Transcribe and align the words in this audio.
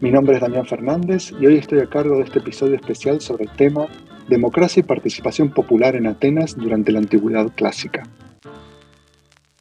Mi 0.00 0.10
nombre 0.10 0.34
es 0.34 0.40
Damián 0.40 0.66
Fernández 0.66 1.32
y 1.40 1.46
hoy 1.46 1.56
estoy 1.56 1.78
a 1.78 1.86
cargo 1.86 2.16
de 2.16 2.24
este 2.24 2.40
episodio 2.40 2.74
especial 2.74 3.20
sobre 3.20 3.44
el 3.44 3.50
tema 3.56 3.86
Democracia 4.28 4.80
y 4.80 4.82
participación 4.82 5.52
popular 5.52 5.94
en 5.94 6.06
Atenas 6.06 6.56
durante 6.56 6.90
la 6.90 6.98
Antigüedad 6.98 7.52
Clásica. 7.54 8.02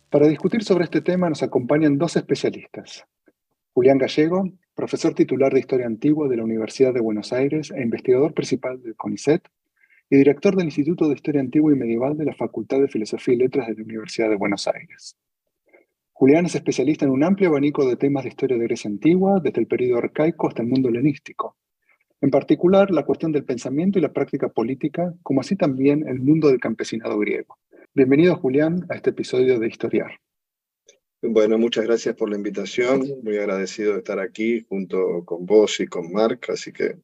Para 0.09 0.27
discutir 0.27 0.63
sobre 0.63 0.85
este 0.85 1.01
tema 1.01 1.29
nos 1.29 1.43
acompañan 1.43 1.97
dos 1.97 2.15
especialistas. 2.15 3.05
Julián 3.73 3.99
Gallego, 3.99 4.49
profesor 4.73 5.13
titular 5.13 5.53
de 5.53 5.59
Historia 5.59 5.85
Antigua 5.85 6.27
de 6.27 6.37
la 6.37 6.43
Universidad 6.43 6.93
de 6.93 7.01
Buenos 7.01 7.31
Aires 7.31 7.71
e 7.71 7.81
investigador 7.81 8.33
principal 8.33 8.81
del 8.81 8.95
CONICET, 8.95 9.47
y 10.09 10.17
director 10.17 10.55
del 10.55 10.65
Instituto 10.65 11.07
de 11.07 11.15
Historia 11.15 11.41
Antigua 11.41 11.73
y 11.73 11.75
Medieval 11.75 12.17
de 12.17 12.25
la 12.25 12.33
Facultad 12.33 12.79
de 12.79 12.87
Filosofía 12.87 13.35
y 13.35 13.37
Letras 13.37 13.67
de 13.67 13.75
la 13.75 13.83
Universidad 13.83 14.29
de 14.29 14.35
Buenos 14.35 14.67
Aires. 14.67 15.15
Julián 16.15 16.45
es 16.45 16.53
especialista 16.53 17.05
en 17.05 17.11
un 17.11 17.23
amplio 17.23 17.49
abanico 17.49 17.87
de 17.87 17.95
temas 17.95 18.23
de 18.23 18.29
historia 18.29 18.55
de 18.55 18.65
Grecia 18.65 18.89
antigua, 18.89 19.41
desde 19.43 19.61
el 19.61 19.67
periodo 19.67 19.97
arcaico 19.97 20.47
hasta 20.47 20.61
el 20.61 20.67
mundo 20.67 20.89
helenístico. 20.89 21.57
En 22.21 22.29
particular, 22.29 22.91
la 22.91 23.03
cuestión 23.03 23.31
del 23.31 23.43
pensamiento 23.43 23.97
y 23.97 24.01
la 24.03 24.13
práctica 24.13 24.47
política, 24.49 25.13
como 25.23 25.41
así 25.41 25.55
también 25.55 26.07
el 26.07 26.19
mundo 26.19 26.49
del 26.49 26.59
campesinado 26.59 27.17
griego. 27.17 27.57
Bienvenido, 27.95 28.35
Julián, 28.35 28.85
a 28.89 28.95
este 28.95 29.09
episodio 29.09 29.59
de 29.59 29.67
Historiar. 29.67 30.19
Bueno, 31.23 31.57
muchas 31.57 31.85
gracias 31.85 32.15
por 32.15 32.29
la 32.29 32.37
invitación. 32.37 33.01
Muy 33.23 33.37
agradecido 33.37 33.93
de 33.93 33.99
estar 33.99 34.19
aquí 34.19 34.65
junto 34.69 35.25
con 35.25 35.45
vos 35.47 35.79
y 35.79 35.87
con 35.87 36.11
Marc, 36.11 36.49
así 36.51 36.71
que 36.71 36.97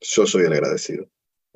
yo 0.00 0.26
soy 0.26 0.46
el 0.46 0.52
agradecido. 0.52 1.08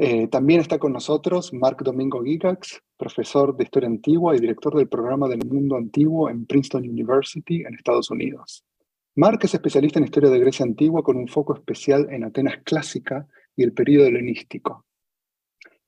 Eh, 0.05 0.27
también 0.27 0.61
está 0.61 0.81
con 0.81 0.92
nosotros 0.92 1.53
Marc 1.53 1.81
Domingo 1.84 2.25
Gigax, 2.25 2.83
profesor 2.97 3.56
de 3.56 3.62
Historia 3.62 3.89
Antigua 3.89 4.34
y 4.34 4.41
director 4.41 4.75
del 4.75 4.89
programa 4.89 5.28
del 5.28 5.47
Mundo 5.47 5.77
Antiguo 5.77 6.28
en 6.28 6.45
Princeton 6.45 6.83
University 6.83 7.62
en 7.62 7.75
Estados 7.75 8.11
Unidos. 8.11 8.64
Marc 9.14 9.45
es 9.45 9.55
especialista 9.55 10.00
en 10.00 10.06
historia 10.06 10.28
de 10.30 10.41
Grecia 10.41 10.64
antigua 10.64 11.05
con 11.05 11.17
un 11.17 11.28
foco 11.28 11.55
especial 11.55 12.08
en 12.11 12.25
Atenas 12.25 12.64
clásica 12.64 13.28
y 13.55 13.62
el 13.62 13.75
período 13.75 14.06
helenístico. 14.06 14.84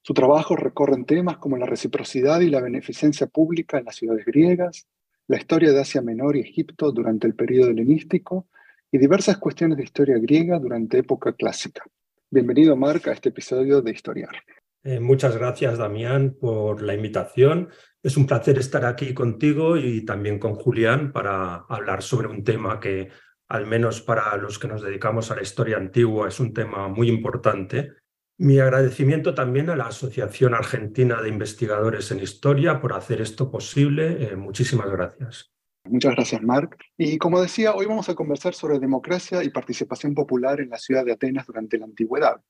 Su 0.01 0.15
trabajo 0.15 0.55
recorre 0.55 1.03
temas 1.03 1.39
como 1.39 1.57
la 1.57 1.67
reciprocidad 1.67 2.39
y 2.41 2.51
la 2.51 2.61
beneficencia 2.61 3.27
pública 3.27 3.79
en 3.79 3.87
las 3.87 3.97
ciudades 3.97 4.25
griegas, 4.27 4.87
la 5.27 5.39
historia 5.39 5.73
de 5.73 5.81
Asia 5.81 6.03
Menor 6.03 6.37
y 6.37 6.41
Egipto 6.43 6.93
durante 6.93 7.27
el 7.27 7.35
período 7.35 7.71
helenístico 7.71 8.47
y 8.93 8.99
diversas 8.99 9.39
cuestiones 9.39 9.77
de 9.77 9.83
historia 9.83 10.19
griega 10.19 10.61
durante 10.61 10.99
época 10.99 11.33
clásica. 11.33 11.83
Bienvenido, 12.31 12.75
Marc, 12.77 13.07
a 13.09 13.13
este 13.13 13.29
episodio 13.29 13.81
de 13.81 13.93
Historiar. 13.93 14.35
Eh, 14.83 15.01
muchas 15.01 15.37
gracias, 15.37 15.79
Damián, 15.79 16.37
por 16.39 16.83
la 16.83 16.95
invitación. 16.95 17.71
Es 18.03 18.17
un 18.17 18.27
placer 18.27 18.59
estar 18.59 18.85
aquí 18.85 19.15
contigo 19.15 19.77
y 19.77 20.05
también 20.05 20.39
con 20.39 20.55
Julián 20.55 21.13
para 21.13 21.65
hablar 21.69 22.03
sobre 22.03 22.29
un 22.29 22.45
tema 22.45 22.81
que, 22.81 23.09
al 23.49 23.67
menos 23.67 24.03
para 24.03 24.37
los 24.37 24.59
que 24.59 24.69
nos 24.69 24.83
dedicamos 24.83 25.31
a 25.31 25.37
la 25.37 25.43
historia 25.43 25.79
antigua, 25.79 26.29
es 26.29 26.39
un 26.39 26.53
tema 26.53 26.89
muy 26.89 27.09
importante. 27.09 27.93
Mi 28.37 28.59
agradecimiento 28.59 29.33
también 29.33 29.71
a 29.71 29.77
la 29.77 29.87
Asociación 29.87 30.55
Argentina 30.55 31.23
de 31.23 31.29
Investigadores 31.29 32.11
en 32.11 32.21
Historia 32.21 32.81
por 32.81 32.93
hacer 32.93 33.21
esto 33.21 33.51
posible. 33.51 34.25
Eh, 34.25 34.37
muchísimas 34.37 34.91
gracias. 34.91 35.54
Muchas 35.85 36.15
gracias, 36.15 36.43
Marc. 36.43 36.79
Y 36.97 37.19
como 37.19 37.41
decía, 37.41 37.75
hoy 37.75 37.87
vamos 37.87 38.09
a 38.09 38.15
conversar 38.15 38.55
sobre 38.55 38.79
democracia 38.79 39.45
y 39.45 39.51
participación 39.51 40.15
popular 40.15 40.61
en 40.61 40.71
la 40.71 40.79
ciudad 40.79 41.05
de 41.05 41.13
Atenas 41.13 41.47
durante 41.47 41.79
la 41.79 41.85
antigüedad. 41.85 42.41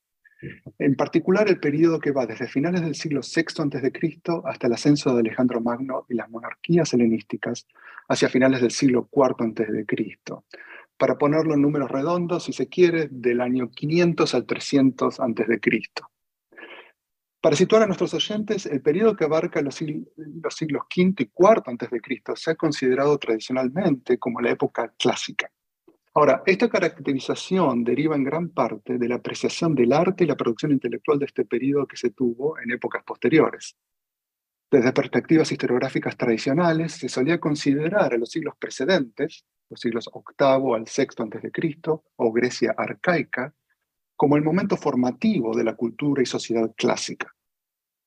En 0.79 0.95
particular, 0.95 1.49
el 1.49 1.59
periodo 1.59 1.99
que 1.99 2.13
va 2.13 2.27
desde 2.27 2.47
finales 2.47 2.83
del 2.83 2.95
siglo 2.95 3.21
VI 3.23 3.63
a.C. 3.63 4.23
hasta 4.45 4.67
el 4.67 4.73
ascenso 4.73 5.15
de 5.15 5.21
Alejandro 5.21 5.61
Magno 5.61 6.07
y 6.09 6.15
las 6.15 6.31
monarquías 6.31 6.93
helenísticas 6.93 7.67
hacia 8.09 8.29
finales 8.29 8.61
del 8.61 8.71
siglo 8.71 9.09
IV 9.13 9.35
a.C. 9.39 10.19
Para 10.97 11.19
ponerlo 11.19 11.55
en 11.55 11.63
números 11.63 11.91
redondos, 11.91 12.45
si 12.45 12.53
se 12.53 12.69
quiere, 12.69 13.09
del 13.11 13.41
año 13.41 13.71
500 13.71 14.35
al 14.35 14.47
300 14.47 15.19
a.C. 15.19 15.61
Para 17.45 17.57
situar 17.57 17.83
a 17.83 17.87
nuestros 17.87 18.15
oyentes, 18.15 18.65
el 18.65 18.81
periodo 18.81 19.15
que 19.15 19.25
abarca 19.25 19.61
los, 19.61 19.75
siglos, 19.75 20.09
V 20.17 21.15
y 21.19 21.25
IV 21.25 21.63
a.C. 21.67 22.23
se 22.37 22.51
ha 22.51 22.55
considerado 22.55 23.19
tradicionalmente 23.19 24.17
como 24.17 24.41
la 24.41 24.53
época 24.53 24.95
clásica. 24.99 25.51
Ahora, 26.15 26.43
esta 26.47 26.71
caracterización 26.71 27.85
deriva 27.85 28.17
en 28.17 28.25
gran 28.25 28.49
parte 28.49 28.97
de 28.97 29.09
la 29.11 29.17
apreciación 29.17 29.75
del 29.75 29.93
arte 29.93 30.25
y 30.25 30.27
la 30.27 30.39
producción 30.39 30.73
intelectual 30.73 31.19
de 31.19 31.27
este 31.27 31.45
periodo 31.45 31.87
que 31.87 31.99
se 31.99 32.13
tuvo 32.13 32.59
en 32.59 32.71
épocas 32.71 33.03
posteriores. 33.05 33.77
Desde 34.71 34.95
perspectivas 34.95 35.53
historiográficas 35.53 36.17
tradicionales, 36.17 36.93
se 36.95 37.11
solía 37.11 37.39
considerar 37.39 38.15
a 38.15 38.17
los 38.17 38.31
siglos 38.31 38.55
precedentes, 38.59 39.45
los 39.69 39.81
siglos 39.81 40.09
VIII 40.11 40.75
al 40.77 40.85
VI 40.85 41.07
a.C., 41.19 42.01
o 42.17 42.33
Grecia 42.33 42.75
arcaica, 42.75 43.53
como 44.17 44.37
el 44.37 44.43
momento 44.43 44.77
formativo 44.77 45.57
de 45.57 45.65
la 45.65 45.75
cultura 45.75 46.23
y 46.23 46.27
sociedad 46.27 46.73
clásica. 46.77 47.35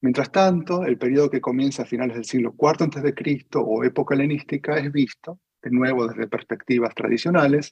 Mientras 0.02 0.32
tanto, 0.32 0.84
el 0.84 0.98
periodo 0.98 1.30
que 1.30 1.42
comienza 1.42 1.84
a 1.84 1.86
finales 1.86 2.16
del 2.16 2.26
siglo 2.26 2.56
IV 2.58 2.84
a.C. 2.84 3.46
o 3.56 3.84
época 3.84 4.16
helenística 4.16 4.78
es 4.78 4.92
visto, 4.92 5.40
de 5.62 5.72
nuevo 5.72 6.08
desde 6.08 6.28
perspectivas 6.28 6.94
tradicionales, 6.94 7.72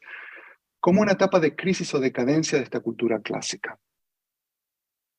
como 0.79 1.01
una 1.01 1.13
etapa 1.13 1.39
de 1.39 1.55
crisis 1.55 1.93
o 1.93 1.99
decadencia 1.99 2.57
de 2.57 2.63
esta 2.63 2.79
cultura 2.79 3.19
clásica. 3.19 3.79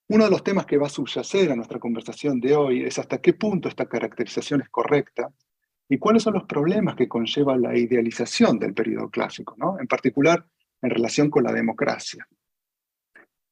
Uno 0.09 0.25
de 0.25 0.31
los 0.31 0.45
temas 0.45 0.67
que 0.67 0.79
va 0.79 0.87
a 0.87 0.91
subyacer 0.91 1.51
a 1.51 1.57
nuestra 1.57 1.81
conversación 1.81 2.41
de 2.41 2.55
hoy 2.55 2.85
es 2.85 2.99
hasta 2.99 3.21
qué 3.21 3.33
punto 3.33 3.69
esta 3.69 3.87
caracterización 3.87 4.61
es 4.61 4.69
correcta 4.69 5.33
y 5.89 5.99
cuáles 5.99 6.23
son 6.23 6.35
los 6.35 6.45
problemas 6.45 6.95
que 6.95 7.09
conlleva 7.09 7.57
la 7.57 7.77
idealización 7.77 8.59
del 8.59 8.75
periodo 8.75 9.11
clásico, 9.11 9.55
¿no? 9.59 9.79
en 9.81 9.87
particular 9.87 10.47
en 10.83 10.91
relación 10.91 11.31
con 11.31 11.45
la 11.45 11.53
democracia. 11.53 12.29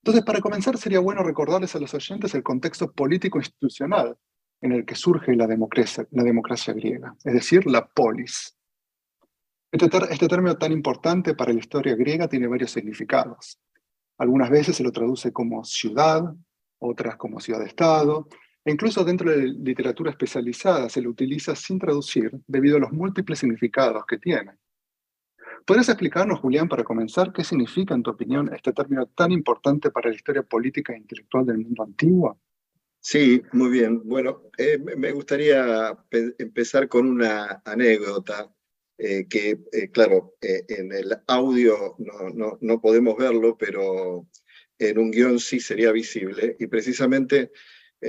Entonces, 0.04 0.22
para 0.22 0.42
comenzar, 0.42 0.76
sería 0.76 1.00
bueno 1.00 1.22
recordarles 1.22 1.74
a 1.74 1.78
los 1.78 1.94
oyentes 1.94 2.34
el 2.34 2.42
contexto 2.42 2.92
político-institucional 2.92 4.14
en 4.60 4.72
el 4.72 4.84
que 4.84 4.96
surge 4.96 5.34
la 5.34 5.46
democracia, 5.46 6.04
griega, 6.74 7.16
es 7.24 7.32
decir, 7.32 7.66
la 7.66 7.86
polis. 7.86 8.54
Este, 9.72 9.88
este 10.10 10.28
término 10.28 10.58
tan 10.58 10.72
importante 10.72 11.34
para 11.34 11.54
la 11.54 11.58
historia 11.58 11.96
griega 11.96 12.28
tiene 12.28 12.46
varios 12.46 12.72
significados. 12.72 13.58
Algunas 14.18 14.50
veces 14.50 14.76
se 14.76 14.82
lo 14.82 14.92
traduce 14.92 15.32
como 15.32 15.64
ciudad, 15.64 16.22
otras 16.80 17.16
como 17.16 17.40
ciudad-estado, 17.40 18.28
e 18.62 18.72
incluso 18.72 19.04
dentro 19.04 19.30
de 19.30 19.46
literatura 19.46 20.10
especializada 20.10 20.90
se 20.90 21.00
lo 21.00 21.08
utiliza 21.08 21.56
sin 21.56 21.78
traducir 21.78 22.30
debido 22.46 22.76
a 22.76 22.80
los 22.80 22.92
múltiples 22.92 23.38
significados 23.38 24.04
que 24.04 24.18
tiene. 24.18 24.52
¿Podrías 25.64 25.88
explicarnos, 25.88 26.40
Julián, 26.40 26.68
para 26.68 26.84
comenzar, 26.84 27.32
qué 27.32 27.42
significa, 27.42 27.94
en 27.94 28.02
tu 28.02 28.10
opinión, 28.10 28.52
este 28.54 28.74
término 28.74 29.06
tan 29.06 29.32
importante 29.32 29.90
para 29.90 30.10
la 30.10 30.16
historia 30.16 30.42
política 30.42 30.92
e 30.92 30.98
intelectual 30.98 31.46
del 31.46 31.58
mundo 31.58 31.84
antiguo? 31.84 32.38
Sí, 33.00 33.42
muy 33.52 33.70
bien. 33.70 34.02
Bueno, 34.04 34.42
eh, 34.58 34.78
me 34.78 35.12
gustaría 35.12 35.96
empezar 36.10 36.86
con 36.88 37.06
una 37.06 37.62
anécdota 37.64 38.54
eh, 38.98 39.26
que, 39.26 39.58
eh, 39.72 39.90
claro, 39.90 40.34
en 40.40 40.92
el 40.92 41.16
audio 41.28 41.96
no, 41.98 42.28
no, 42.34 42.58
no, 42.60 42.80
podemos 42.80 43.16
verlo, 43.16 43.56
pero 43.58 44.26
en 44.78 44.98
un 44.98 45.10
guion 45.10 45.38
sí 45.38 45.60
sería 45.60 45.92
visible. 45.92 46.56
Y 46.58 46.66
precisamente 46.66 47.52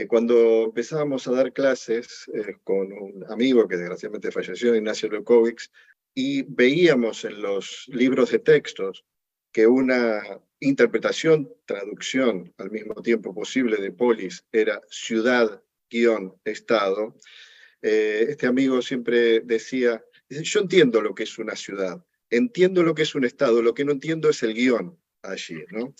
cuando 0.09 0.65
empezábamos 0.65 1.25
a 1.25 1.31
dar 1.31 1.53
clases 1.53 2.29
con 2.65 2.91
un 2.91 3.25
amigo 3.29 3.65
que 3.65 3.77
desgraciadamente 3.77 4.29
falleció, 4.29 4.75
Ignacio 4.75 5.07
Lukovics, 5.07 5.71
y 6.15 6.43
veíamos 6.43 7.25
en 7.25 7.41
los 7.41 7.85
libros 7.89 8.31
de 8.31 8.39
textos 8.39 9.03
que 9.51 9.67
una 9.67 10.23
interpretación, 10.59 11.53
traducción 11.65 12.53
al 12.57 12.71
mismo 12.71 12.95
tiempo 12.95 13.35
posible 13.35 13.77
de 13.77 13.91
polis 13.91 14.45
era 14.51 14.81
ciudad-estado, 14.89 17.15
eh, 17.81 18.27
este 18.29 18.47
amigo 18.47 18.81
siempre 18.81 19.41
decía, 19.41 20.03
yo 20.29 20.61
entiendo 20.61 21.01
lo 21.01 21.13
que 21.13 21.23
es 21.23 21.37
una 21.37 21.55
ciudad, 21.55 22.03
entiendo 22.29 22.81
lo 22.81 22.95
que 22.95 23.03
es 23.03 23.13
un 23.13 23.25
estado, 23.25 23.61
lo 23.61 23.73
que 23.73 23.85
no 23.85 23.91
entiendo 23.91 24.29
es 24.29 24.41
el 24.41 24.53
guion 24.53 24.97
allí. 25.21 25.63
¿no? 25.71 25.93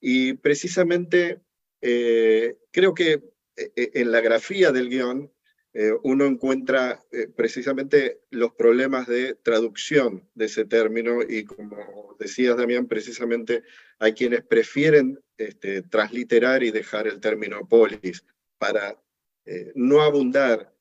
Y 0.00 0.34
precisamente 0.34 1.42
eh, 1.80 2.56
creo 2.70 2.94
que 2.94 3.22
eh, 3.56 3.90
en 3.94 4.12
la 4.12 4.20
grafía 4.20 4.72
del 4.72 4.88
guion 4.88 5.30
eh, 5.78 5.92
uno 6.04 6.24
encuentra 6.24 7.04
eh, 7.12 7.28
precisamente 7.28 8.22
los 8.30 8.54
problemas 8.54 9.06
de 9.06 9.34
traducción 9.34 10.26
de 10.34 10.46
ese 10.46 10.64
término 10.64 11.20
y 11.22 11.44
como 11.44 12.16
decías, 12.18 12.56
Damián, 12.56 12.86
precisamente 12.86 13.62
hay 13.98 14.14
quienes 14.14 14.42
prefieren 14.42 15.20
este, 15.36 15.82
transliterar 15.82 16.62
y 16.62 16.70
dejar 16.70 17.06
el 17.06 17.20
término 17.20 17.68
polis 17.68 18.24
para 18.56 18.98
eh, 19.44 19.72
no 19.74 20.00
abundar 20.00 20.74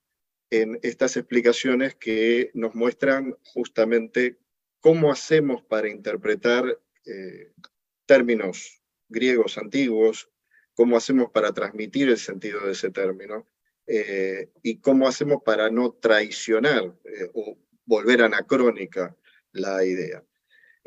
en 0.49 0.79
estas 0.81 1.17
explicaciones 1.17 1.95
que 1.95 2.51
nos 2.53 2.73
muestran 2.73 3.35
justamente 3.43 4.37
cómo 4.79 5.11
hacemos 5.11 5.61
para 5.61 5.89
interpretar 5.89 6.79
términos 8.05 8.81
griegos 9.09 9.57
antiguos, 9.57 10.29
cómo 10.73 10.95
hacemos 10.95 11.31
para 11.31 11.51
transmitir 11.51 12.07
el 12.07 12.17
sentido 12.17 12.65
de 12.65 12.71
ese 12.71 12.91
término 12.91 13.45
eh, 13.87 14.49
y 14.63 14.79
cómo 14.79 15.07
hacemos 15.07 15.43
para 15.43 15.69
no 15.69 15.91
traicionar 15.91 16.95
eh, 17.03 17.29
o 17.33 17.57
volver 17.85 18.23
anacrónica 18.23 19.15
la 19.51 19.85
idea. 19.85 20.23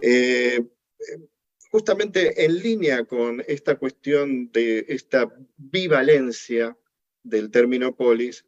Eh, 0.02 0.64
justamente 1.70 2.44
en 2.44 2.58
línea 2.58 3.04
con 3.04 3.42
esta 3.46 3.76
cuestión 3.76 4.50
de 4.50 4.84
esta 4.88 5.32
bivalencia 5.56 6.76
del 7.22 7.50
término 7.50 7.94
polis, 7.94 8.44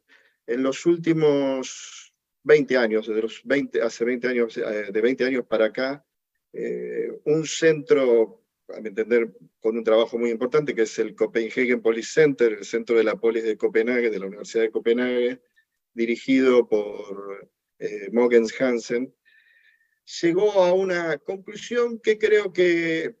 en 0.47 0.63
los 0.63 0.85
últimos 0.85 2.13
20 2.43 2.77
años, 2.77 3.07
de 3.07 3.21
los 3.21 3.41
20, 3.45 3.81
hace 3.81 4.03
20 4.03 4.27
años, 4.27 4.55
de 4.55 5.01
20 5.01 5.25
años 5.25 5.45
para 5.45 5.65
acá, 5.65 6.05
un 7.23 7.45
centro 7.45 8.40
a 8.75 8.81
mi 8.81 8.89
entender, 8.89 9.33
con 9.59 9.77
un 9.77 9.83
trabajo 9.83 10.17
muy 10.17 10.29
importante, 10.29 10.75
que 10.75 10.83
es 10.83 10.99
el 10.99 11.15
Copenhagen 11.15 11.81
Police 11.81 12.11
Center, 12.13 12.53
el 12.53 12.65
centro 12.65 12.97
de 12.97 13.03
la 13.03 13.15
polis 13.15 13.43
de 13.43 13.57
Copenhague, 13.57 14.09
de 14.09 14.19
la 14.19 14.27
Universidad 14.27 14.63
de 14.63 14.71
Copenhague, 14.71 15.41
dirigido 15.93 16.67
por 16.67 17.49
eh, 17.79 18.09
Mogens 18.11 18.59
Hansen, 18.59 19.13
llegó 20.21 20.51
a 20.63 20.73
una 20.73 21.17
conclusión 21.17 21.99
que 21.99 22.17
creo 22.17 22.51
que 22.53 23.15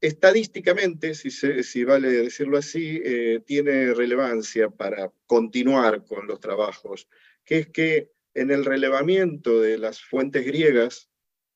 estadísticamente, 0.00 1.14
si, 1.14 1.30
si 1.30 1.84
vale 1.84 2.10
decirlo 2.10 2.58
así, 2.58 3.00
eh, 3.04 3.40
tiene 3.46 3.94
relevancia 3.94 4.68
para 4.68 5.10
continuar 5.26 6.04
con 6.04 6.26
los 6.26 6.40
trabajos, 6.40 7.08
que 7.44 7.58
es 7.58 7.68
que 7.68 8.10
en 8.34 8.50
el 8.50 8.64
relevamiento 8.64 9.60
de 9.60 9.78
las 9.78 10.02
fuentes 10.02 10.44
griegas, 10.44 11.08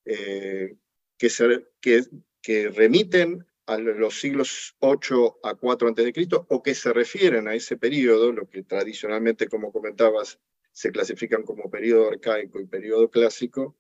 eh, 0.05 0.77
que, 1.19 1.29
se, 1.29 1.67
que, 1.81 2.05
que 2.43 2.69
remiten 2.69 3.47
a 3.67 3.77
los 3.77 4.21
siglos 4.21 4.75
8 4.79 5.41
a 5.43 5.55
4 5.55 5.89
a.C. 5.89 6.13
o 6.49 6.63
que 6.63 6.75
se 6.75 6.93
refieren 6.93 7.49
a 7.49 7.55
ese 7.55 7.77
periodo, 7.77 8.33
lo 8.33 8.49
que 8.49 8.63
tradicionalmente, 8.63 9.47
como 9.49 9.73
comentabas, 9.73 10.39
se 10.73 10.91
clasifican 10.91 11.43
como 11.43 11.71
periodo 11.71 12.09
arcaico 12.09 12.61
y 12.61 12.67
periodo 12.67 13.11
clásico, 13.11 13.77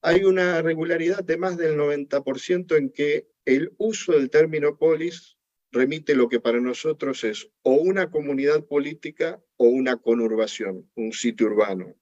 hay 0.00 0.24
una 0.24 0.62
regularidad 0.62 1.24
de 1.24 1.36
más 1.36 1.56
del 1.56 1.76
90% 1.76 2.76
en 2.76 2.90
que 2.90 3.28
el 3.44 3.74
uso 3.76 4.12
del 4.12 4.30
término 4.30 4.78
polis 4.78 5.36
remite 5.72 6.14
lo 6.14 6.28
que 6.28 6.40
para 6.40 6.60
nosotros 6.60 7.24
es 7.24 7.50
o 7.62 7.72
una 7.72 8.10
comunidad 8.10 8.64
política 8.64 9.42
o 9.56 9.66
una 9.66 9.96
conurbación, 9.96 10.88
un 10.94 11.12
sitio 11.12 11.48
urbano. 11.48 11.94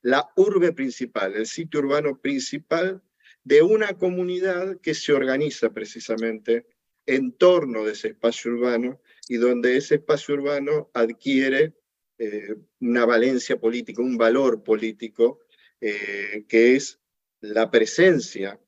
La 0.00 0.30
urbe 0.36 0.72
principal, 0.72 1.34
el 1.34 1.46
sitio 1.46 1.80
urbano 1.80 2.18
principal 2.20 3.02
de 3.44 3.62
una 3.62 3.98
comunidad 3.98 4.80
que 4.80 4.94
se 4.94 5.12
organiza 5.12 5.72
precisamente 5.72 6.66
en 7.06 7.32
torno 7.32 7.84
de 7.84 7.92
ese 7.92 8.08
espacio 8.08 8.52
urbano 8.52 9.00
y 9.28 9.36
donde 9.36 9.76
ese 9.76 9.96
espacio 9.96 10.34
urbano 10.34 10.90
adquiere 10.94 11.74
eh, 12.18 12.54
una 12.80 13.04
valencia 13.04 13.58
política, 13.58 14.02
un 14.02 14.16
valor 14.16 14.62
político, 14.62 15.40
eh, 15.80 16.44
que 16.48 16.76
es 16.76 17.00
la 17.40 17.70
presencia 17.70 18.60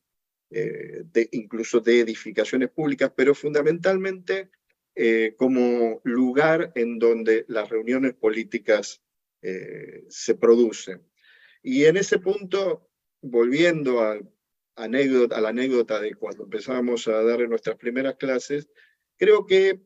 eh, 0.51 1.03
de, 1.05 1.29
incluso 1.33 1.81
de 1.81 2.01
edificaciones 2.01 2.71
públicas, 2.71 3.13
pero 3.15 3.35
fundamentalmente 3.35 4.51
como 5.37 6.01
lugar 6.05 6.71
en 6.77 7.01
donde 7.01 7.45
las 7.49 7.69
reuniones 7.69 8.15
políticas 8.15 9.03
se 10.09 10.35
producen. 10.37 11.03
Y 11.65 11.87
en 11.87 11.97
ese 11.97 12.21
punto, 12.21 12.89
volviendo 13.21 14.03
al 14.03 14.31
anécdota, 14.77 15.37
a 15.37 15.41
la 15.41 15.51
anécdota 15.51 16.01
de 16.01 16.15
cuando 16.15 16.45
empezamos 16.45 17.07
a 17.09 17.23
dar 17.23 17.49
nuestras 17.49 17.77
primeras 17.77 18.17
clases, 18.17 18.69
creo 19.17 19.47
que 19.47 19.81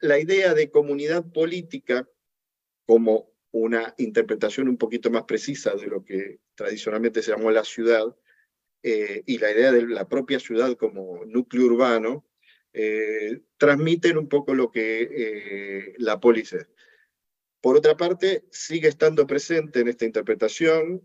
la 0.00 0.18
idea 0.18 0.54
de 0.54 0.70
comunidad 0.70 1.24
política 1.32 2.08
como 2.86 3.32
una 3.52 3.94
interpretación 3.98 4.68
un 4.68 4.76
poquito 4.76 5.10
más 5.10 5.24
precisa 5.24 5.74
de 5.74 5.86
lo 5.86 6.04
que 6.04 6.40
tradicionalmente 6.54 7.22
se 7.22 7.32
llamó 7.32 7.50
la 7.50 7.64
ciudad, 7.64 8.14
eh, 8.82 9.22
y 9.26 9.38
la 9.38 9.50
idea 9.50 9.72
de 9.72 9.86
la 9.86 10.08
propia 10.08 10.40
ciudad 10.40 10.74
como 10.76 11.24
núcleo 11.26 11.66
urbano, 11.66 12.26
eh, 12.72 13.42
transmiten 13.58 14.16
un 14.16 14.28
poco 14.28 14.54
lo 14.54 14.70
que 14.70 15.02
eh, 15.02 15.94
la 15.98 16.18
polis 16.18 16.52
es. 16.54 16.66
Por 17.60 17.76
otra 17.76 17.96
parte, 17.96 18.44
sigue 18.50 18.88
estando 18.88 19.26
presente 19.26 19.80
en 19.80 19.88
esta 19.88 20.06
interpretación, 20.06 21.02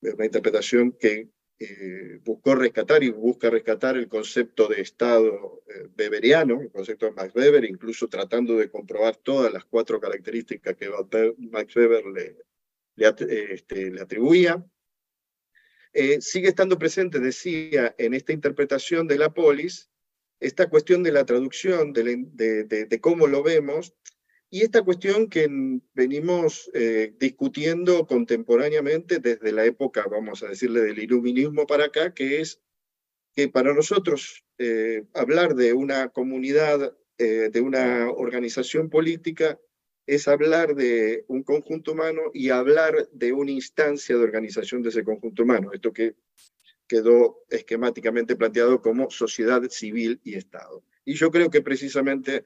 una 0.00 0.24
interpretación 0.24 0.92
que 0.92 1.28
eh, 1.62 2.18
buscó 2.24 2.54
rescatar 2.54 3.04
y 3.04 3.10
busca 3.10 3.50
rescatar 3.50 3.98
el 3.98 4.08
concepto 4.08 4.66
de 4.66 4.80
Estado 4.80 5.62
eh, 5.68 5.90
el 5.98 6.70
concepto 6.72 7.04
de 7.04 7.12
Max 7.12 7.34
Weber, 7.34 7.66
incluso 7.66 8.08
tratando 8.08 8.56
de 8.56 8.70
comprobar 8.70 9.16
todas 9.16 9.52
las 9.52 9.66
cuatro 9.66 10.00
características 10.00 10.74
que 10.74 10.88
Max 11.36 11.76
Weber 11.76 12.06
le, 12.06 12.36
este, 12.96 13.90
le, 13.90 14.00
atribuía. 14.00 14.64
Eh, 15.92 16.22
sigue 16.22 16.48
estando 16.48 16.78
presente, 16.78 17.18
decía, 17.18 17.94
en 17.98 18.14
esta 18.14 18.32
interpretación 18.32 19.06
de 19.06 19.18
la 19.18 19.34
polis, 19.34 19.90
esta 20.38 20.70
cuestión 20.70 21.02
de 21.02 21.12
la 21.12 21.26
traducción, 21.26 21.92
de 21.92 22.98
cómo 23.02 23.26
lo 23.26 23.42
vemos, 23.42 23.94
y 24.50 24.62
esta 24.62 24.82
cuestión 24.82 25.28
que 25.28 25.48
venimos 25.94 26.68
eh, 26.74 27.14
discutiendo 27.20 28.04
contemporáneamente 28.06 29.20
desde 29.20 29.52
la 29.52 29.64
época, 29.64 30.06
vamos 30.10 30.42
a 30.42 30.48
decirle, 30.48 30.80
del 30.80 30.98
iluminismo 30.98 31.66
para 31.68 31.84
acá, 31.84 32.12
que 32.12 32.40
es 32.40 32.60
que 33.32 33.48
para 33.48 33.72
nosotros 33.72 34.44
eh, 34.58 35.04
hablar 35.14 35.54
de 35.54 35.72
una 35.72 36.08
comunidad, 36.08 36.96
eh, 37.16 37.50
de 37.52 37.60
una 37.60 38.10
organización 38.10 38.90
política, 38.90 39.58
es 40.04 40.26
hablar 40.26 40.74
de 40.74 41.24
un 41.28 41.44
conjunto 41.44 41.92
humano 41.92 42.22
y 42.34 42.50
hablar 42.50 43.08
de 43.12 43.32
una 43.32 43.52
instancia 43.52 44.16
de 44.16 44.24
organización 44.24 44.82
de 44.82 44.88
ese 44.88 45.04
conjunto 45.04 45.44
humano. 45.44 45.70
Esto 45.72 45.92
que 45.92 46.16
quedó 46.88 47.44
esquemáticamente 47.50 48.34
planteado 48.34 48.82
como 48.82 49.10
sociedad 49.10 49.62
civil 49.70 50.20
y 50.24 50.34
Estado. 50.34 50.82
Y 51.04 51.14
yo 51.14 51.30
creo 51.30 51.50
que 51.50 51.62
precisamente 51.62 52.44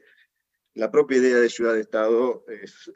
la 0.74 0.90
propia 0.90 1.18
idea 1.18 1.36
de 1.36 1.48
ciudad-estado 1.48 2.44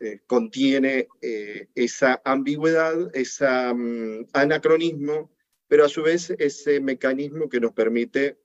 eh, 0.01 0.21
contiene 0.27 1.09
eh, 1.23 1.69
esa 1.75 2.21
ambigüedad, 2.25 3.15
ese 3.15 3.47
mm, 3.47 4.27
anacronismo, 4.33 5.31
pero 5.69 5.85
a 5.85 5.89
su 5.89 6.03
vez 6.03 6.31
ese 6.39 6.81
mecanismo 6.81 7.49
que 7.49 7.61
nos 7.61 7.73
permite 7.73 8.41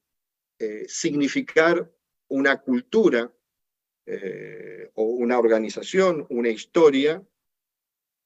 eh, 0.59 0.85
significar 0.87 1.91
una 2.27 2.61
cultura 2.61 3.31
o 4.95 5.03
una 5.03 5.39
organización, 5.39 6.27
una 6.29 6.49
historia 6.49 7.23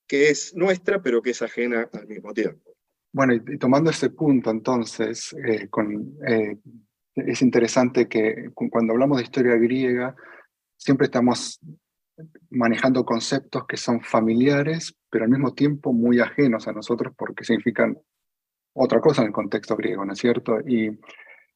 que 0.07 0.29
es 0.29 0.55
nuestra, 0.55 1.03
pero 1.03 1.21
que 1.21 1.29
es 1.29 1.41
ajena 1.43 1.87
al 1.93 2.07
mismo 2.07 2.33
tiempo. 2.33 2.75
Bueno, 3.11 3.35
y, 3.35 3.59
tomando 3.59 3.91
ese 3.91 4.09
punto, 4.09 4.49
entonces, 4.49 5.35
es 7.15 7.41
interesante 7.43 8.07
que 8.07 8.49
cuando 8.55 8.93
hablamos 8.93 9.19
de 9.19 9.25
historia 9.25 9.55
griega, 9.57 10.15
siempre 10.77 11.05
estamos 11.05 11.59
manejando 12.49 13.05
conceptos 13.05 13.65
que 13.67 13.77
son 13.77 14.01
familiares, 14.01 14.95
pero 15.09 15.25
al 15.25 15.31
mismo 15.31 15.53
tiempo 15.53 15.93
muy 15.93 16.19
ajenos 16.19 16.67
a 16.67 16.73
nosotros 16.73 17.13
porque 17.17 17.43
significan 17.43 17.97
otra 18.73 19.01
cosa 19.01 19.21
en 19.21 19.27
el 19.27 19.33
contexto 19.33 19.75
griego, 19.75 20.05
¿no 20.05 20.13
es 20.13 20.19
cierto? 20.19 20.59
Y 20.65 20.97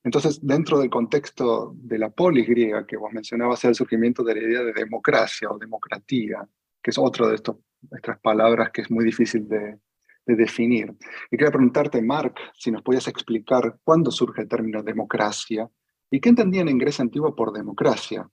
entonces, 0.04 0.40
dentro 0.42 0.80
del 0.80 0.90
contexto 0.90 1.74
de 1.76 2.00
la 2.00 2.10
polis 2.10 2.48
griega 2.48 2.88
que 2.88 2.98
vos 2.98 3.14
mencionabas, 3.14 3.64
el 3.66 3.76
surgimiento 3.76 4.24
de 4.24 4.36
la 4.36 4.42
idea 4.42 4.64
de 4.64 4.74
democracia 4.74 5.50
o 5.50 5.60
democratía, 5.60 6.48
que 6.82 6.90
es 6.90 6.98
otra 6.98 7.28
de 7.28 7.36
estos, 7.36 7.58
estas 7.92 8.20
palabras 8.20 8.72
que 8.72 8.82
es 8.82 8.90
muy 8.90 9.06
difícil 9.06 9.48
de, 9.48 9.78
de 10.26 10.36
definir. 10.36 10.96
Y 11.30 11.38
quería 11.38 11.52
preguntarte, 11.52 12.02
Mark, 12.02 12.34
si 12.56 12.72
nos 12.72 12.82
podías 12.82 13.08
explicar 13.08 13.78
cuándo 13.84 14.10
surge 14.10 14.42
el 14.42 14.48
término 14.48 14.82
democracia 14.82 15.70
y 16.10 16.20
qué 16.20 16.30
entendían 16.30 16.68
en 16.68 16.80
Grecia 16.80 17.04
antigua 17.04 17.36
por 17.36 17.54
democracia. 17.54 18.28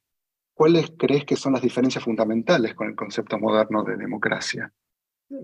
¿Cuáles 0.59 0.91
crees 0.99 1.25
que 1.25 1.37
son 1.37 1.53
las 1.53 1.63
diferencias 1.63 2.03
fundamentales 2.03 2.75
con 2.75 2.89
el 2.89 2.97
concepto 2.97 3.39
moderno 3.39 3.85
de 3.85 3.97
democracia? 3.97 4.73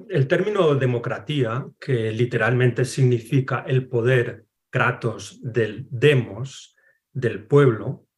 El 0.09 0.27
término 0.27 0.75
democratía, 0.75 1.69
que 1.79 2.11
literalmente 2.11 2.85
significa 2.85 3.65
el 3.65 3.87
poder 3.87 4.47
kratos 4.71 5.39
del 5.41 5.87
demos, 5.89 6.75
del 7.13 7.47
pueblo, 7.47 8.09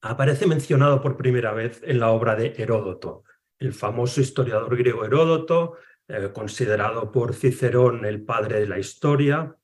aparece 0.00 0.46
mencionado 0.46 1.02
por 1.02 1.16
primera 1.16 1.54
vez 1.54 1.82
en 1.84 1.98
la 1.98 2.12
obra 2.12 2.36
de 2.36 2.54
Heródoto, 2.56 3.24
el 3.58 3.72
famoso 3.72 4.20
historiador 4.20 4.76
griego 4.76 5.04
Heródoto, 5.04 5.78
eh, 6.06 6.30
considerado 6.32 7.10
por 7.10 7.34
Cicerón 7.34 8.04
el 8.04 8.22
padre 8.22 8.60
de 8.60 8.68
la 8.68 8.78
historia, 8.78 9.56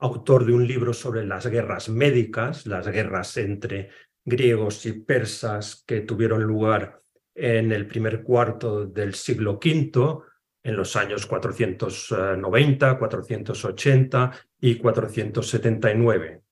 autor 0.00 0.44
de 0.44 0.54
un 0.54 0.66
libro 0.66 0.92
sobre 0.92 1.24
las 1.24 1.46
guerras 1.46 1.88
médicas, 1.88 2.66
las 2.66 2.88
guerras 2.88 3.36
entre 3.36 3.90
griegos 4.24 4.84
y 4.86 4.92
persas 4.92 5.82
que 5.86 6.00
tuvieron 6.00 6.42
lugar 6.42 7.00
en 7.34 7.72
el 7.72 7.86
primer 7.86 8.22
cuarto 8.22 8.86
del 8.86 9.14
siglo 9.14 9.54
V, 9.54 10.18
en 10.62 10.76
los 10.76 10.94
años 10.96 11.26
490, 11.26 12.98
480 12.98 14.32
y 14.60 14.76
479. 14.76 16.42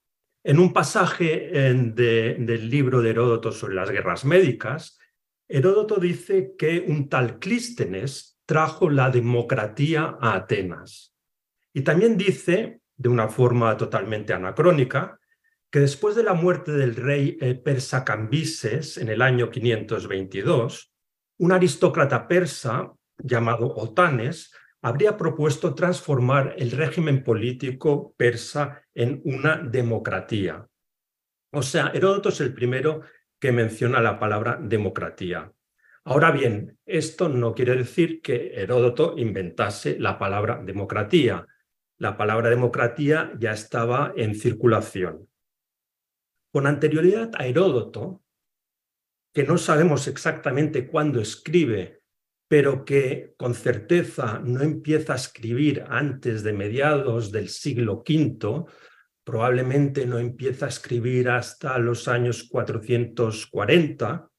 En 0.43 0.59
un 0.59 0.73
pasaje 0.73 1.51
del 1.93 2.69
libro 2.69 3.01
de 3.01 3.09
Heródoto 3.11 3.51
sobre 3.51 3.75
las 3.75 3.91
guerras 3.91 4.25
médicas, 4.25 4.97
Heródoto 5.47 5.99
dice 5.99 6.55
que 6.57 6.85
un 6.87 7.09
tal 7.09 7.39
Clístenes 7.39 8.39
trajo 8.45 8.89
la 8.89 9.09
democracia 9.09 10.17
a 10.19 10.35
Atenas. 10.35 11.13
Y 11.73 11.81
también 11.81 12.17
dice, 12.17 12.81
de 12.95 13.09
una 13.09 13.27
forma 13.27 13.75
totalmente 13.77 14.33
anacrónica, 14.33 15.18
que 15.71 15.79
después 15.79 16.15
de 16.15 16.23
la 16.23 16.33
muerte 16.33 16.71
del 16.71 16.95
rey 16.95 17.33
persa 17.63 18.03
Cambises 18.03 18.97
en 18.97 19.09
el 19.09 19.21
año 19.21 19.49
522, 19.51 20.91
un 21.37 21.51
aristócrata 21.51 22.27
persa 22.27 22.91
llamado 23.17 23.73
Otanes 23.75 24.51
habría 24.81 25.17
propuesto 25.17 25.75
transformar 25.75 26.55
el 26.57 26.71
régimen 26.71 27.23
político 27.23 28.13
persa 28.17 28.81
en 28.93 29.21
una 29.25 29.57
democracia. 29.57 30.67
O 31.51 31.61
sea, 31.61 31.91
Heródoto 31.93 32.29
es 32.29 32.41
el 32.41 32.53
primero 32.53 33.01
que 33.39 33.51
menciona 33.51 34.01
la 34.01 34.19
palabra 34.19 34.59
democracia. 34.61 35.51
Ahora 36.03 36.31
bien, 36.31 36.77
esto 36.85 37.29
no 37.29 37.53
quiere 37.53 37.75
decir 37.75 38.21
que 38.21 38.53
Heródoto 38.55 39.15
inventase 39.17 39.99
la 39.99 40.17
palabra 40.17 40.61
democracia. 40.63 41.45
La 41.97 42.17
palabra 42.17 42.49
democracia 42.49 43.31
ya 43.37 43.51
estaba 43.51 44.13
en 44.15 44.35
circulación. 44.35 45.28
Con 46.51 46.67
anterioridad 46.67 47.31
a 47.37 47.45
Heródoto, 47.45 48.23
que 49.33 49.43
no 49.43 49.57
sabemos 49.57 50.07
exactamente 50.07 50.87
cuándo 50.87 51.21
escribe 51.21 51.99
pero 52.49 52.83
que 52.83 53.35
con 53.37 53.53
certeza 53.53 54.41
no 54.43 54.61
empieza 54.63 55.13
a 55.13 55.17
escribir 55.17 55.85
antes 55.87 56.41
de 56.41 56.51
mediados 56.51 57.31
del 57.31 57.47
siglo 57.47 58.03
V, 58.03 58.65
probablemente 59.23 60.07
no 60.07 60.17
empieza 60.17 60.65
a 60.65 60.69
escribir 60.69 61.29
hasta 61.29 61.77
los 61.77 62.07
años 62.07 62.49
440. 62.49 64.31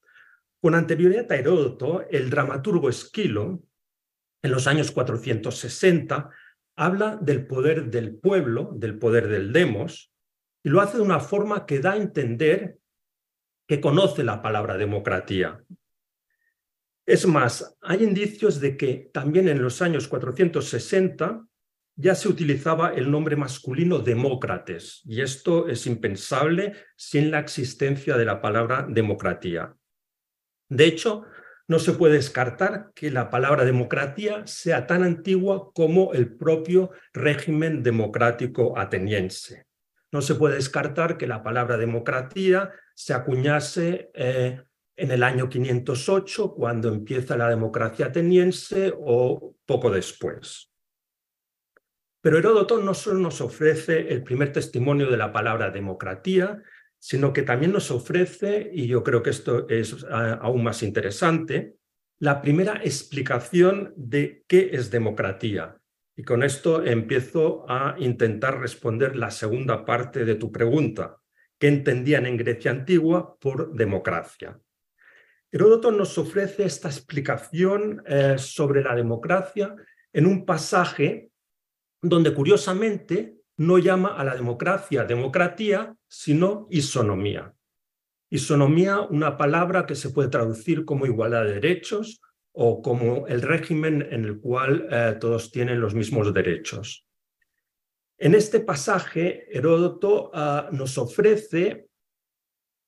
Con 0.61 0.75
anterioridad 0.75 1.31
a 1.31 1.37
Heródoto, 1.37 2.05
el 2.11 2.29
dramaturgo 2.31 2.89
Esquilo, 2.89 3.63
en 4.43 4.51
los 4.51 4.67
años 4.67 4.91
460, 4.91 6.31
habla 6.77 7.17
del 7.23 7.47
poder 7.47 7.91
del 7.91 8.17
pueblo, 8.17 8.73
del 8.75 8.99
poder 8.99 9.29
del 9.29 9.53
demos, 9.53 10.10
y 10.63 10.69
lo 10.69 10.81
hace 10.81 10.99
de 10.99 11.03
una 11.03 11.21
forma 11.21 11.67
que 11.67 11.81
da 11.81 11.93
a 11.93 11.97
entender 11.97 12.79
que 13.67 13.81
conoce 13.81 14.25
la 14.25 14.43
palabra 14.43 14.77
democracia. 14.77 15.63
Es 17.07 17.27
más, 17.27 17.77
hay 17.81 18.05
indicios 18.05 18.61
de 18.61 18.77
que 18.77 19.11
también 19.13 19.49
en 19.49 19.63
los 19.63 19.81
años 19.83 20.09
460 20.09 21.47
ya 21.97 22.15
se 22.15 22.29
utilizaba 22.29 22.95
el 22.95 23.11
nombre 23.11 23.37
masculino 23.37 23.99
demócrates, 23.99 25.03
y 25.05 25.21
esto 25.21 25.69
es 25.69 25.87
impensable 25.87 26.75
sin 26.97 27.31
la 27.31 27.41
existencia 27.41 28.17
de 28.17 28.25
la 28.25 28.41
palabra 28.41 28.87
democracia. 28.89 29.77
De 30.69 30.87
hecho, 30.87 31.25
no 31.69 31.79
se 31.79 31.93
puede 31.93 32.15
descartar 32.15 32.91
que 32.95 33.11
la 33.11 33.31
palabra 33.31 33.65
democracia 33.65 34.47
sea 34.47 34.87
tan 34.87 35.05
antigua 35.05 35.71
como 35.73 36.13
el 36.13 36.37
propio 36.37 36.91
régimen 37.13 37.83
democrático 37.83 38.79
ateniense. 38.79 39.67
No 40.13 40.23
se 40.23 40.35
puede 40.35 40.57
descartar 40.57 41.17
que 41.17 41.27
la 41.27 41.43
palabra 41.43 41.77
democracia 41.77 42.73
se 42.95 43.15
acuñase 43.15 44.11
eh, 44.15 44.61
en 44.97 45.11
el 45.11 45.23
año 45.23 45.49
508, 45.49 46.55
cuando 46.55 46.89
empieza 46.89 47.37
la 47.37 47.49
democracia 47.49 48.07
ateniense 48.07 48.93
o 48.97 49.55
poco 49.65 49.91
después. 49.91 50.71
Pero 52.21 52.39
Heródoto 52.39 52.79
no 52.83 52.93
solo 52.93 53.19
nos 53.19 53.41
ofrece 53.41 54.13
el 54.13 54.23
primer 54.23 54.53
testimonio 54.53 55.11
de 55.11 55.17
la 55.17 55.33
palabra 55.33 55.71
democracia, 55.71 56.63
sino 56.99 57.33
que 57.33 57.43
también 57.43 57.73
nos 57.73 57.91
ofrece, 57.91 58.71
y 58.75 58.87
yo 58.87 59.03
creo 59.03 59.23
que 59.23 59.31
esto 59.31 59.67
es 59.71 60.05
ah, 60.11 60.39
aún 60.43 60.63
más 60.63 60.83
interesante, 60.83 61.77
la 62.19 62.43
primera 62.43 62.83
explicación 62.85 63.95
de 63.97 64.45
qué 64.47 64.71
es 64.75 64.91
democracia. 64.91 65.80
Y 66.17 66.23
con 66.23 66.43
esto 66.43 66.85
empiezo 66.85 67.65
a 67.69 67.97
intentar 67.99 68.61
responder 68.61 69.17
la 69.17 69.31
segunda 69.31 69.85
parte 69.85 70.25
de 70.25 70.35
tu 70.35 70.51
pregunta. 70.51 71.17
¿Qué 71.59 71.69
entendían 71.69 72.27
en 72.27 72.37
Grecia 72.37 72.71
antigua 72.71 73.37
por 73.39 73.73
democracia? 73.75 74.59
Heródoto 75.53 75.91
nos 75.91 76.17
ofrece 76.17 76.65
esta 76.65 76.89
explicación 76.89 78.03
eh, 78.07 78.37
sobre 78.39 78.83
la 78.83 78.95
democracia 78.95 79.75
en 80.13 80.27
un 80.27 80.47
pasaje 80.47 81.31
donde 82.03 82.33
curiosamente 82.33 83.37
no 83.57 83.79
llama 83.79 84.17
a 84.17 84.25
la 84.25 84.35
democracia 84.35 85.05
democracia, 85.05 85.95
sino 86.09 86.67
isonomía. 86.71 87.53
Isonomía, 88.31 89.01
una 89.01 89.37
palabra 89.37 89.85
que 89.85 89.95
se 89.95 90.11
puede 90.11 90.29
traducir 90.29 90.85
como 90.85 91.05
igualdad 91.05 91.45
de 91.45 91.55
derechos 91.55 92.23
o 92.53 92.83
como 92.83 93.27
el 93.27 93.43
régimen 93.43 94.07
en 94.11 94.25
el 94.25 94.41
cual 94.41 94.89
eh, 94.91 95.17
todos 95.21 95.51
tienen 95.51 95.81
los 95.81 95.95
mismos 95.95 96.33
derechos. 96.35 97.07
En 98.19 98.35
este 98.35 98.61
pasaje, 98.61 99.47
Heródoto 99.51 100.31
ah, 100.35 100.69
nos 100.73 100.99
ofrece 100.99 101.87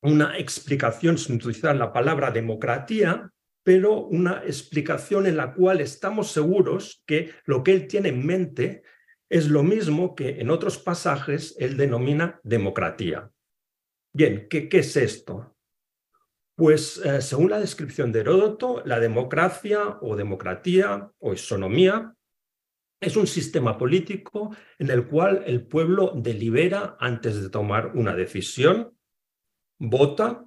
una 0.02 0.36
explicación 0.36 1.16
sin 1.16 1.36
utilizar 1.36 1.76
la 1.76 1.92
palabra 1.92 2.30
democracia, 2.30 3.30
pero 3.62 4.00
una 4.00 4.42
explicación 4.44 5.26
en 5.26 5.36
la 5.36 5.54
cual 5.54 5.80
estamos 5.80 6.32
seguros 6.32 7.02
que 7.06 7.30
lo 7.44 7.62
que 7.62 7.72
él 7.72 7.86
tiene 7.86 8.08
en 8.08 8.26
mente 8.26 8.82
es 9.30 9.48
lo 9.48 9.62
mismo 9.62 10.14
que 10.14 10.40
en 10.40 10.50
otros 10.50 10.76
pasajes 10.76 11.56
él 11.58 11.76
denomina 11.76 12.40
democracia. 12.42 13.30
Bien, 14.12 14.46
¿qué, 14.50 14.68
es 14.70 14.96
esto? 14.96 15.56
Pues 16.62 16.98
eh, 16.98 17.20
según 17.20 17.50
la 17.50 17.58
descripción 17.58 18.12
de 18.12 18.20
Heródoto, 18.20 18.84
la 18.84 19.00
democracia 19.00 19.98
o 20.00 20.14
democracia 20.14 21.10
o 21.18 21.32
isonomía 21.32 22.14
es 23.00 23.16
un 23.16 23.26
sistema 23.26 23.76
político 23.76 24.54
en 24.78 24.90
el 24.90 25.08
cual 25.08 25.42
el 25.44 25.66
pueblo 25.66 26.12
delibera 26.14 26.96
antes 27.00 27.42
de 27.42 27.50
tomar 27.50 27.96
una 27.96 28.14
decisión 28.14 28.96
vota, 29.76 30.46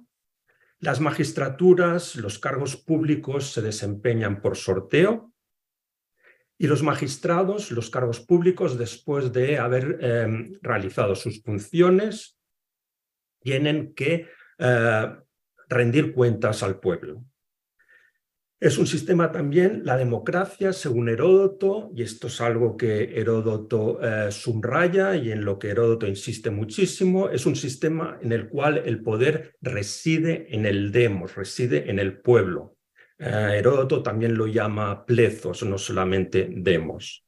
las 0.78 1.02
magistraturas, 1.02 2.16
los 2.16 2.38
cargos 2.38 2.78
públicos 2.78 3.52
se 3.52 3.60
desempeñan 3.60 4.40
por 4.40 4.56
sorteo 4.56 5.34
y 6.56 6.66
los 6.66 6.82
magistrados, 6.82 7.70
los 7.72 7.90
cargos 7.90 8.20
públicos, 8.20 8.78
después 8.78 9.34
de 9.34 9.58
haber 9.58 9.98
em, 10.00 10.58
realizado 10.62 11.14
sus 11.14 11.42
funciones, 11.42 12.40
tienen 13.38 13.92
que 13.92 14.30
eh, 14.56 15.16
rendir 15.68 16.12
cuentas 16.12 16.62
al 16.62 16.80
pueblo. 16.80 17.24
Es 18.58 18.78
un 18.78 18.86
sistema 18.86 19.32
también, 19.32 19.82
la 19.84 19.98
democracia, 19.98 20.72
según 20.72 21.10
Heródoto, 21.10 21.90
y 21.94 22.02
esto 22.02 22.28
es 22.28 22.40
algo 22.40 22.78
que 22.78 23.20
Heródoto 23.20 24.00
eh, 24.02 24.32
subraya 24.32 25.14
y 25.14 25.30
en 25.30 25.44
lo 25.44 25.58
que 25.58 25.68
Heródoto 25.68 26.06
insiste 26.06 26.48
muchísimo, 26.48 27.28
es 27.28 27.44
un 27.44 27.54
sistema 27.54 28.18
en 28.22 28.32
el 28.32 28.48
cual 28.48 28.82
el 28.86 29.02
poder 29.02 29.56
reside 29.60 30.46
en 30.54 30.64
el 30.64 30.90
demos, 30.90 31.34
reside 31.34 31.90
en 31.90 31.98
el 31.98 32.18
pueblo. 32.18 32.78
Eh, 33.18 33.56
Heródoto 33.58 34.02
también 34.02 34.38
lo 34.38 34.46
llama 34.46 35.04
plezos, 35.04 35.62
no 35.64 35.76
solamente 35.76 36.48
demos. 36.50 37.26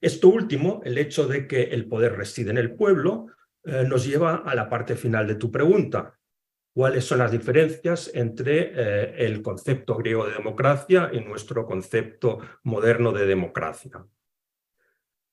Esto 0.00 0.28
último, 0.28 0.80
el 0.84 0.98
hecho 0.98 1.28
de 1.28 1.46
que 1.46 1.62
el 1.62 1.86
poder 1.86 2.16
reside 2.16 2.50
en 2.50 2.58
el 2.58 2.74
pueblo, 2.74 3.28
eh, 3.62 3.84
nos 3.88 4.04
lleva 4.04 4.42
a 4.44 4.56
la 4.56 4.68
parte 4.68 4.96
final 4.96 5.28
de 5.28 5.36
tu 5.36 5.52
pregunta 5.52 6.18
cuáles 6.74 7.04
son 7.04 7.18
las 7.18 7.30
diferencias 7.30 8.10
entre 8.14 8.72
eh, 8.74 9.14
el 9.24 9.42
concepto 9.42 9.94
griego 9.94 10.26
de 10.26 10.34
democracia 10.34 11.08
y 11.12 11.20
nuestro 11.20 11.64
concepto 11.66 12.40
moderno 12.64 13.12
de 13.12 13.26
democracia. 13.26 14.04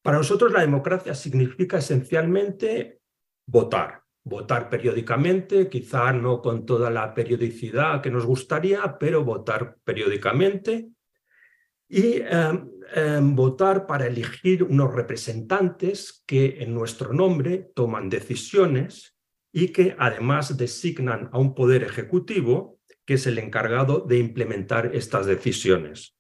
Para 0.04 0.18
nosotros 0.18 0.52
la 0.52 0.62
democracia 0.62 1.16
significa 1.16 1.80
esencialmente 1.80 3.02
votar, 3.48 4.04
votar 4.24 4.70
periódicamente, 4.70 5.68
quizá 5.68 6.14
no 6.14 6.44
con 6.44 6.66
toda 6.66 6.92
la 6.92 7.14
periodicidad 7.14 8.02
que 8.02 8.12
nos 8.12 8.26
gustaría, 8.26 9.00
pero 9.00 9.24
votar 9.24 9.78
periódicamente 9.84 10.90
y 11.90 12.22
em, 12.22 12.70
em, 12.94 13.36
votar 13.36 13.88
para 13.88 14.06
elegir 14.06 14.64
unos 14.64 14.94
representantes 14.94 16.24
que 16.26 16.62
en 16.62 16.74
nuestro 16.74 17.14
nombre 17.14 17.72
toman 17.74 18.10
decisiones 18.10 19.18
y 19.52 19.70
que 19.70 19.96
además 20.00 20.58
designan 20.58 21.30
a 21.32 21.40
un 21.40 21.54
poder 21.54 21.84
ejecutivo 21.84 22.80
que 23.06 23.16
es 23.16 23.28
el 23.28 23.38
encargado 23.40 24.02
de 24.02 24.18
implementar 24.18 24.96
estas 24.96 25.26
decisiones. 25.26 26.16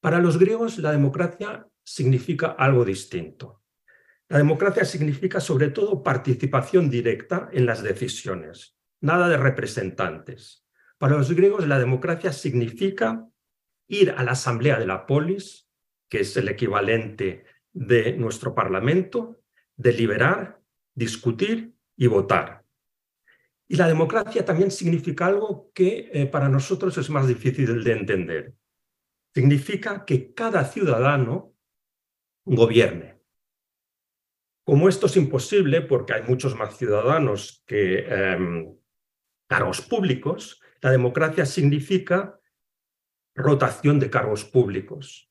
Para 0.00 0.20
los 0.20 0.38
griegos, 0.38 0.78
la 0.78 0.92
democracia 0.92 1.66
significa 1.84 2.48
algo 2.48 2.84
distinto. 2.84 3.62
La 4.28 4.38
democracia 4.38 4.84
significa 4.84 5.38
sobre 5.38 5.70
todo 5.70 6.02
participación 6.02 6.90
directa 6.90 7.48
en 7.52 7.64
las 7.64 7.82
decisiones, 7.82 8.76
nada 9.00 9.28
de 9.28 9.36
representantes. 9.36 10.66
Para 10.98 11.16
los 11.16 11.32
griegos, 11.32 11.66
la 11.68 11.78
democracia 11.78 12.32
significa 12.32 13.24
ir 13.88 14.10
a 14.16 14.24
la 14.24 14.32
asamblea 14.32 14.80
de 14.80 14.86
la 14.86 15.06
polis, 15.06 15.68
que 16.08 16.20
es 16.20 16.36
el 16.36 16.48
equivalente 16.48 17.44
de 17.72 18.16
nuestro 18.16 18.54
parlamento, 18.54 19.40
deliberar, 19.76 20.60
discutir 20.94 21.75
y 21.96 22.06
votar. 22.06 22.64
Y 23.68 23.76
la 23.76 23.88
democracia 23.88 24.44
también 24.44 24.70
significa 24.70 25.26
algo 25.26 25.70
que 25.74 26.10
eh, 26.12 26.26
para 26.26 26.48
nosotros 26.48 26.96
es 26.98 27.10
más 27.10 27.26
difícil 27.26 27.82
de 27.82 27.92
entender. 27.92 28.54
Significa 29.34 30.04
que 30.04 30.32
cada 30.32 30.64
ciudadano 30.64 31.54
gobierne. 32.44 33.20
Como 34.64 34.88
esto 34.88 35.06
es 35.06 35.16
imposible, 35.16 35.82
porque 35.82 36.14
hay 36.14 36.22
muchos 36.22 36.56
más 36.56 36.76
ciudadanos 36.76 37.62
que 37.66 38.00
em, 38.08 38.76
cargos 39.48 39.80
públicos, 39.80 40.60
la 40.80 40.90
democracia 40.90 41.46
significa 41.46 42.40
rotación 43.34 43.98
de 44.00 44.10
cargos 44.10 44.44
públicos. 44.44 45.30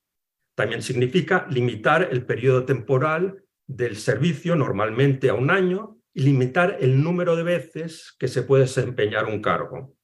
También 0.56 0.82
significa 0.82 1.48
limitar 1.50 2.10
el 2.12 2.26
periodo 2.26 2.66
temporal 2.66 3.44
del 3.68 3.98
servicio, 3.98 4.56
normalmente 4.56 5.30
a 5.30 5.34
un 5.34 5.50
año, 5.50 5.95
y 6.16 6.24
limitar 6.24 6.78
el 6.80 7.04
número 7.04 7.36
de 7.36 7.44
veces 7.44 8.16
que 8.18 8.30
se 8.30 8.42
puede 8.42 8.64
desempeñar 8.64 9.26
un 9.26 9.42
cargo. 9.42 9.98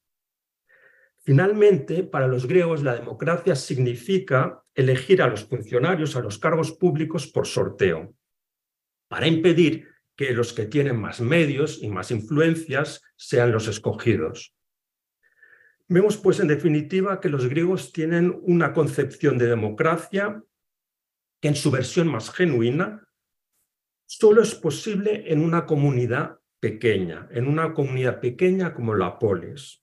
Finalmente, 1.24 2.04
para 2.04 2.28
los 2.28 2.46
griegos, 2.48 2.84
la 2.84 2.96
democracia 2.96 3.56
significa 3.56 4.62
elegir 4.76 5.22
a 5.22 5.28
los 5.28 5.46
funcionarios, 5.46 6.18
a 6.18 6.20
los 6.20 6.38
cargos 6.38 6.74
públicos 6.74 7.28
por 7.28 7.48
sorteo, 7.48 8.14
para 9.08 9.28
impedir 9.28 9.88
que 10.18 10.34
los 10.34 10.52
que 10.52 10.66
tienen 10.66 11.00
más 11.00 11.22
medios 11.22 11.82
y 11.82 11.88
más 11.88 12.12
influencias 12.12 13.02
sean 13.16 13.54
los 13.54 13.70
escogidos. 13.70 14.54
Vemos, 15.88 16.18
pues, 16.18 16.42
en 16.42 16.48
definitiva, 16.48 17.22
que 17.22 17.30
los 17.30 17.48
griegos 17.48 17.94
tienen 17.94 18.38
una 18.42 18.74
concepción 18.74 19.38
de 19.38 19.48
democracia 19.48 20.44
que 21.40 21.48
en 21.48 21.56
su 21.56 21.72
versión 21.72 22.10
más 22.10 22.32
genuina 22.32 23.08
solo 24.20 24.42
es 24.42 24.56
posible 24.56 25.32
en 25.32 25.42
una 25.42 25.66
comunidad 25.66 26.38
pequeña, 26.60 27.30
en 27.32 27.48
una 27.48 27.74
comunidad 27.74 28.20
pequeña 28.20 28.74
como 28.74 28.94
la 28.94 29.18
polis. 29.18 29.82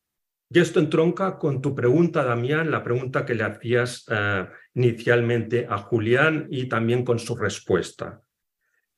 Y 0.50 0.60
esto 0.60 0.80
entronca 0.80 1.38
con 1.38 1.62
tu 1.62 1.74
pregunta, 1.74 2.22
Damián, 2.22 2.70
la 2.70 2.82
pregunta 2.82 3.24
que 3.24 3.34
le 3.34 3.44
hacías 3.44 4.04
eh, 4.10 4.46
inicialmente 4.74 5.66
a 5.68 5.78
Julián 5.78 6.46
y 6.50 6.68
también 6.68 7.06
con 7.06 7.18
su 7.18 7.36
respuesta. 7.36 8.20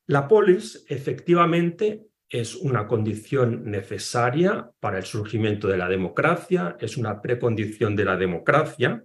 La 0.07 0.27
polis 0.27 0.85
efectivamente 0.89 2.07
es 2.27 2.55
una 2.55 2.85
condición 2.85 3.63
necesaria 3.71 4.69
para 4.81 4.97
el 4.97 5.05
surgimiento 5.05 5.69
de 5.69 5.77
la 5.77 5.87
democracia, 5.87 6.75
es 6.79 6.97
una 6.97 7.21
precondición 7.21 7.95
de 7.95 8.05
la 8.05 8.17
democracia. 8.17 9.01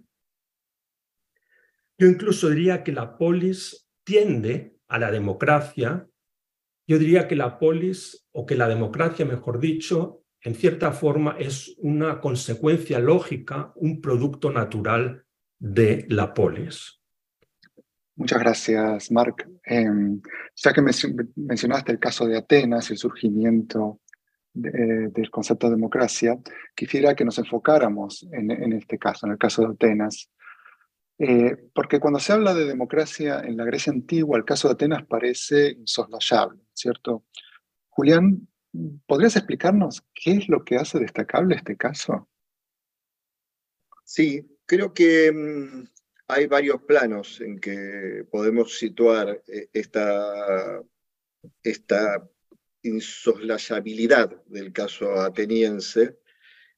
Yo 1.96 2.08
incluso 2.08 2.50
diría 2.50 2.82
que 2.82 2.92
la 2.92 3.16
polis 3.16 3.88
tiende 4.02 4.76
a 4.88 4.98
la 4.98 5.10
democracia. 5.10 6.08
Yo 6.86 6.98
diría 6.98 7.26
que 7.26 7.36
la 7.36 7.58
polis, 7.58 8.26
o 8.32 8.46
que 8.46 8.56
la 8.56 8.68
democracia, 8.68 9.24
mejor 9.24 9.58
dicho, 9.58 10.22
en 10.40 10.54
cierta 10.54 10.92
forma 10.92 11.36
es 11.38 11.74
una 11.78 12.20
consecuencia 12.20 13.00
lógica, 13.00 13.72
un 13.74 14.00
producto 14.00 14.52
natural 14.52 15.24
de 15.58 16.06
la 16.08 16.32
polis. 16.32 17.00
Muchas 18.14 18.38
gracias, 18.38 19.10
Marc. 19.10 19.46
Em, 19.64 20.20
ya 20.54 20.72
que 20.72 20.82
mencionaste 21.34 21.92
el 21.92 21.98
caso 21.98 22.26
de 22.26 22.38
Atenas 22.38 22.88
y 22.88 22.94
el 22.94 22.98
surgimiento 22.98 24.00
del 24.54 25.30
concepto 25.30 25.66
de 25.66 25.74
democracia, 25.74 26.38
quisiera 26.74 27.14
que 27.14 27.26
nos 27.26 27.36
enfocáramos 27.38 28.26
en, 28.32 28.72
este 28.72 28.98
caso, 28.98 29.26
en 29.26 29.32
el 29.32 29.38
caso 29.38 29.62
de 29.62 29.74
Atenas. 29.74 30.30
Eh, 31.18 31.56
porque 31.74 31.98
cuando 31.98 32.18
se 32.20 32.32
habla 32.32 32.52
de 32.52 32.66
democracia 32.66 33.40
en 33.40 33.56
la 33.56 33.64
Grecia 33.64 33.92
antigua, 33.92 34.36
el 34.36 34.44
caso 34.44 34.68
de 34.68 34.74
Atenas 34.74 35.06
parece 35.06 35.70
insoslayable, 35.70 36.60
¿cierto? 36.74 37.24
Julián, 37.88 38.46
¿podrías 39.06 39.36
explicarnos 39.36 40.04
qué 40.14 40.32
es 40.32 40.48
lo 40.48 40.64
que 40.64 40.76
hace 40.76 40.98
destacable 40.98 41.56
este 41.56 41.76
caso? 41.76 42.28
Sí, 44.04 44.46
creo 44.66 44.92
que 44.92 45.32
mm, 45.32 45.84
hay 46.28 46.46
varios 46.46 46.82
planos 46.82 47.40
en 47.40 47.58
que 47.58 48.24
podemos 48.30 48.78
situar 48.78 49.42
eh, 49.48 49.68
esta, 49.72 50.82
insoslayabilidad 52.82 54.44
del 54.46 54.72
caso 54.72 55.20
ateniense. 55.20 56.18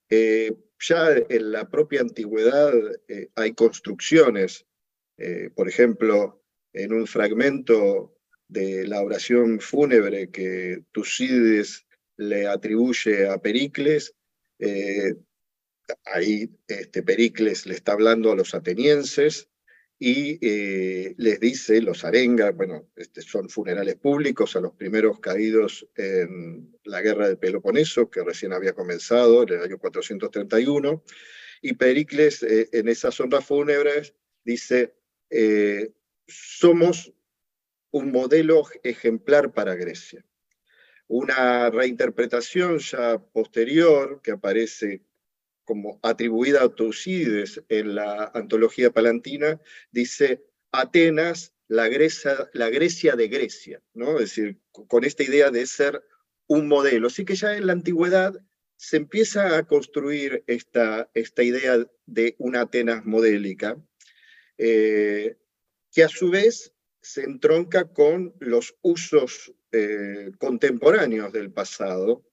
Eh, 0.08 0.56
ya 0.80 1.14
en 1.28 1.52
la 1.52 1.68
propia 1.68 2.00
antigüedad 2.00 2.72
eh, 3.08 3.28
hay 3.34 3.52
construcciones, 3.54 4.64
por 5.56 5.68
ejemplo, 5.68 6.44
en 6.72 6.92
un 6.92 7.08
fragmento 7.08 8.14
de 8.46 8.86
la 8.86 9.02
oración 9.02 9.58
fúnebre 9.58 10.30
que 10.30 10.84
Tucídides 10.92 11.86
le 12.16 12.46
atribuye 12.46 13.26
a 13.28 13.38
Pericles, 13.38 14.14
ahí 16.04 16.48
este, 16.68 17.02
Pericles 17.02 17.66
le 17.66 17.74
está 17.74 17.94
hablando 17.94 18.30
a 18.30 18.36
los 18.36 18.54
atenienses 18.54 19.48
y 19.98 20.38
eh, 20.40 21.14
les 21.16 21.40
dice, 21.40 21.82
los 21.82 22.04
arenga, 22.04 22.52
bueno, 22.52 22.88
este, 22.94 23.20
son 23.20 23.48
funerales 23.48 23.96
públicos 23.96 24.54
a 24.54 24.60
los 24.60 24.72
primeros 24.74 25.18
caídos 25.18 25.88
en 25.96 26.72
la 26.84 27.00
guerra 27.02 27.26
del 27.26 27.38
Peloponeso, 27.38 28.08
que 28.08 28.22
recién 28.22 28.52
había 28.52 28.74
comenzado 28.74 29.42
en 29.42 29.54
el 29.54 29.62
año 29.62 29.78
431, 29.78 31.02
y 31.62 31.72
Pericles 31.72 32.44
eh, 32.44 32.68
en 32.72 32.88
esas 32.88 33.18
honras 33.18 33.44
fúnebres 33.44 34.14
dice, 34.44 34.94
eh, 35.30 35.90
somos 36.28 37.12
un 37.90 38.12
modelo 38.12 38.64
ejemplar 38.84 39.52
para 39.52 39.74
Grecia. 39.74 40.24
Una 41.08 41.70
reinterpretación 41.70 42.78
ya 42.78 43.18
posterior 43.18 44.20
que 44.22 44.32
aparece 44.32 45.02
como 45.68 46.00
atribuida 46.02 46.62
a 46.62 46.70
Tucídides 46.70 47.62
en 47.68 47.94
la 47.94 48.30
antología 48.32 48.90
palantina, 48.90 49.60
dice 49.90 50.42
Atenas, 50.72 51.52
la 51.66 51.88
Grecia, 51.88 52.48
la 52.54 52.70
Grecia 52.70 53.16
de 53.16 53.28
Grecia, 53.28 53.82
¿no? 53.92 54.18
Decir, 54.18 54.58
con 54.72 55.04
esta 55.04 55.24
idea 55.24 55.50
de 55.50 55.66
ser 55.66 56.02
un 56.46 56.68
modelo. 56.68 57.08
Así 57.08 57.26
que 57.26 57.34
ya 57.34 57.54
en 57.54 57.66
la 57.66 57.74
antigüedad 57.74 58.32
se 58.78 58.96
empieza 58.96 59.58
a 59.58 59.64
construir 59.64 60.42
esta, 60.46 61.10
esta 61.12 61.42
idea 61.42 61.86
de 62.06 62.34
una 62.38 62.62
Atenas 62.62 63.04
modélica, 63.04 63.76
eh, 64.56 65.36
que 65.92 66.02
a 66.02 66.08
su 66.08 66.30
vez 66.30 66.72
se 67.02 67.24
entronca 67.24 67.92
con 67.92 68.34
los 68.38 68.74
usos 68.80 69.52
eh, 69.72 70.30
contemporáneos 70.38 71.30
del 71.30 71.52
pasado. 71.52 72.24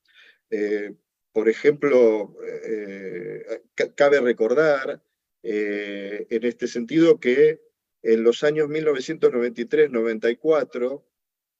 Eh, 0.50 0.96
por 1.36 1.48
ejemplo, 1.50 2.34
eh, 2.64 3.62
cabe 3.94 4.22
recordar 4.22 5.04
eh, 5.44 6.26
en 6.30 6.46
este 6.46 6.66
sentido 6.66 7.20
que 7.20 7.60
en 8.02 8.24
los 8.24 8.46
años 8.46 8.70
1993-94 8.70 11.04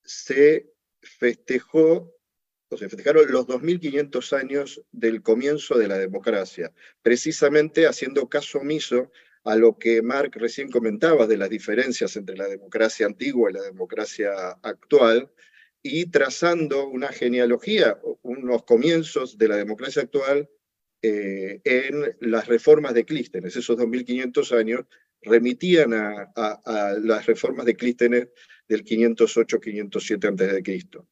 se 0.02 0.72
festejó 1.02 2.16
o 2.70 2.76
se 2.78 2.88
festejaron 2.88 3.30
los 3.30 3.46
2.500 3.46 4.32
años 4.32 4.82
del 4.92 5.20
comienzo 5.20 5.76
de 5.76 5.88
la 5.88 5.98
democracia, 5.98 6.72
precisamente 7.02 7.86
haciendo 7.86 8.30
caso 8.30 8.60
omiso 8.60 9.12
a 9.44 9.56
lo 9.56 9.76
que 9.76 10.00
Mark 10.00 10.30
recién 10.36 10.70
comentaba 10.70 11.26
de 11.26 11.36
las 11.36 11.50
diferencias 11.50 12.16
entre 12.16 12.38
la 12.38 12.48
democracia 12.48 13.04
antigua 13.04 13.50
y 13.50 13.52
la 13.52 13.62
democracia 13.62 14.32
actual, 14.62 15.30
y 15.86 16.06
trazando 16.06 16.88
una 16.88 17.08
genealogía, 17.08 17.98
unos 18.22 18.64
comienzos 18.64 19.38
de 19.38 19.48
la 19.48 19.56
democracia 19.56 20.02
actual 20.02 20.48
eh, 21.02 21.60
en 21.64 22.16
las 22.20 22.48
reformas 22.48 22.94
de 22.94 23.04
Clístenes. 23.04 23.56
Esos 23.56 23.76
2500 23.76 24.52
años 24.52 24.84
remitían 25.22 25.92
a, 25.94 26.32
las 27.00 27.26
reformas 27.26 27.66
de 27.66 27.76
Clístenes 27.76 28.28
del 28.68 28.84
508-507 28.84 30.24
a.C. 30.24 31.06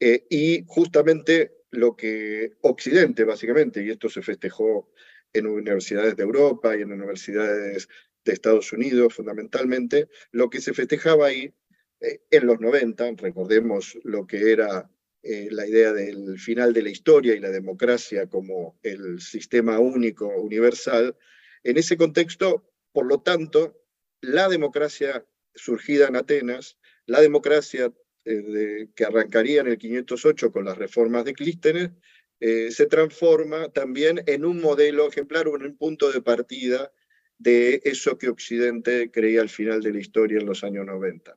Eh, 0.00 0.26
y 0.30 0.64
justamente 0.66 1.52
lo 1.70 1.96
que 1.96 2.52
Occidente, 2.62 3.24
básicamente, 3.24 3.84
y 3.84 3.90
esto 3.90 4.08
se 4.08 4.22
festejó 4.22 4.90
en 5.32 5.46
universidades 5.46 6.16
de 6.16 6.22
Europa 6.22 6.76
y 6.76 6.82
en 6.82 6.92
universidades 6.92 7.88
de 8.24 8.32
Estados 8.32 8.72
Unidos 8.72 9.14
fundamentalmente, 9.14 10.08
lo 10.32 10.50
que 10.50 10.60
se 10.60 10.74
festejaba 10.74 11.26
ahí 11.26 11.52
en 12.00 12.46
los 12.46 12.60
90, 12.60 13.12
recordemos 13.16 13.98
lo 14.04 14.26
que 14.26 14.52
era 14.52 14.90
eh, 15.28 15.48
la 15.50 15.66
idea 15.66 15.92
del 15.92 16.38
final 16.38 16.72
de 16.72 16.82
la 16.82 16.90
historia 16.90 17.34
y 17.34 17.40
la 17.40 17.50
democracia 17.50 18.28
como 18.28 18.78
el 18.84 19.20
sistema 19.20 19.80
único, 19.80 20.28
universal. 20.28 21.16
En 21.64 21.78
ese 21.78 21.96
contexto, 21.96 22.70
por 22.92 23.06
lo 23.06 23.22
tanto, 23.22 23.82
la 24.20 24.48
democracia 24.48 25.26
surgida 25.52 26.06
en 26.06 26.14
Atenas, 26.14 26.78
la 27.06 27.20
democracia 27.20 27.92
eh, 28.24 28.86
que 28.94 29.04
arrancaría 29.04 29.62
en 29.62 29.66
el 29.66 29.78
508 29.78 30.52
con 30.52 30.64
las 30.64 30.78
reformas 30.78 31.24
de 31.24 31.34
Clístenes, 31.34 31.90
eh, 32.38 32.70
se 32.70 32.86
transforma 32.86 33.68
también 33.70 34.22
en 34.26 34.44
un 34.44 34.60
modelo 34.60 35.08
ejemplar 35.08 35.48
en 35.48 35.64
un 35.64 35.76
punto 35.76 36.12
de 36.12 36.22
partida 36.22 36.92
de 37.36 37.80
eso 37.82 38.16
que 38.16 38.28
Occidente 38.28 39.10
creía 39.10 39.40
al 39.40 39.48
final 39.48 39.82
de 39.82 39.92
la 39.92 39.98
historia 39.98 40.38
en 40.38 40.46
los 40.46 40.62
años 40.62 40.86
90. 40.86 41.36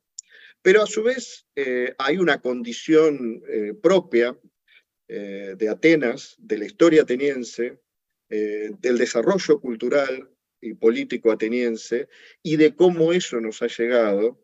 Pero 0.62 0.84
a 0.84 0.88
su 0.88 1.04
vez 1.04 1.46
eh, 1.56 1.94
hay 1.98 2.18
una 2.18 2.42
condición 2.42 3.42
propia 3.82 4.38
de 5.08 5.70
Atenas, 5.70 6.36
de 6.38 6.58
la 6.60 6.66
historia 6.66 7.02
ateniense, 7.02 7.80
del 8.30 8.98
desarrollo 8.98 9.60
cultural 9.60 10.30
y 10.62 10.76
político 10.76 11.32
ateniense 11.32 12.08
y 12.44 12.58
de 12.58 12.76
cómo 12.76 13.12
eso 13.12 13.42
nos 13.42 13.64
ha 13.64 13.68
llegado 13.68 14.40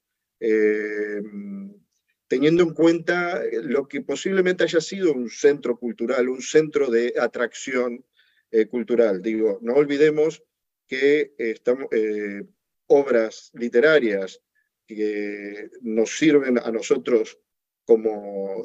teniendo 2.28 2.63
en 2.63 2.73
cuenta 2.73 3.43
eh, 3.43 3.62
lo 3.62 3.88
que 3.88 4.01
posiblemente 4.01 4.63
haya 4.63 4.82
sido 4.82 5.13
un 5.13 5.30
centro 5.30 5.78
cultural, 5.78 6.30
un 6.30 6.41
centro 6.41 6.89
de 6.89 7.13
atracción 7.19 8.06
eh, 8.51 8.67
cultural. 8.67 9.21
Digo, 9.21 9.60
no 9.62 9.75
olvidemos 9.75 10.43
que 10.88 11.34
estamos, 11.38 11.88
eh, 11.91 12.43
obras 12.88 13.51
literarias 13.54 14.41
que 14.88 15.69
nos 15.82 16.17
sirven 16.17 16.58
a 16.60 16.71
nosotros 16.71 17.39
como 17.86 18.63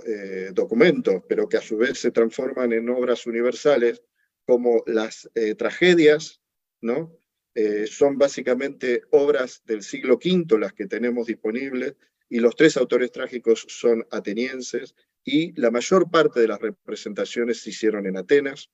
documentos, 0.53 1.23
pero 1.29 1.47
que 1.47 1.59
a 1.59 1.63
su 1.63 1.77
vez 1.77 1.99
se 1.99 2.11
transforman 2.11 2.73
en 2.73 2.89
obras 2.89 3.27
universales, 3.27 4.03
como 4.47 4.83
las 4.87 5.31
tragedias, 5.59 6.41
¿no? 6.81 7.19
son 7.87 8.17
básicamente 8.17 9.03
obras 9.11 9.63
del 9.67 9.83
siglo 9.83 10.15
V 10.15 10.59
las 10.59 10.73
que 10.73 10.87
tenemos 10.87 11.27
disponibles, 11.27 11.97
y 12.31 12.39
los 12.39 12.57
tres 12.57 12.77
autores 12.77 13.11
trágicos 13.13 13.67
son 13.69 14.07
atenienses 14.11 14.95
y 15.25 15.53
la 15.61 15.71
mayor 15.71 16.11
parte 16.11 16.41
de 16.41 16.49
las 16.49 16.61
representaciones 16.61 17.61
se 17.61 17.71
hicieron 17.71 18.07
en 18.07 18.17
Atenas. 18.17 18.71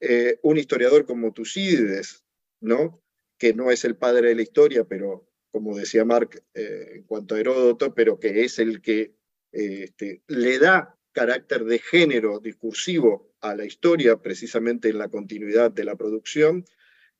Eh, 0.00 0.38
un 0.42 0.56
historiador 0.56 1.04
como 1.04 1.32
Tucídides, 1.32 2.24
¿no? 2.60 3.02
que 3.36 3.52
no 3.54 3.70
es 3.70 3.84
el 3.84 3.96
padre 3.96 4.28
de 4.28 4.36
la 4.36 4.42
historia, 4.42 4.84
pero 4.84 5.28
como 5.52 5.76
decía 5.76 6.04
Mark 6.04 6.42
eh, 6.54 6.92
en 6.94 7.02
cuanto 7.04 7.34
a 7.34 7.40
Heródoto, 7.40 7.94
pero 7.94 8.18
que 8.18 8.42
es 8.44 8.58
el 8.58 8.80
que 8.80 9.14
eh, 9.52 9.84
este, 9.84 10.22
le 10.26 10.58
da 10.58 10.98
carácter 11.12 11.64
de 11.64 11.78
género 11.78 12.40
discursivo 12.40 13.34
a 13.40 13.54
la 13.54 13.66
historia, 13.66 14.16
precisamente 14.16 14.88
en 14.88 14.98
la 14.98 15.08
continuidad 15.08 15.70
de 15.70 15.84
la 15.84 15.94
producción, 15.94 16.64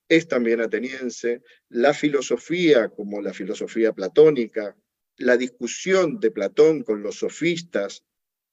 es 0.08 0.28
también 0.28 0.60
ateniense. 0.60 1.42
La 1.68 1.92
filosofía, 1.92 2.88
como 2.88 3.20
la 3.20 3.34
filosofía 3.34 3.92
platónica, 3.92 4.76
la 5.18 5.36
discusión 5.36 6.18
de 6.18 6.30
Platón 6.30 6.82
con 6.82 7.02
los 7.02 7.16
sofistas, 7.16 8.04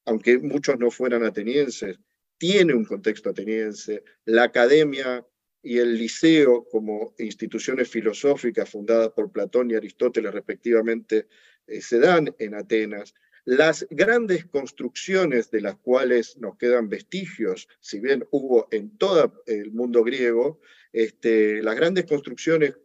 aunque 0.06 0.40
muchos 0.40 0.78
no 0.78 0.92
fueran 0.92 1.24
atenienses, 1.24 2.00
tiene 2.38 2.74
un 2.74 2.84
contexto 2.84 3.30
ateniense. 3.30 4.04
La 4.26 4.44
academia 4.44 5.26
y 5.62 5.78
el 5.78 5.98
liceo 5.98 6.66
como 6.66 7.14
instituciones 7.18 7.90
filosóficas 7.90 8.70
fundadas 8.70 9.10
por 9.10 9.32
Platón 9.32 9.72
y 9.72 9.76
Aristóteles 9.76 10.34
respectivamente 10.34 11.28
eh, 11.68 11.82
se 11.82 12.00
dan 12.00 12.34
en 12.40 12.56
Atenas. 12.56 13.14
Las 13.46 13.88
grandes 13.90 14.46
construcciones 14.46 15.50
de 15.50 15.62
las 15.62 15.76
cuales 15.78 16.38
nos 16.38 16.58
quedan 16.58 16.90
vestigios, 16.90 17.68
si 17.80 18.00
bien 18.00 18.26
hubo 18.32 18.68
en 18.72 18.98
todo 18.98 19.44
el 19.48 19.72
mundo 19.72 20.04
griego, 20.04 20.60
este, 20.94 21.62
las 21.64 21.76
grandes 21.76 22.06
construcciones 22.06 22.76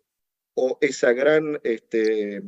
o 0.54 0.78
esa 0.80 1.12
gran 1.12 1.60
este, 1.64 2.40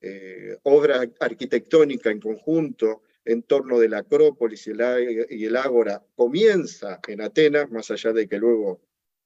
eh, 0.00 0.56
obra 0.62 1.02
arquitectónica 1.20 2.10
en 2.10 2.20
conjunto 2.20 3.02
en 3.24 3.42
torno 3.42 3.78
de 3.78 3.88
la 3.88 3.98
Acrópolis 3.98 4.66
y 4.66 5.44
el, 5.44 5.56
Ágora 5.56 6.02
comienza 6.16 7.00
en 7.06 7.20
Atenas, 7.20 7.70
más 7.70 7.90
allá 7.90 8.12
de 8.12 8.26
que 8.26 8.38
luego 8.38 8.80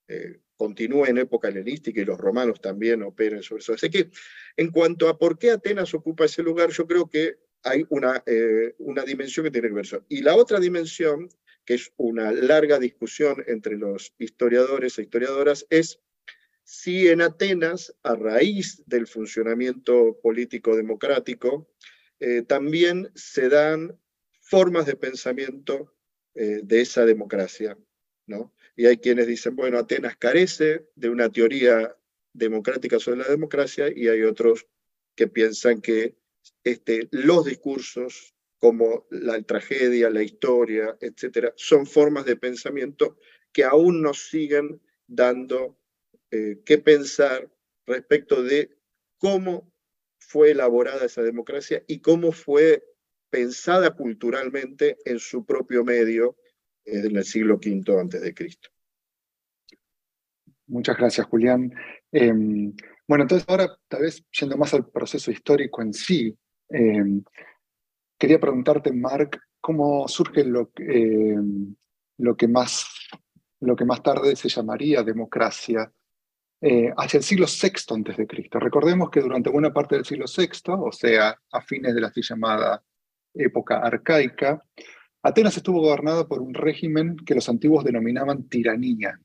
eh, 0.08 0.40
continúe 0.56 1.06
en 1.06 1.18
época 1.18 1.48
helenística 1.48 2.00
y 2.00 2.04
los 2.04 2.18
romanos 2.18 2.60
también 2.60 3.02
operen 3.02 3.42
sobre 3.42 3.60
eso. 3.62 3.74
Así 3.74 3.90
que 3.90 4.10
en 4.56 4.70
cuanto 4.70 5.08
a 5.08 5.18
por 5.18 5.38
qué 5.38 5.50
Atenas 5.50 5.94
ocupa 5.94 6.24
ese 6.24 6.42
lugar, 6.42 6.70
yo 6.70 6.86
creo 6.86 7.08
que 7.08 7.38
hay 7.62 7.84
una, 7.88 8.22
eh, 8.26 8.74
una 8.78 9.04
dimensión 9.04 9.44
que 9.44 9.50
tiene 9.50 9.68
que 9.68 9.74
ver 9.74 9.84
eso. 9.84 10.04
Y 10.08 10.22
la 10.22 10.36
otra 10.36 10.60
dimensión, 10.60 11.28
que 11.64 11.74
es 11.74 11.92
una 11.96 12.30
larga 12.30 12.78
discusión 12.78 13.42
entre 13.46 13.76
los 13.76 14.14
historiadores 14.18 14.98
e 14.98 15.02
historiadoras, 15.02 15.66
es 15.70 16.00
si 16.62 17.08
en 17.08 17.20
Atenas, 17.20 17.94
a 18.02 18.14
raíz 18.14 18.82
del 18.86 19.06
funcionamiento 19.06 20.18
político 20.22 20.76
democrático, 20.76 21.68
eh, 22.20 22.42
también 22.42 23.10
se 23.14 23.48
dan 23.48 23.98
formas 24.40 24.86
de 24.86 24.96
pensamiento 24.96 25.94
eh, 26.34 26.60
de 26.62 26.80
esa 26.80 27.04
democracia. 27.04 27.76
¿no? 28.26 28.53
Y 28.76 28.86
hay 28.86 28.98
quienes 28.98 29.26
dicen, 29.26 29.54
bueno, 29.56 29.78
Atenas 29.78 30.16
carece 30.16 30.88
de 30.94 31.08
una 31.08 31.30
teoría 31.30 31.96
democrática 32.32 32.98
sobre 32.98 33.20
la 33.20 33.28
democracia 33.28 33.88
y 33.94 34.08
hay 34.08 34.22
otros 34.22 34.66
que 35.14 35.28
piensan 35.28 35.80
que 35.80 36.16
este, 36.64 37.08
los 37.12 37.44
discursos 37.44 38.34
como 38.58 39.06
la 39.10 39.40
tragedia, 39.42 40.10
la 40.10 40.22
historia, 40.22 40.96
etcétera, 41.00 41.52
son 41.56 41.86
formas 41.86 42.24
de 42.24 42.36
pensamiento 42.36 43.18
que 43.52 43.62
aún 43.64 44.02
nos 44.02 44.28
siguen 44.28 44.80
dando 45.06 45.78
eh, 46.30 46.60
qué 46.64 46.78
pensar 46.78 47.50
respecto 47.86 48.42
de 48.42 48.76
cómo 49.18 49.72
fue 50.18 50.50
elaborada 50.52 51.04
esa 51.04 51.22
democracia 51.22 51.84
y 51.86 52.00
cómo 52.00 52.32
fue 52.32 52.84
pensada 53.30 53.94
culturalmente 53.94 54.96
en 55.04 55.18
su 55.18 55.44
propio 55.44 55.84
medio 55.84 56.36
en 56.84 57.16
el 57.16 57.24
siglo 57.24 57.56
V 57.56 58.00
antes 58.00 58.20
de 58.20 58.34
Cristo. 58.34 58.68
Muchas 60.66 60.96
gracias, 60.96 61.26
Julián. 61.26 61.72
Em, 62.10 62.74
bueno, 63.06 63.24
entonces 63.24 63.46
ahora, 63.48 63.68
tal 63.88 64.02
vez 64.02 64.24
yendo 64.38 64.56
más 64.56 64.72
al 64.72 64.88
proceso 64.88 65.30
histórico 65.30 65.82
en 65.82 65.92
sí, 65.92 66.36
em, 66.70 67.22
quería 68.18 68.40
preguntarte, 68.40 68.92
Mark, 68.92 69.38
cómo 69.60 70.08
surge 70.08 70.44
lo, 70.44 70.70
em, 70.76 71.74
lo, 72.18 72.36
que 72.36 72.48
más, 72.48 72.86
lo 73.60 73.76
que 73.76 73.84
más 73.84 74.02
tarde 74.02 74.36
se 74.36 74.48
llamaría 74.48 75.02
democracia 75.02 75.92
eh, 76.60 76.90
hacia 76.96 77.18
el 77.18 77.24
siglo 77.24 77.46
VI 77.46 78.12
a.C. 78.12 78.26
Recordemos 78.58 79.10
que 79.10 79.20
durante 79.20 79.50
buena 79.50 79.72
parte 79.72 79.96
del 79.96 80.06
siglo 80.06 80.24
VI, 80.24 80.72
o 80.78 80.92
sea, 80.92 81.38
a 81.52 81.60
fines 81.60 81.94
de 81.94 82.00
la 82.00 82.06
así 82.06 82.22
llamada 82.22 82.82
época 83.34 83.80
arcaica, 83.80 84.64
Atenas 85.24 85.56
estuvo 85.56 85.80
gobernada 85.80 86.28
por 86.28 86.40
un 86.40 86.54
régimen 86.54 87.16
que 87.16 87.34
los 87.34 87.48
antiguos 87.48 87.82
denominaban 87.82 88.48
tiranía, 88.48 89.18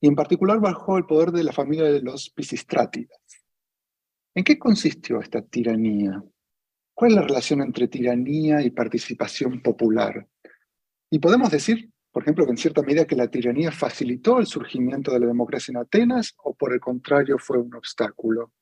y 0.00 0.08
en 0.08 0.16
particular 0.16 0.58
bajo 0.58 0.98
el 0.98 1.06
poder 1.06 1.30
de 1.30 1.44
la 1.44 1.52
familia 1.52 1.84
de 1.84 2.02
los 2.02 2.30
Pisistrátidas. 2.30 3.20
¿En 4.34 4.42
qué 4.42 4.58
consistió 4.58 5.20
esta 5.20 5.42
tiranía? 5.42 6.20
¿Cuál 6.92 7.12
es 7.12 7.16
la 7.16 7.22
relación 7.22 7.60
entre 7.60 7.86
tiranía 7.88 8.60
y 8.62 8.70
participación 8.70 9.62
popular? 9.62 10.26
Y 11.10 11.20
podemos 11.20 11.50
decir 11.50 11.94
por 12.14 12.22
ejemplo, 12.22 12.44
que 12.44 12.52
en 12.52 12.58
cierta 12.58 12.80
medida 12.82 13.08
que 13.08 13.16
la 13.16 13.26
tiranía 13.26 13.72
facilitó 13.72 14.38
el 14.38 14.46
surgimiento 14.46 15.10
de 15.12 15.18
la 15.18 15.26
democracia 15.26 15.72
en 15.72 15.78
Atenas 15.78 16.36
o 16.44 16.54
por 16.54 16.72
el 16.72 16.78
contrario 16.78 17.38
fue 17.40 17.58
un 17.58 17.74
obstáculo? 17.74 18.52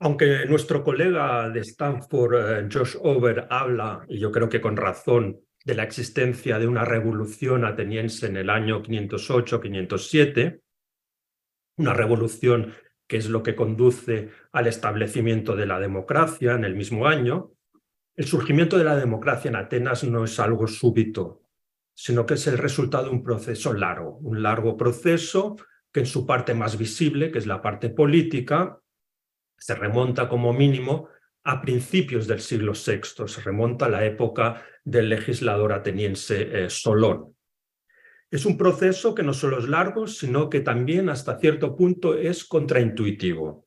Aunque 0.00 0.46
nuestro 0.46 0.82
colega 0.82 1.48
de 1.50 1.60
Stanford, 1.60 2.34
eh, 2.34 2.68
Josh 2.70 2.96
Over, 3.00 3.46
habla, 3.50 4.04
y 4.08 4.18
yo 4.18 4.30
creo 4.30 4.48
que 4.48 4.60
con 4.60 4.76
razón, 4.76 5.40
de 5.64 5.74
la 5.74 5.82
existencia 5.82 6.58
de 6.58 6.66
una 6.66 6.84
revolución 6.84 7.64
ateniense 7.64 8.26
en 8.26 8.36
el 8.36 8.50
año 8.50 8.82
508-507, 8.82 10.60
una 11.78 11.94
revolución 11.94 12.74
que 13.06 13.16
es 13.16 13.28
lo 13.28 13.42
que 13.42 13.54
conduce 13.54 14.30
al 14.52 14.66
establecimiento 14.66 15.56
de 15.56 15.66
la 15.66 15.80
democracia 15.80 16.54
en 16.54 16.64
el 16.64 16.74
mismo 16.74 17.06
año, 17.06 17.52
el 18.16 18.26
surgimiento 18.26 18.78
de 18.78 18.84
la 18.84 18.96
democracia 18.96 19.48
en 19.48 19.56
Atenas 19.56 20.04
no 20.04 20.24
es 20.24 20.38
algo 20.38 20.66
súbito, 20.66 21.42
sino 21.94 22.26
que 22.26 22.34
es 22.34 22.46
el 22.46 22.58
resultado 22.58 23.04
de 23.04 23.10
un 23.10 23.22
proceso 23.22 23.72
largo, 23.72 24.18
un 24.18 24.42
largo 24.42 24.76
proceso 24.76 25.56
que 25.92 26.00
en 26.00 26.06
su 26.06 26.26
parte 26.26 26.54
más 26.54 26.78
visible, 26.78 27.30
que 27.30 27.38
es 27.38 27.46
la 27.46 27.62
parte 27.62 27.90
política, 27.90 28.80
se 29.56 29.74
remonta 29.74 30.28
como 30.28 30.52
mínimo 30.52 31.08
a 31.44 31.60
principios 31.60 32.26
del 32.26 32.40
siglo 32.40 32.72
VI, 32.72 33.28
se 33.28 33.40
remonta 33.42 33.86
a 33.86 33.90
la 33.90 34.04
época 34.04 34.62
del 34.84 35.08
legislador 35.08 35.72
ateniense 35.72 36.64
eh, 36.64 36.70
Solón. 36.70 37.36
Es 38.30 38.46
un 38.46 38.56
proceso 38.56 39.14
que 39.14 39.22
no 39.22 39.32
solo 39.32 39.58
es 39.58 39.68
largo, 39.68 40.06
sino 40.06 40.48
que 40.48 40.60
también 40.60 41.08
hasta 41.08 41.38
cierto 41.38 41.76
punto 41.76 42.16
es 42.16 42.44
contraintuitivo. 42.44 43.66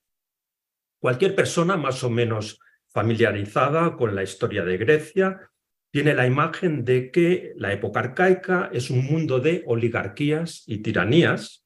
Cualquier 1.00 1.36
persona 1.36 1.78
más 1.78 2.04
o 2.04 2.10
menos 2.10 2.60
familiarizada 2.97 3.95
con 3.95 4.15
la 4.15 4.23
historia 4.23 4.65
de 4.65 4.78
Grecia, 4.78 5.52
tiene 5.91 6.13
la 6.13 6.26
imagen 6.26 6.84
de 6.84 7.12
que 7.12 7.54
la 7.56 7.71
época 7.71 8.00
arcaica 8.00 8.69
es 8.73 8.89
un 8.89 9.06
mundo 9.06 9.39
de 9.39 9.63
oligarquías 9.67 10.63
y 10.65 10.80
tiranías 10.80 11.65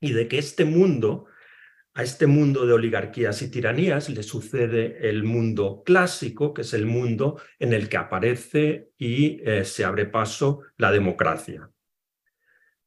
y 0.00 0.12
de 0.12 0.26
que 0.26 0.38
este 0.38 0.64
mundo, 0.64 1.26
a 1.98 2.04
este 2.04 2.28
mundo 2.28 2.64
de 2.64 2.74
oligarquías 2.74 3.42
y 3.42 3.50
tiranías 3.50 4.08
le 4.08 4.22
sucede 4.22 5.08
el 5.08 5.24
mundo 5.24 5.82
clásico, 5.84 6.54
que 6.54 6.62
es 6.62 6.72
el 6.72 6.86
mundo 6.86 7.40
en 7.58 7.72
el 7.72 7.88
que 7.88 7.96
aparece 7.96 8.92
y 8.96 9.40
eh, 9.42 9.64
se 9.64 9.84
abre 9.84 10.06
paso 10.06 10.60
la 10.76 10.92
democracia. 10.92 11.72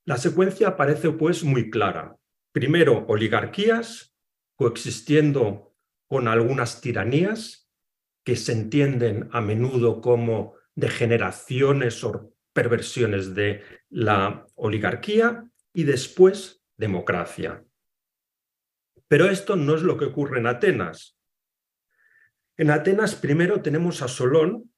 La 0.05 0.15
secuencia 0.15 0.77
parece 0.77 1.11
pues 1.11 1.43
muy 1.43 1.69
clara. 1.69 2.15
Primero, 2.53 3.05
oligarquías 3.09 4.15
coexistiendo 4.55 5.75
con 6.07 6.29
algunas 6.29 6.79
tiranías 6.79 7.69
que 8.23 8.37
se 8.37 8.53
entienden 8.53 9.27
a 9.33 9.41
menudo 9.41 9.99
como 9.99 10.53
degeneraciones 10.73 12.01
o 12.05 12.33
perversiones 12.53 13.35
de 13.35 13.61
la 13.89 14.47
oligarquía 14.55 15.49
y 15.73 15.83
después 15.83 16.63
democracia. 16.77 17.65
Pero 19.11 19.25
esto 19.25 19.57
no 19.57 19.75
es 19.75 19.81
lo 19.81 19.97
que 19.97 20.05
ocurre 20.05 20.39
en 20.39 20.47
Atenas. 20.47 21.17
En 22.55 22.71
Atenas 22.71 23.13
primero 23.13 23.61
tenemos 23.61 24.01
a 24.01 24.07
Solón, 24.07 24.71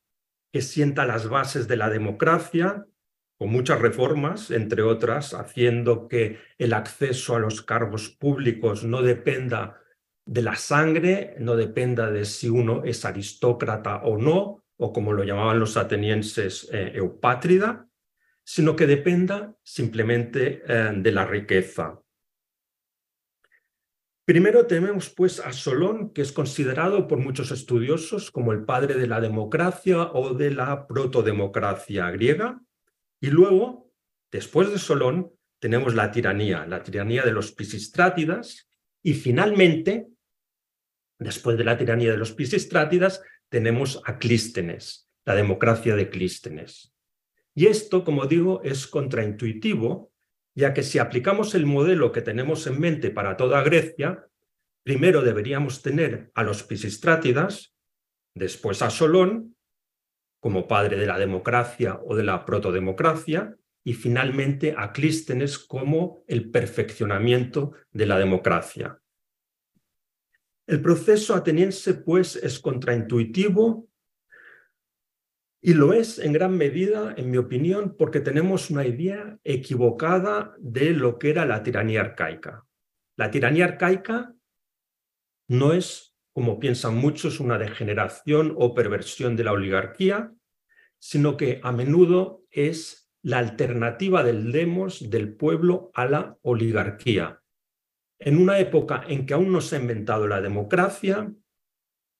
que 0.51 0.63
sienta 0.63 1.05
las 1.05 1.29
bases 1.29 1.67
de 1.67 1.77
la 1.77 1.91
democracia 1.91 2.87
con 3.37 3.51
muchas 3.51 3.79
reformas, 3.79 4.49
entre 4.49 4.81
otras, 4.81 5.35
haciendo 5.35 6.07
que 6.07 6.39
el 6.57 6.73
acceso 6.73 7.35
a 7.35 7.39
los 7.39 7.61
cargos 7.61 8.09
públicos 8.09 8.83
no 8.83 9.03
dependa 9.03 9.79
de 10.25 10.41
la 10.41 10.55
sangre, 10.55 11.35
no 11.37 11.55
dependa 11.55 12.09
de 12.09 12.25
si 12.25 12.49
uno 12.49 12.81
es 12.83 13.05
aristócrata 13.05 13.97
o 13.97 14.17
no, 14.17 14.63
o 14.77 14.91
como 14.91 15.13
lo 15.13 15.23
llamaban 15.23 15.59
los 15.59 15.77
atenienses, 15.77 16.67
eh, 16.73 16.93
eupátrida, 16.95 17.87
sino 18.43 18.75
que 18.75 18.87
dependa 18.87 19.55
simplemente 19.61 20.63
eh, 20.67 20.91
de 20.95 21.11
la 21.11 21.23
riqueza. 21.23 22.02
Primero 24.25 24.67
tenemos 24.67 25.09
pues 25.09 25.41
a 25.41 25.51
Solón, 25.51 26.13
que 26.13 26.21
es 26.21 26.31
considerado 26.31 27.09
por 27.09 27.19
muchos 27.19 27.51
estudiosos 27.51 28.31
como 28.31 28.53
el 28.53 28.63
padre 28.63 28.95
de 28.95 29.07
la 29.07 29.19
democracia 29.19 30.11
o 30.13 30.33
de 30.33 30.51
la 30.51 30.87
protodemocracia 30.87 32.09
griega, 32.11 32.61
y 33.19 33.27
luego, 33.27 33.91
después 34.31 34.71
de 34.71 34.79
Solón, 34.79 35.33
tenemos 35.59 35.93
la 35.93 36.09
tiranía, 36.09 36.65
la 36.65 36.83
tiranía 36.83 37.23
de 37.23 37.33
los 37.33 37.51
Pisistrátidas, 37.51 38.69
y 39.01 39.13
finalmente, 39.13 40.07
después 41.19 41.57
de 41.57 41.65
la 41.65 41.77
tiranía 41.77 42.11
de 42.11 42.17
los 42.17 42.31
Pisistrátidas, 42.31 43.21
tenemos 43.49 44.01
a 44.05 44.19
Clístenes, 44.19 45.09
la 45.25 45.35
democracia 45.35 45.97
de 45.97 46.09
Clístenes. 46.09 46.93
Y 47.53 47.65
esto, 47.67 48.05
como 48.05 48.25
digo, 48.25 48.61
es 48.63 48.87
contraintuitivo, 48.87 50.12
ya 50.55 50.73
que 50.73 50.83
si 50.83 50.99
aplicamos 50.99 51.55
el 51.55 51.65
modelo 51.65 52.11
que 52.11 52.21
tenemos 52.21 52.67
en 52.67 52.79
mente 52.79 53.09
para 53.11 53.37
toda 53.37 53.63
Grecia, 53.63 54.27
primero 54.83 55.21
deberíamos 55.21 55.81
tener 55.81 56.31
a 56.35 56.43
los 56.43 56.63
Pisistrátidas, 56.63 57.73
después 58.35 58.81
a 58.81 58.89
Solón 58.89 59.55
como 60.39 60.67
padre 60.67 60.97
de 60.97 61.07
la 61.07 61.17
democracia 61.17 61.99
o 62.05 62.15
de 62.15 62.23
la 62.23 62.45
protodemocracia, 62.45 63.55
y 63.85 63.93
finalmente 63.93 64.75
a 64.77 64.93
Clístenes 64.93 65.59
como 65.59 66.23
el 66.27 66.49
perfeccionamiento 66.51 67.73
de 67.91 68.05
la 68.05 68.17
democracia. 68.17 68.99
El 70.65 70.81
proceso 70.81 71.35
ateniense, 71.35 71.93
pues, 71.95 72.37
es 72.37 72.59
contraintuitivo 72.59 73.87
y 75.65 75.75
lo 75.75 75.93
es 75.93 76.19
en 76.19 76.33
gran 76.33 76.57
medida, 76.57 77.13
en 77.15 77.31
mi 77.31 77.37
opinión, 77.37 77.95
porque 77.97 78.19
tenemos 78.19 78.69
una 78.69 78.85
idea 78.85 79.39
equivocada 79.45 80.53
de 80.59 80.91
lo 80.91 81.17
que 81.17 81.29
era 81.29 81.45
la 81.45 81.63
tiranía 81.63 82.01
arcaica. 82.01 82.65
La 83.15 83.31
tiranía 83.31 83.63
arcaica 83.63 84.35
no 85.47 85.71
es 85.71 86.17
como 86.33 86.59
piensan 86.59 86.97
muchos, 86.97 87.39
una 87.39 87.57
degeneración 87.57 88.53
o 88.57 88.73
perversión 88.73 89.37
de 89.37 89.45
la 89.45 89.53
oligarquía, 89.53 90.33
sino 90.99 91.37
que 91.37 91.61
a 91.63 91.71
menudo 91.71 92.43
es 92.49 93.09
la 93.21 93.37
alternativa 93.37 94.21
del 94.21 94.51
demos 94.51 95.09
del 95.09 95.33
pueblo 95.33 95.91
a 95.93 96.05
la 96.07 96.37
oligarquía. 96.41 97.41
En 98.19 98.37
una 98.37 98.59
época 98.59 99.05
en 99.07 99.25
que 99.25 99.33
aún 99.33 99.53
no 99.53 99.61
se 99.61 99.77
ha 99.77 99.79
inventado 99.79 100.27
la 100.27 100.41
democracia, 100.41 101.31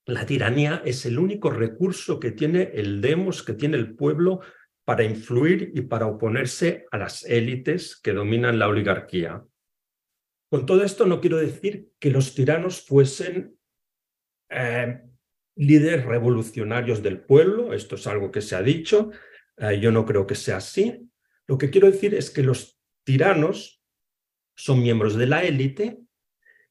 la 0.06 0.26
tiranía 0.26 0.82
es 0.84 1.06
el 1.06 1.18
único 1.18 1.50
recurso 1.50 2.20
que 2.20 2.30
tiene 2.30 2.70
el 2.74 3.00
demos, 3.00 3.42
que 3.42 3.54
tiene 3.54 3.76
el 3.76 3.94
pueblo 3.94 4.40
para 4.84 5.02
influir 5.02 5.72
y 5.74 5.82
para 5.82 6.06
oponerse 6.06 6.86
a 6.90 6.98
las 6.98 7.24
élites 7.24 7.96
que 7.96 8.12
dominan 8.12 8.58
la 8.58 8.68
oligarquía. 8.68 9.42
Con 10.50 10.66
todo 10.66 10.84
esto 10.84 11.06
no 11.06 11.20
quiero 11.20 11.38
decir 11.38 11.88
que 11.98 12.10
los 12.10 12.34
tiranos 12.34 12.82
fuesen 12.82 13.56
eh, 14.50 15.00
líderes 15.56 16.04
revolucionarios 16.04 17.02
del 17.02 17.22
pueblo, 17.22 17.72
esto 17.72 17.94
es 17.94 18.06
algo 18.06 18.30
que 18.30 18.42
se 18.42 18.56
ha 18.56 18.62
dicho, 18.62 19.10
eh, 19.56 19.80
yo 19.80 19.90
no 19.90 20.04
creo 20.04 20.26
que 20.26 20.34
sea 20.34 20.58
así. 20.58 21.10
Lo 21.46 21.56
que 21.56 21.70
quiero 21.70 21.90
decir 21.90 22.14
es 22.14 22.30
que 22.30 22.42
los 22.42 22.78
tiranos 23.04 23.82
son 24.54 24.82
miembros 24.82 25.16
de 25.16 25.26
la 25.26 25.44
élite 25.44 25.98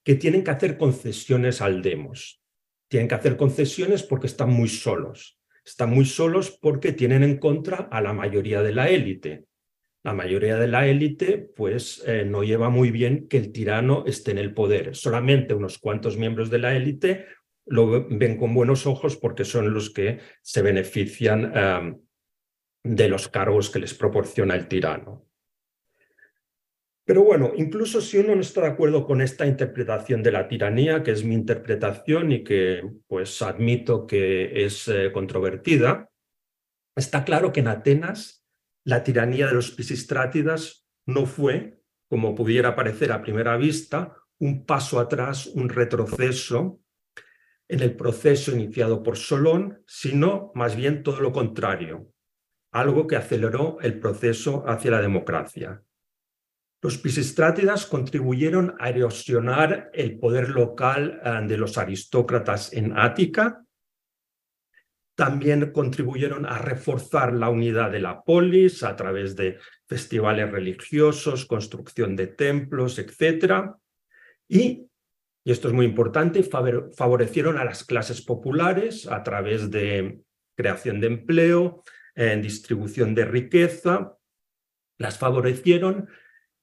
que 0.03 0.15
tienen 0.15 0.43
que 0.43 0.51
hacer 0.51 0.77
concesiones 0.77 1.61
al 1.61 1.81
demos. 1.81 2.42
Tienen 2.93 3.07
que 3.07 3.15
hacer 3.15 3.37
concesiones 3.37 4.03
porque 4.03 4.27
están 4.27 4.51
muy 4.51 4.69
solos. 4.69 5.39
Están 5.65 5.89
muy 5.89 6.05
solos 6.05 6.59
porque 6.61 6.91
tienen 6.91 7.23
en 7.23 7.39
contra 7.39 7.89
a 7.91 8.01
la 8.01 8.13
mayoría 8.13 8.61
de 8.61 8.71
la 8.71 8.87
élite. 8.87 9.45
La 10.03 10.13
mayoría 10.13 10.59
de 10.59 10.67
la 10.67 10.85
élite 10.85 11.39
pues 11.39 12.03
eh, 12.05 12.23
no 12.23 12.43
lleva 12.43 12.69
muy 12.69 12.91
bien 12.91 13.27
que 13.27 13.37
el 13.37 13.51
tirano 13.51 14.03
esté 14.05 14.29
en 14.29 14.37
el 14.37 14.53
poder. 14.53 14.95
Solamente 14.95 15.55
unos 15.55 15.79
cuantos 15.79 16.17
miembros 16.17 16.51
de 16.51 16.59
la 16.59 16.75
élite 16.75 17.25
lo 17.65 18.07
ven 18.07 18.37
con 18.37 18.53
buenos 18.53 18.85
ojos 18.85 19.17
porque 19.17 19.43
son 19.43 19.73
los 19.73 19.89
que 19.89 20.19
se 20.43 20.61
benefician 20.61 21.51
em, 21.57 21.99
de 22.83 23.09
los 23.09 23.27
cargos 23.27 23.71
que 23.71 23.79
les 23.79 23.95
proporciona 23.95 24.53
el 24.53 24.67
tirano. 24.67 25.25
Pero 27.05 27.23
bueno, 27.23 27.51
incluso 27.55 27.99
si 27.99 28.17
uno 28.17 28.33
no 28.33 28.41
está 28.41 28.61
de 28.61 28.67
acuerdo 28.67 29.05
con 29.05 29.21
esta 29.21 29.45
interpretación 29.45 30.23
de 30.23 30.31
la 30.31 30.47
tiranía, 30.47 31.03
que 31.03 31.11
es 31.11 31.25
mi 31.25 31.35
interpretación 31.35 32.31
y 32.31 32.43
que 32.43 32.81
pues 33.07 33.41
admito 33.41 34.07
que 34.07 34.65
es 34.65 34.87
eh, 34.87 35.11
controvertida, 35.11 36.09
está 36.95 37.25
claro 37.25 37.51
que 37.51 37.59
en 37.59 37.67
Atenas 37.67 38.45
la 38.85 39.03
tiranía 39.03 39.47
de 39.47 39.53
los 39.53 39.71
Pisistrátidas 39.71 40.87
no 41.05 41.25
fue, 41.25 41.81
como 42.07 42.35
pudiera 42.35 42.75
parecer 42.75 43.11
a 43.11 43.21
primera 43.21 43.57
vista, 43.57 44.15
un 44.39 44.65
paso 44.65 44.99
atrás, 44.99 45.47
un 45.47 45.67
retroceso 45.67 46.79
en 47.67 47.81
el 47.81 47.95
proceso 47.95 48.51
iniciado 48.51 49.03
por 49.03 49.17
Solón, 49.17 49.83
sino 49.87 50.51
más 50.53 50.75
bien 50.75 51.03
todo 51.03 51.19
lo 51.19 51.31
contrario, 51.31 52.11
algo 52.71 53.07
que 53.07 53.15
aceleró 53.15 53.77
el 53.81 53.99
proceso 53.99 54.63
hacia 54.67 54.91
la 54.91 55.01
democracia. 55.01 55.83
Los 56.83 56.99
pisistrátidas 56.99 57.87
contribuyeron 57.87 58.75
a 58.79 58.89
erosionar 58.89 59.89
el 59.93 60.19
poder 60.19 60.49
local 60.49 61.19
eh, 61.23 61.47
de 61.47 61.57
los 61.57 61.79
aristócratas 61.79 62.71
en 62.73 62.95
Ática, 62.95 63.65
también 65.15 65.71
contribuyeron 65.71 66.45
a 66.45 66.57
reforzar 66.57 67.33
la 67.33 67.49
unidad 67.49 67.89
de 67.89 68.01
la 68.01 68.23
polis 68.23 68.83
a 68.83 68.95
través 68.95 69.35
de 69.35 69.57
festivales 69.87 70.51
religiosos, 70.51 71.45
construcción 71.45 72.15
de 72.15 72.27
templos, 72.27 72.99
etc. 72.99 73.71
Y 74.47 74.87
y 75.45 75.51
esto 75.51 75.67
es 75.67 75.73
muy 75.73 75.85
importante, 75.85 76.41
favorecieron 76.41 77.57
a 77.57 77.65
las 77.65 77.83
clases 77.83 78.21
populares 78.21 79.07
a 79.07 79.23
través 79.23 79.69
de 79.69 80.21
creación 80.55 81.01
de 81.01 81.07
empleo, 81.07 81.83
en 82.15 82.41
distribución 82.41 83.13
de 83.13 83.25
riqueza, 83.25 84.17
las 84.97 85.17
favorecieron 85.17 86.07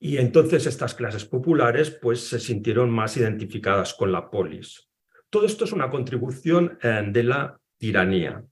y 0.03 0.17
entonces 0.17 0.67
estas 0.67 0.95
clases 0.95 1.27
populares 1.27 1.91
pues 1.91 2.27
se 2.27 2.41
sintieron 2.41 2.91
más 2.91 3.19
identificadas 3.19 3.93
con 3.93 4.11
la 4.11 4.31
polis. 4.31 4.89
Todo 5.29 5.45
esto 5.45 5.67
es 5.67 5.73
una 5.73 5.91
contribución 5.91 6.79
eh, 6.83 7.05
de 7.07 7.23
la 7.23 7.61
tiranía 7.79 8.43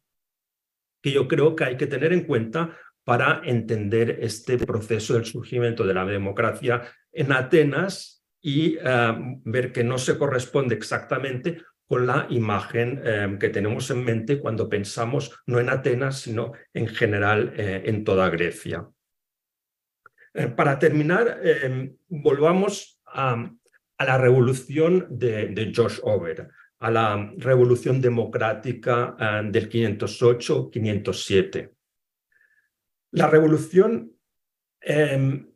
que 1.01 1.13
yo 1.13 1.27
creo 1.27 1.57
que 1.57 1.65
hay 1.65 1.77
que 1.77 1.87
tener 1.87 2.13
en 2.13 2.25
cuenta 2.25 2.77
para 3.05 3.41
entender 3.45 4.19
este 4.21 4.59
proceso 4.59 5.15
del 5.15 5.25
surgimiento 5.25 5.87
de 5.87 5.95
la 5.95 6.05
democracia 6.05 6.83
en 7.13 7.33
Atenas 7.33 8.27
y 8.43 8.77
eh, 8.77 9.15
ver 9.45 9.73
que 9.73 9.85
no 9.85 9.97
se 9.97 10.19
corresponde 10.19 10.75
exactamente 10.75 11.63
con 11.87 12.07
la 12.07 12.27
imagen 12.29 13.01
eh, 13.03 13.37
que 13.41 13.49
tenemos 13.49 13.91
en 13.91 14.05
mente 14.05 14.39
cuando 14.39 14.69
pensamos 14.69 15.41
no 15.47 15.61
en 15.61 15.71
Atenas, 15.71 16.21
sino 16.21 16.53
en 16.75 16.89
general 16.89 17.55
en 17.57 18.05
toda 18.05 18.29
Grecia. 18.29 18.87
Para 20.57 20.79
terminar, 20.79 21.41
volvamos 22.09 23.01
a, 23.07 23.51
la 23.99 24.19
revolución 24.19 25.07
de, 25.11 25.73
George 25.75 26.01
Over. 26.03 26.49
a 26.81 26.91
la 26.91 27.33
Revolución 27.37 28.01
Democrática 28.01 29.17
eh, 29.19 29.43
del 29.51 29.69
508-507. 29.69 31.73
La 33.13 33.29
revolución 33.29 34.13
em, 34.81 35.51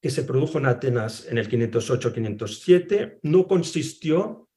que 0.00 0.10
se 0.10 0.22
produjo 0.22 0.58
en 0.58 0.66
Atenas 0.66 1.26
en 1.26 1.38
el 1.38 1.50
508-507 1.50 3.18
no 3.22 3.46
consistió, 3.46 4.48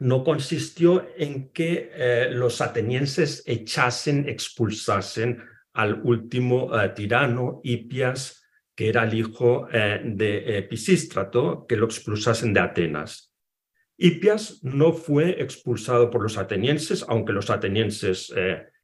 no 0.00 0.24
consistió 0.24 1.06
en 1.16 1.50
que 1.50 1.92
eh, 1.94 2.28
los 2.32 2.60
atenienses 2.60 3.44
echasen, 3.46 4.28
expulsasen 4.28 5.40
al 5.74 6.00
último 6.02 6.76
eh, 6.76 6.88
tirano, 6.90 7.60
Hipias, 7.62 8.43
que 8.74 8.88
era 8.88 9.04
el 9.04 9.14
hijo 9.14 9.68
eh, 9.72 10.00
de 10.04 10.66
Pisístrato, 10.68 11.66
que 11.66 11.76
lo 11.76 11.86
expulsasen 11.86 12.52
de 12.52 12.60
Atenas. 12.60 13.32
Hipias 13.96 14.60
no 14.62 14.92
fue 14.92 15.42
expulsado 15.42 16.10
por 16.10 16.22
los 16.22 16.36
atenienses, 16.36 17.04
aunque 17.08 17.32
los 17.32 17.48
atenienses 17.48 18.34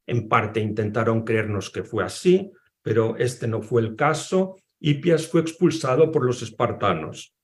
en 0.07 0.29
parte 0.29 0.61
intentaron 0.61 1.25
creernos 1.25 1.69
que 1.69 1.83
fue 1.83 2.05
así, 2.05 2.49
pero 2.81 3.17
este 3.17 3.45
no 3.45 3.61
fue 3.61 3.81
el 3.81 3.97
caso 3.97 4.55
Hipias 4.83 5.27
fue 5.27 5.41
expulsado 5.41 6.11
por 6.11 6.25
los 6.25 6.41
espartanos. 6.41 7.35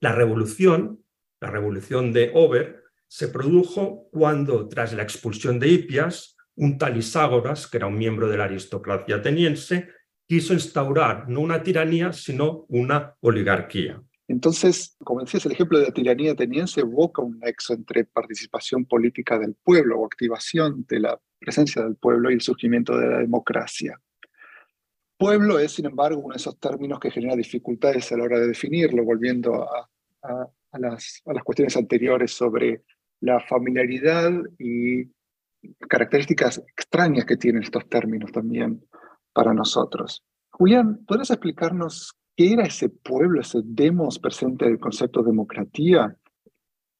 La 0.00 0.12
revolución, 0.12 1.02
la 1.40 1.50
revolución 1.50 2.12
de 2.12 2.30
Ober, 2.34 2.84
se 3.08 3.28
produjo 3.28 4.08
cuando, 4.10 4.68
tras 4.68 4.92
la 4.92 5.02
expulsión 5.02 5.58
de 5.58 5.68
Hipias, 5.68 6.36
un 6.54 6.76
tal 6.76 6.98
Iságoras, 6.98 7.66
que 7.66 7.78
era 7.78 7.86
un 7.86 7.96
miembro 7.96 8.28
de 8.28 8.36
la 8.36 8.44
aristocracia 8.44 9.16
ateniense, 9.16 9.88
quiso 10.26 10.52
instaurar 10.52 11.28
no 11.28 11.40
una 11.40 11.62
tiranía, 11.62 12.12
sino 12.12 12.66
una 12.68 13.14
oligarquía. 13.20 14.02
Entonces, 14.28 14.96
como 15.04 15.20
decías, 15.20 15.46
el 15.46 15.52
ejemplo 15.52 15.78
de 15.78 15.86
la 15.86 15.92
tiranía 15.92 16.32
ateniense 16.32 16.80
evoca 16.80 17.22
un 17.22 17.38
nexo 17.38 17.74
entre 17.74 18.04
participación 18.04 18.84
política 18.84 19.38
del 19.38 19.54
pueblo 19.54 20.00
o 20.00 20.06
activación 20.06 20.84
de 20.88 21.00
la 21.00 21.20
presencia 21.38 21.82
del 21.82 21.94
pueblo 21.94 22.30
y 22.30 22.34
el 22.34 22.40
surgimiento 22.40 22.98
de 22.98 23.08
la 23.08 23.18
democracia. 23.18 24.00
Pueblo 25.16 25.58
es, 25.60 25.72
sin 25.72 25.86
embargo, 25.86 26.20
uno 26.20 26.34
de 26.34 26.38
esos 26.38 26.58
términos 26.58 26.98
que 26.98 27.10
genera 27.10 27.36
dificultades 27.36 28.10
a 28.10 28.16
la 28.16 28.24
hora 28.24 28.40
de 28.40 28.48
definirlo, 28.48 29.04
volviendo 29.04 29.62
a, 29.62 29.88
las, 30.72 31.22
a 31.24 31.32
las 31.32 31.44
cuestiones 31.44 31.76
anteriores 31.76 32.32
sobre 32.32 32.82
la 33.20 33.40
familiaridad 33.40 34.32
y 34.58 35.04
características 35.88 36.58
extrañas 36.58 37.24
que 37.24 37.36
tienen 37.36 37.62
estos 37.62 37.88
términos 37.88 38.30
también 38.32 38.82
para 39.36 39.52
nosotros. 39.52 40.24
Julián, 40.48 41.04
¿podrías 41.04 41.28
explicarnos 41.28 42.16
qué 42.34 42.54
era 42.54 42.64
ese 42.64 42.88
pueblo, 42.88 43.42
ese 43.42 43.60
demos 43.62 44.18
presente 44.18 44.64
del 44.64 44.80
concepto 44.80 45.20
de 45.20 45.26
democratía? 45.26 46.16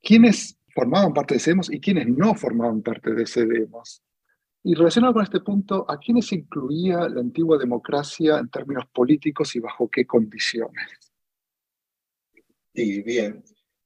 ¿Quiénes 0.03 0.59
formaban 0.75 1.15
parte 1.15 1.33
de 1.33 1.39
ese 1.39 1.53
demos 1.53 1.73
y 1.73 1.81
quiénes 1.81 2.07
no 2.09 2.35
formaban 2.35 2.83
parte 2.83 3.15
de 3.15 3.23
ese 3.23 3.47
demos? 3.47 4.03
Y 4.63 4.75
relacionado 4.75 5.15
con 5.15 5.23
este 5.23 5.41
punto, 5.41 5.91
¿a 5.91 5.97
quiénes 5.97 6.31
incluía 6.31 7.09
la 7.09 7.21
antigua 7.21 7.57
democracia 7.57 8.39
en 8.39 8.51
términos 8.51 8.85
políticos 8.93 9.57
y 9.57 9.61
bajo 9.61 9.89
qué 9.89 10.05
condiciones? 10.05 11.11
Sí, 12.75 13.01
bien. 13.01 13.43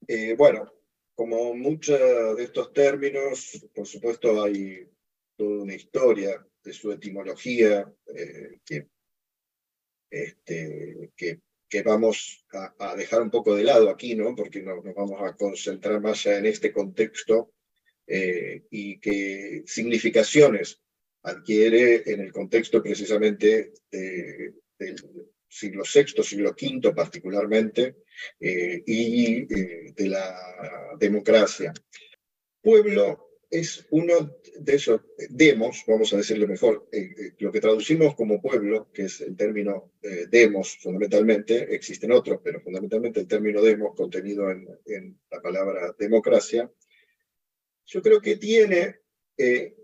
Eh, 0.08 0.34
bueno, 0.36 0.72
como 1.14 1.54
muchos 1.54 2.00
de 2.36 2.42
estos 2.42 2.72
términos, 2.72 3.64
por 3.72 3.86
supuesto 3.86 4.42
hay 4.42 4.90
toda 5.36 5.62
una 5.62 5.74
historia 5.74 6.44
de 6.62 6.72
su 6.72 6.92
etimología 6.92 7.92
eh, 8.14 8.58
que, 8.64 8.88
este, 10.10 11.10
que, 11.16 11.40
que, 11.68 11.82
vamos 11.82 12.44
a, 12.78 12.94
dejar 12.96 13.22
un 13.22 13.30
poco 13.30 13.54
de 13.54 13.64
lado 13.64 13.90
aquí, 13.90 14.14
¿no? 14.14 14.34
porque 14.34 14.62
nos 14.62 14.82
vamos 14.94 15.20
a 15.22 15.36
concentrar 15.36 16.00
más 16.00 16.24
ya 16.24 16.38
en 16.38 16.46
este 16.46 16.72
contexto 16.72 17.52
eh, 18.06 18.62
y 18.70 18.98
qué 18.98 19.62
significaciones 19.66 20.80
adquiere 21.22 22.02
en 22.06 22.20
el 22.20 22.32
contexto 22.32 22.82
precisamente 22.82 23.72
del 23.90 24.54
siglo 25.50 25.82
VI, 25.82 26.22
siglo 26.22 26.50
V 26.50 26.92
particularmente, 26.94 27.96
eh, 28.38 28.82
y 28.86 29.42
eh, 29.52 29.92
de 29.94 30.08
la 30.08 30.96
democracia. 30.98 31.72
Pueblo 32.62 33.29
es 33.50 33.86
uno 33.90 34.36
de 34.60 34.74
esos 34.74 35.00
demos, 35.28 35.82
vamos 35.86 36.12
a 36.12 36.18
decirlo 36.18 36.46
mejor, 36.46 36.88
lo 37.38 37.50
que 37.50 37.60
traducimos 37.60 38.14
como 38.14 38.40
pueblo, 38.40 38.90
que 38.92 39.02
es 39.02 39.20
el 39.20 39.36
término 39.36 39.92
demos 40.30 40.78
fundamentalmente, 40.80 41.74
existen 41.74 42.12
otros, 42.12 42.40
pero 42.44 42.60
fundamentalmente 42.60 43.20
el 43.20 43.26
término 43.26 43.60
demos 43.60 43.96
contenido 43.96 44.50
en, 44.50 44.68
en 44.86 45.18
la 45.30 45.40
palabra 45.40 45.94
democracia, 45.98 46.70
yo 47.90 48.02
creo 48.02 48.20
que 48.20 48.36
tiene, 48.36 49.00
eh, 49.36 49.74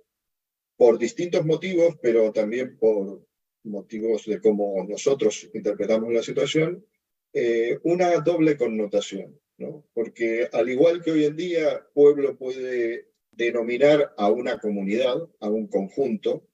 por 0.76 0.98
distintos 0.98 1.44
motivos, 1.44 1.96
pero 2.00 2.32
también 2.32 2.78
por 2.78 3.26
motivos 3.64 4.26
de 4.26 4.40
cómo 4.40 4.84
nosotros 4.88 5.50
interpretamos 5.52 6.12
la 6.12 6.22
situación, 6.22 6.86
eh, 7.32 7.78
una 7.82 8.20
doble 8.20 8.56
connotación, 8.56 9.40
¿no? 9.58 9.88
Porque 9.92 10.48
al 10.52 10.68
igual 10.68 11.02
que 11.02 11.10
hoy 11.10 11.24
en 11.24 11.36
día, 11.36 11.84
pueblo 11.94 12.36
puede 12.36 13.08
denominar 13.36 14.14
a 14.16 14.30
una 14.30 14.58
comunidad, 14.58 15.16
a 15.40 15.48
un 15.48 15.68
conjunto, 15.68 16.48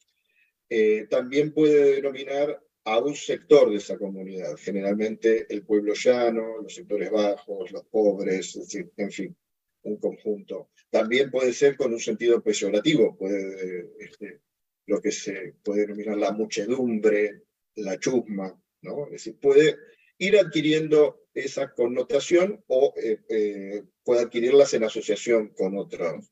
eh, 0.68 1.06
también 1.08 1.52
puede 1.52 1.96
denominar 1.96 2.62
a 2.84 2.98
un 2.98 3.14
sector 3.14 3.70
de 3.70 3.76
esa 3.76 3.96
comunidad, 3.96 4.56
generalmente 4.56 5.46
el 5.48 5.64
pueblo 5.64 5.94
llano, 5.94 6.60
los 6.62 6.74
sectores 6.74 7.10
bajos, 7.10 7.70
los 7.70 7.84
pobres, 7.84 8.58
en 8.96 9.10
fin 9.10 9.36
un 9.82 9.96
conjunto. 9.96 10.70
También 10.90 11.30
puede 11.30 11.52
ser 11.52 11.76
con 11.76 11.92
un 11.92 12.00
sentido 12.00 12.42
peyorativo, 12.42 13.16
puede, 13.16 13.88
este, 13.98 14.40
lo 14.86 15.00
que 15.00 15.10
se 15.10 15.54
puede 15.62 15.82
denominar 15.82 16.18
la 16.18 16.32
muchedumbre, 16.32 17.42
la 17.76 17.98
chusma, 17.98 18.60
¿no? 18.82 19.06
Es 19.06 19.12
decir, 19.12 19.38
puede 19.40 19.76
ir 20.18 20.38
adquiriendo 20.38 21.22
esa 21.34 21.72
connotación 21.72 22.62
o 22.66 22.94
eh, 22.96 23.20
eh, 23.28 23.82
puede 24.04 24.22
adquirirlas 24.22 24.74
en 24.74 24.84
asociación 24.84 25.48
con 25.48 25.76
otros, 25.76 26.30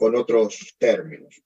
con 0.00 0.16
otros 0.16 0.76
términos. 0.78 1.42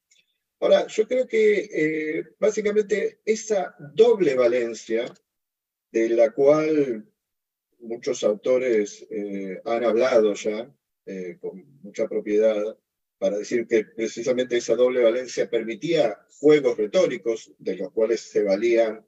Ahora, 0.60 0.86
yo 0.86 1.08
creo 1.08 1.26
que 1.26 1.68
eh, 1.72 2.24
básicamente 2.38 3.18
esa 3.24 3.74
doble 3.92 4.36
valencia 4.36 5.12
de 5.90 6.08
la 6.10 6.30
cual 6.30 7.04
muchos 7.80 8.22
autores 8.22 9.06
han 9.64 9.84
hablado 9.84 10.34
ya, 10.34 10.72
eh, 11.06 11.36
con 11.38 11.80
mucha 11.82 12.08
propiedad 12.08 12.78
para 13.18 13.36
decir 13.36 13.66
que 13.66 13.84
precisamente 13.84 14.56
esa 14.56 14.76
doble 14.76 15.02
valencia 15.02 15.50
permitía 15.50 16.18
juegos 16.38 16.78
retóricos 16.78 17.52
de 17.58 17.76
los 17.76 17.90
cuales 17.90 18.20
se 18.20 18.42
valían 18.42 19.04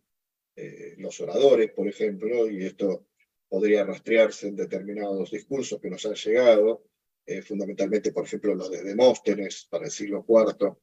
eh, 0.56 0.94
los 0.98 1.18
oradores, 1.20 1.70
por 1.70 1.88
ejemplo, 1.88 2.50
y 2.50 2.66
esto 2.66 3.06
podría 3.48 3.85
rastrearse 3.85 4.48
en 4.48 4.56
determinados 4.56 5.30
discursos 5.30 5.80
que 5.80 5.88
nos 5.88 6.04
han 6.04 6.16
llegado, 6.16 6.85
eh, 7.27 7.43
fundamentalmente, 7.43 8.12
por 8.12 8.25
ejemplo, 8.25 8.55
los 8.55 8.71
de 8.71 8.83
Demóstenes 8.83 9.67
para 9.69 9.87
el 9.87 9.91
siglo 9.91 10.25
IV, 10.27 10.77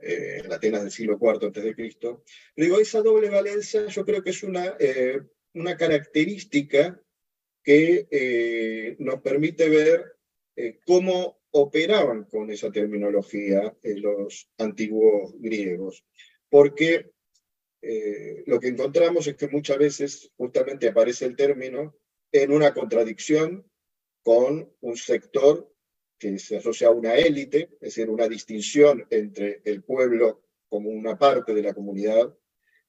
en 0.00 0.52
Atenas 0.52 0.82
del 0.82 0.92
siglo 0.92 1.18
IV 1.20 1.46
antes 1.46 1.64
de 1.64 1.74
Cristo. 1.74 2.22
Digo, 2.54 2.78
esa 2.78 3.02
doble 3.02 3.30
valencia 3.30 3.86
yo 3.86 4.04
creo 4.04 4.22
que 4.22 4.30
es 4.30 4.44
una, 4.44 4.76
una 5.54 5.76
característica 5.76 7.02
que 7.64 8.96
nos 9.00 9.20
permite 9.22 9.68
ver 9.68 10.18
eh, 10.60 10.80
cómo 10.84 11.38
operaban 11.52 12.24
con 12.24 12.50
esa 12.50 12.72
terminología 12.72 13.76
los 13.84 14.50
antiguos 14.58 15.32
griegos. 15.38 16.04
Porque 16.50 17.12
eh, 17.80 18.42
lo 18.44 18.58
que 18.58 18.66
encontramos 18.66 19.28
es 19.28 19.36
que 19.36 19.46
muchas 19.46 19.78
veces 19.78 20.32
justamente 20.36 20.88
aparece 20.88 21.26
el 21.26 21.36
término 21.36 21.96
en 22.32 22.50
una 22.50 22.74
contradicción 22.74 23.70
con 24.24 24.74
un 24.80 24.96
sector 24.96 25.72
que 26.18 26.38
se 26.38 26.56
asocia 26.56 26.88
a 26.88 26.92
una 26.92 27.14
élite, 27.14 27.70
es 27.74 27.94
decir, 27.94 28.10
una 28.10 28.28
distinción 28.28 29.06
entre 29.10 29.62
el 29.64 29.82
pueblo 29.82 30.42
como 30.68 30.90
una 30.90 31.18
parte 31.18 31.54
de 31.54 31.62
la 31.62 31.74
comunidad 31.74 32.34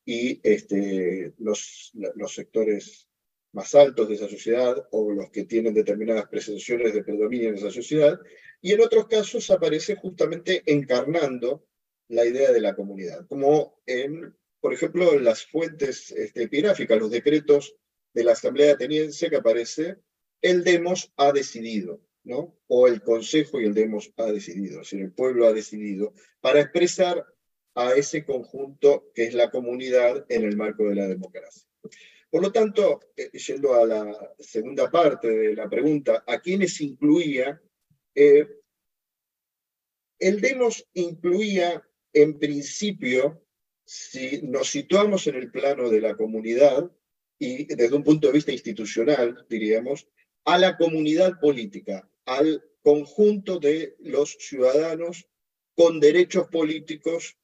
y 0.06 0.40
este, 0.44 1.34
los, 1.38 1.94
sectores 2.28 3.08
más 3.52 3.74
altos 3.76 4.10
de 4.10 4.16
esa 4.16 4.28
sociedad 4.28 4.88
o 4.92 5.12
los 5.12 5.30
que 5.30 5.46
tienen 5.46 5.74
determinadas 5.74 6.28
presunciones 6.28 6.94
de 6.94 7.04
predominio 7.04 7.50
en 7.50 7.56
esa 7.56 7.72
sociedad, 7.72 8.20
y 8.62 8.74
en 8.74 8.82
otros 8.82 9.08
casos 9.08 9.50
aparece 9.50 9.96
justamente 9.96 10.64
encarnando 10.66 11.66
la 12.10 12.26
idea 12.26 12.52
de 12.52 12.62
la 12.62 12.76
comunidad, 12.76 13.28
como 13.28 13.82
en, 13.86 14.36
por 14.60 14.74
ejemplo, 14.74 15.14
en 15.14 15.24
las 15.24 15.46
fuentes 15.46 16.12
este, 16.12 16.44
epigráficas, 16.44 17.00
los 17.00 17.12
decretos 17.12 17.76
de 18.14 18.24
la 18.24 18.34
Asamblea 18.34 18.74
Ateniense 18.74 19.30
que 19.30 19.38
aparece, 19.38 19.98
el 20.42 20.64
demos 20.64 21.12
ha 21.18 21.32
decidido, 21.32 22.02
¿no? 22.24 22.58
o 22.68 22.88
el 22.88 23.02
Consejo 23.02 23.60
y 23.60 23.66
el 23.66 23.74
demos 23.74 24.12
ha 24.18 24.32
decidido, 24.32 24.82
es 24.82 24.90
decir, 24.90 25.02
el 25.02 25.12
pueblo 25.12 25.48
ha 25.48 25.54
decidido, 25.54 26.14
para 26.42 26.62
expresar 26.62 27.26
a 27.76 27.94
ese 27.94 28.26
conjunto 28.26 29.12
que 29.14 29.26
es 29.26 29.34
la 29.34 29.50
comunidad 29.50 30.26
en 30.30 30.44
el 30.44 30.58
marco 30.58 30.84
de 30.88 30.96
la 30.96 31.08
democracia. 31.08 31.68
Por 32.30 32.44
lo 32.44 32.52
tanto, 32.52 33.00
eh, 33.16 33.32
yendo 33.32 33.74
a 33.74 33.86
la 33.86 34.36
segunda 34.38 34.92
parte 34.92 35.30
de 35.30 35.56
la 35.56 35.68
pregunta, 35.68 36.24
¿a 36.28 36.40
quiénes 36.40 36.80
incluía? 36.82 37.60
Eh, 38.14 38.48
el 40.20 40.42
demos 40.42 40.86
incluía, 40.94 41.82
en 42.14 42.38
principio, 42.38 43.44
si 43.84 44.42
nos 44.44 44.70
situamos 44.70 45.26
en 45.28 45.36
el 45.36 45.50
plano 45.50 45.90
de 45.90 46.02
la 46.02 46.16
comunidad 46.16 46.92
y 47.40 47.66
desde 47.74 47.96
un 47.96 48.04
punto 48.04 48.28
de 48.28 48.34
vista 48.34 48.52
institucional, 48.52 49.46
diríamos, 49.50 50.08
a 50.46 50.58
la 50.58 50.78
comunidad 50.78 51.40
política, 51.40 52.10
al 52.26 52.64
conjunto 52.82 53.60
de 53.60 53.96
los 54.00 54.38
ciudadanos 54.40 55.28
con 55.76 56.00
derechos 56.00 56.48
políticos 56.48 57.38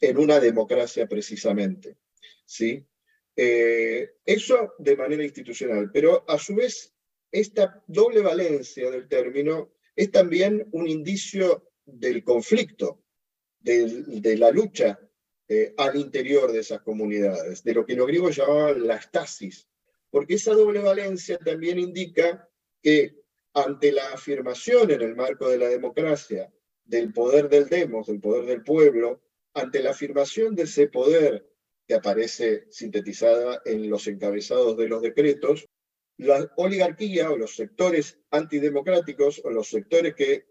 en 0.00 0.18
una 0.18 0.40
democracia 0.40 1.06
precisamente. 1.06 1.96
¿sí? 2.44 2.84
Eh, 3.36 4.16
eso 4.24 4.74
de 4.78 4.96
manera 4.96 5.24
institucional, 5.24 5.90
pero 5.92 6.24
a 6.28 6.38
su 6.38 6.54
vez 6.54 6.94
esta 7.32 7.82
doble 7.86 8.20
valencia 8.20 8.90
del 8.90 9.08
término 9.08 9.72
es 9.96 10.10
también 10.10 10.68
un 10.72 10.88
indicio 10.88 11.70
del 11.84 12.22
conflicto, 12.22 13.02
de 13.60 14.36
la 14.36 14.50
lucha 14.50 14.98
eh, 15.48 15.74
al 15.76 15.96
interior 15.96 16.52
de 16.52 16.60
esas 16.60 16.80
comunidades, 16.82 17.62
de 17.64 17.74
lo 17.74 17.84
que 17.84 17.96
los 17.96 18.06
griegos 18.06 18.36
llamaban 18.36 18.86
la 18.86 18.96
estasis, 18.96 19.68
porque 20.14 20.34
esa 20.34 20.54
doble 20.54 20.78
valencia 20.78 21.38
también 21.38 21.76
indica 21.76 22.48
que 22.80 23.16
ante 23.52 23.90
la 23.90 24.12
afirmación 24.12 24.92
en 24.92 25.02
el 25.02 25.16
marco 25.16 25.48
de 25.48 25.58
la 25.58 25.66
democracia 25.66 26.52
del 26.84 27.12
poder 27.12 27.48
del 27.48 27.68
demos, 27.68 28.06
del 28.06 28.20
poder 28.20 28.46
del 28.46 28.62
pueblo, 28.62 29.24
ante 29.54 29.82
la 29.82 29.90
afirmación 29.90 30.54
de 30.54 30.62
ese 30.62 30.86
poder 30.86 31.50
que 31.88 31.94
aparece 31.94 32.68
sintetizada 32.70 33.60
en 33.64 33.90
los 33.90 34.06
encabezados 34.06 34.76
de 34.76 34.88
los 34.88 35.02
decretos, 35.02 35.66
la 36.16 36.48
oligarquía 36.58 37.32
o 37.32 37.36
los 37.36 37.56
sectores 37.56 38.20
antidemocráticos 38.30 39.42
o 39.42 39.50
los 39.50 39.68
sectores 39.68 40.14
que 40.14 40.46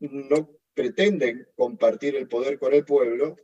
no 0.00 0.58
pretenden 0.74 1.46
compartir 1.54 2.16
el 2.16 2.26
poder 2.26 2.58
con 2.58 2.74
el 2.74 2.84
pueblo, 2.84 3.36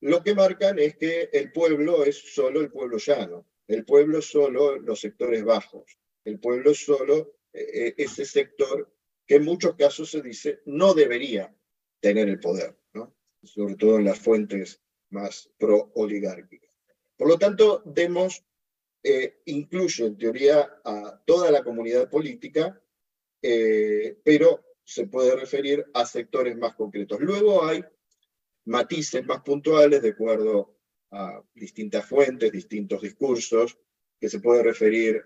lo 0.00 0.22
que 0.22 0.34
marcan 0.34 0.78
es 0.78 0.96
que 0.96 1.28
el 1.34 1.52
pueblo 1.52 2.02
es 2.02 2.16
solo 2.32 2.62
el 2.62 2.70
pueblo 2.70 2.96
llano, 2.96 3.46
el 3.68 3.84
pueblo 3.84 4.20
solo 4.22 4.78
los 4.78 5.00
sectores 5.00 5.44
bajos, 5.44 5.98
el 6.24 6.38
pueblo 6.38 6.74
solo 6.74 7.36
eh, 7.52 7.94
ese 7.96 8.24
sector 8.24 8.92
que 9.26 9.36
en 9.36 9.44
muchos 9.44 9.76
casos 9.76 10.10
se 10.10 10.22
dice 10.22 10.60
no 10.66 10.94
debería 10.94 11.54
tener 12.00 12.28
el 12.28 12.40
poder, 12.40 12.76
¿no? 12.94 13.14
sobre 13.42 13.76
todo 13.76 13.98
en 13.98 14.04
las 14.04 14.18
fuentes 14.18 14.80
más 15.10 15.50
pro-oligárquicas. 15.58 16.72
Por 17.16 17.28
lo 17.28 17.38
tanto, 17.38 17.82
Demos 17.84 18.44
eh, 19.02 19.42
incluye 19.46 20.06
en 20.06 20.16
teoría 20.16 20.80
a 20.84 21.22
toda 21.24 21.50
la 21.50 21.62
comunidad 21.62 22.08
política, 22.08 22.80
eh, 23.42 24.18
pero 24.24 24.64
se 24.84 25.06
puede 25.06 25.36
referir 25.36 25.84
a 25.94 26.04
sectores 26.06 26.56
más 26.56 26.74
concretos. 26.74 27.20
Luego 27.20 27.64
hay 27.64 27.84
matices 28.64 29.24
más 29.24 29.42
puntuales 29.42 30.02
de 30.02 30.10
acuerdo 30.10 30.71
a 31.12 31.42
distintas 31.54 32.06
fuentes, 32.06 32.50
distintos 32.50 33.02
discursos, 33.02 33.78
que 34.18 34.28
se 34.28 34.40
puede 34.40 34.62
referir 34.62 35.24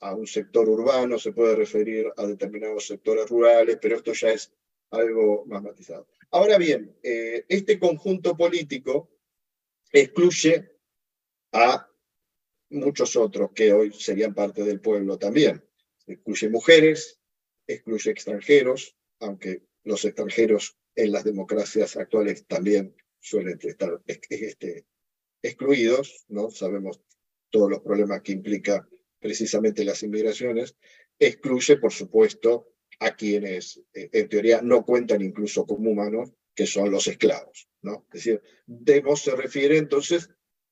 a 0.00 0.14
un 0.14 0.26
sector 0.26 0.68
urbano, 0.68 1.18
se 1.18 1.32
puede 1.32 1.56
referir 1.56 2.06
a 2.16 2.26
determinados 2.26 2.86
sectores 2.86 3.28
rurales, 3.28 3.78
pero 3.80 3.96
esto 3.96 4.12
ya 4.12 4.28
es 4.30 4.52
algo 4.90 5.44
más 5.46 5.62
matizado. 5.62 6.06
Ahora 6.30 6.58
bien, 6.58 6.96
eh, 7.02 7.44
este 7.48 7.78
conjunto 7.78 8.36
político 8.36 9.10
excluye 9.90 10.72
a 11.52 11.90
muchos 12.70 13.16
otros 13.16 13.50
que 13.52 13.72
hoy 13.72 13.92
serían 13.92 14.34
parte 14.34 14.62
del 14.62 14.80
pueblo 14.80 15.18
también. 15.18 15.64
Excluye 16.06 16.48
mujeres, 16.48 17.20
excluye 17.66 18.10
extranjeros, 18.10 18.94
aunque 19.20 19.62
los 19.84 20.04
extranjeros 20.04 20.76
en 20.94 21.12
las 21.12 21.24
democracias 21.24 21.96
actuales 21.96 22.46
también 22.46 22.94
suelen 23.20 23.58
estar 23.62 24.00
este, 24.06 24.86
excluidos, 25.42 26.24
¿no? 26.28 26.50
Sabemos 26.50 27.00
todos 27.50 27.70
los 27.70 27.80
problemas 27.80 28.22
que 28.22 28.32
implica 28.32 28.88
precisamente 29.20 29.84
las 29.84 30.02
inmigraciones. 30.02 30.76
Excluye, 31.18 31.76
por 31.76 31.92
supuesto, 31.92 32.68
a 33.00 33.14
quienes 33.14 33.82
eh, 33.94 34.08
en 34.12 34.28
teoría 34.28 34.60
no 34.62 34.84
cuentan 34.84 35.22
incluso 35.22 35.66
como 35.66 35.90
humanos, 35.90 36.32
que 36.54 36.66
son 36.66 36.90
los 36.90 37.06
esclavos. 37.06 37.68
¿no? 37.82 38.06
Es 38.12 38.24
decir, 38.24 38.42
Demos 38.66 39.22
se 39.22 39.36
refiere 39.36 39.78
entonces 39.78 40.30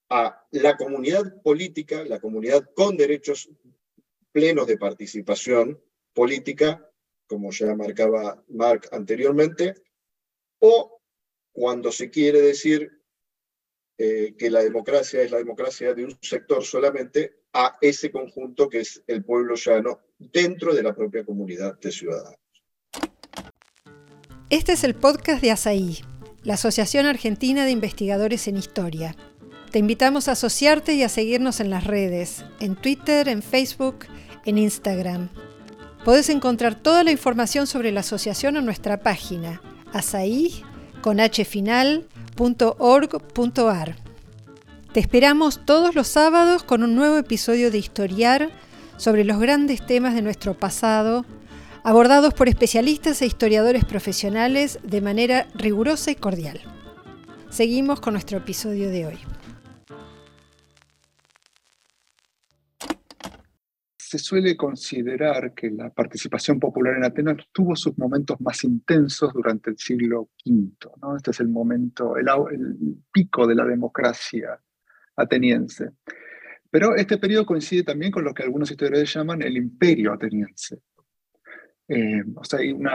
a 0.09 0.47
la 0.51 0.77
comunidad 0.77 1.41
política, 1.43 2.05
la 2.05 2.21
comunidad 2.21 2.69
con 2.75 2.97
derechos 2.97 3.49
plenos 4.33 4.67
de 4.67 4.79
participación 4.79 5.81
política, 6.13 6.91
como 7.27 7.51
ya 7.51 7.75
marcaba 7.75 8.45
Mark 8.49 8.89
anteriormente, 8.93 9.75
o 10.59 11.01
cuando 11.53 11.91
se 11.91 12.11
quiere 12.11 12.41
decir 12.41 12.96
eh, 13.99 14.35
que 14.39 14.51
la 14.51 14.63
democracia 14.63 15.23
es 15.23 15.31
la 15.31 15.39
democracia 15.39 15.95
de 15.95 16.05
un 16.05 16.19
sector 16.21 16.63
solamente, 16.65 17.37
a 17.53 17.79
ese 17.81 18.11
conjunto 18.11 18.69
que 18.69 18.81
es 18.81 19.03
el 19.07 19.25
pueblo 19.25 19.55
llano 19.55 20.01
dentro 20.19 20.75
de 20.75 20.83
la 20.83 20.95
propia 20.95 21.25
comunidad 21.25 21.79
de 21.81 21.91
ciudadanos. 21.91 22.39
Este 24.51 24.73
es 24.73 24.85
el 24.85 24.95
podcast 24.95 25.43
de 25.43 25.51
ASAI, 25.51 26.05
la 26.43 26.55
Asociación 26.55 27.07
Argentina 27.07 27.65
de 27.65 27.71
Investigadores 27.71 28.47
en 28.47 28.59
Historia. 28.59 29.17
Te 29.71 29.79
invitamos 29.79 30.29
a 30.29 30.33
asociarte 30.33 30.95
y 30.95 31.03
a 31.03 31.09
seguirnos 31.09 31.61
en 31.61 31.71
las 31.71 31.85
redes, 31.85 32.45
en 32.61 32.77
Twitter, 32.77 33.29
en 33.29 33.43
Facebook, 33.43 34.07
en 34.45 34.59
Instagram. 34.59 35.31
Podés 36.05 36.29
encontrar 36.29 36.81
toda 36.81 37.03
la 37.03 37.11
información 37.11 37.67
sobre 37.67 37.91
la 37.91 38.01
asociación 38.01 38.57
en 38.57 38.67
nuestra 38.67 39.01
página, 39.01 39.63
asai.org.ar. 42.37 43.97
Te 44.93 45.01
esperamos 45.01 45.65
todos 45.65 45.95
los 45.95 46.07
sábados 46.07 46.63
con 46.63 46.83
un 46.83 46.95
nuevo 46.95 47.19
episodio 47.19 47.71
de 47.71 47.79
Historiar 47.79 48.51
sobre 48.97 49.25
los 49.25 49.39
grandes 49.39 49.85
temas 49.85 50.15
de 50.15 50.23
nuestro 50.23 50.55
pasado, 50.55 51.25
abordados 51.83 52.35
por 52.35 52.49
especialistas 52.49 53.21
e 53.21 53.27
historiadores 53.27 53.85
profesionales 53.85 54.79
de 54.83 55.01
manera 55.01 55.47
rigurosa 55.55 56.11
y 56.11 56.15
cordial. 56.15 56.61
Seguimos 57.51 58.01
con 58.01 58.15
nuestro 58.15 58.39
episodio 58.39 58.89
de 58.89 59.07
hoy. 59.07 59.19
Se 64.07 64.19
suele 64.19 64.57
considerar 64.57 65.53
que 65.53 65.69
la 65.69 65.91
participación 65.91 66.61
popular 66.61 66.97
en 66.97 67.05
Atenas 67.05 67.39
tuvo 67.51 67.75
sus 67.75 67.99
momentos 67.99 68.41
más 68.41 68.63
intensos 68.63 69.33
durante 69.33 69.71
el 69.71 69.79
siglo 69.79 70.31
V. 70.45 70.71
¿no? 71.03 71.17
Este 71.17 71.33
es 71.33 71.41
el 71.41 71.49
momento, 71.49 72.17
el, 72.17 72.29
pico 73.13 73.49
de 73.49 73.57
la 73.57 73.65
democracia 73.65 74.61
ateniense. 75.17 75.91
Pero 76.71 76.95
este 76.95 77.19
periodo 77.19 77.47
coincide 77.47 77.83
también 77.83 78.13
con 78.13 78.23
lo 78.23 78.33
que 78.33 78.45
algunos 78.45 78.71
historiadores 78.71 79.13
llaman 79.13 79.43
el 79.43 79.57
imperio 79.57 80.13
ateniense. 80.13 80.79
Eh, 81.89 82.23
o 82.37 82.45
sea, 82.45 82.61
hay 82.61 82.71
un 82.71 82.89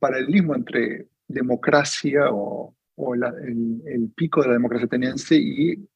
paralelismo 0.00 0.56
entre 0.56 1.06
democracia 1.28 2.24
o, 2.32 2.74
el, 3.14 4.12
pico 4.16 4.42
de 4.42 4.48
la 4.48 4.54
democracia 4.54 4.86
ateniense 4.86 5.36
y 5.36 5.88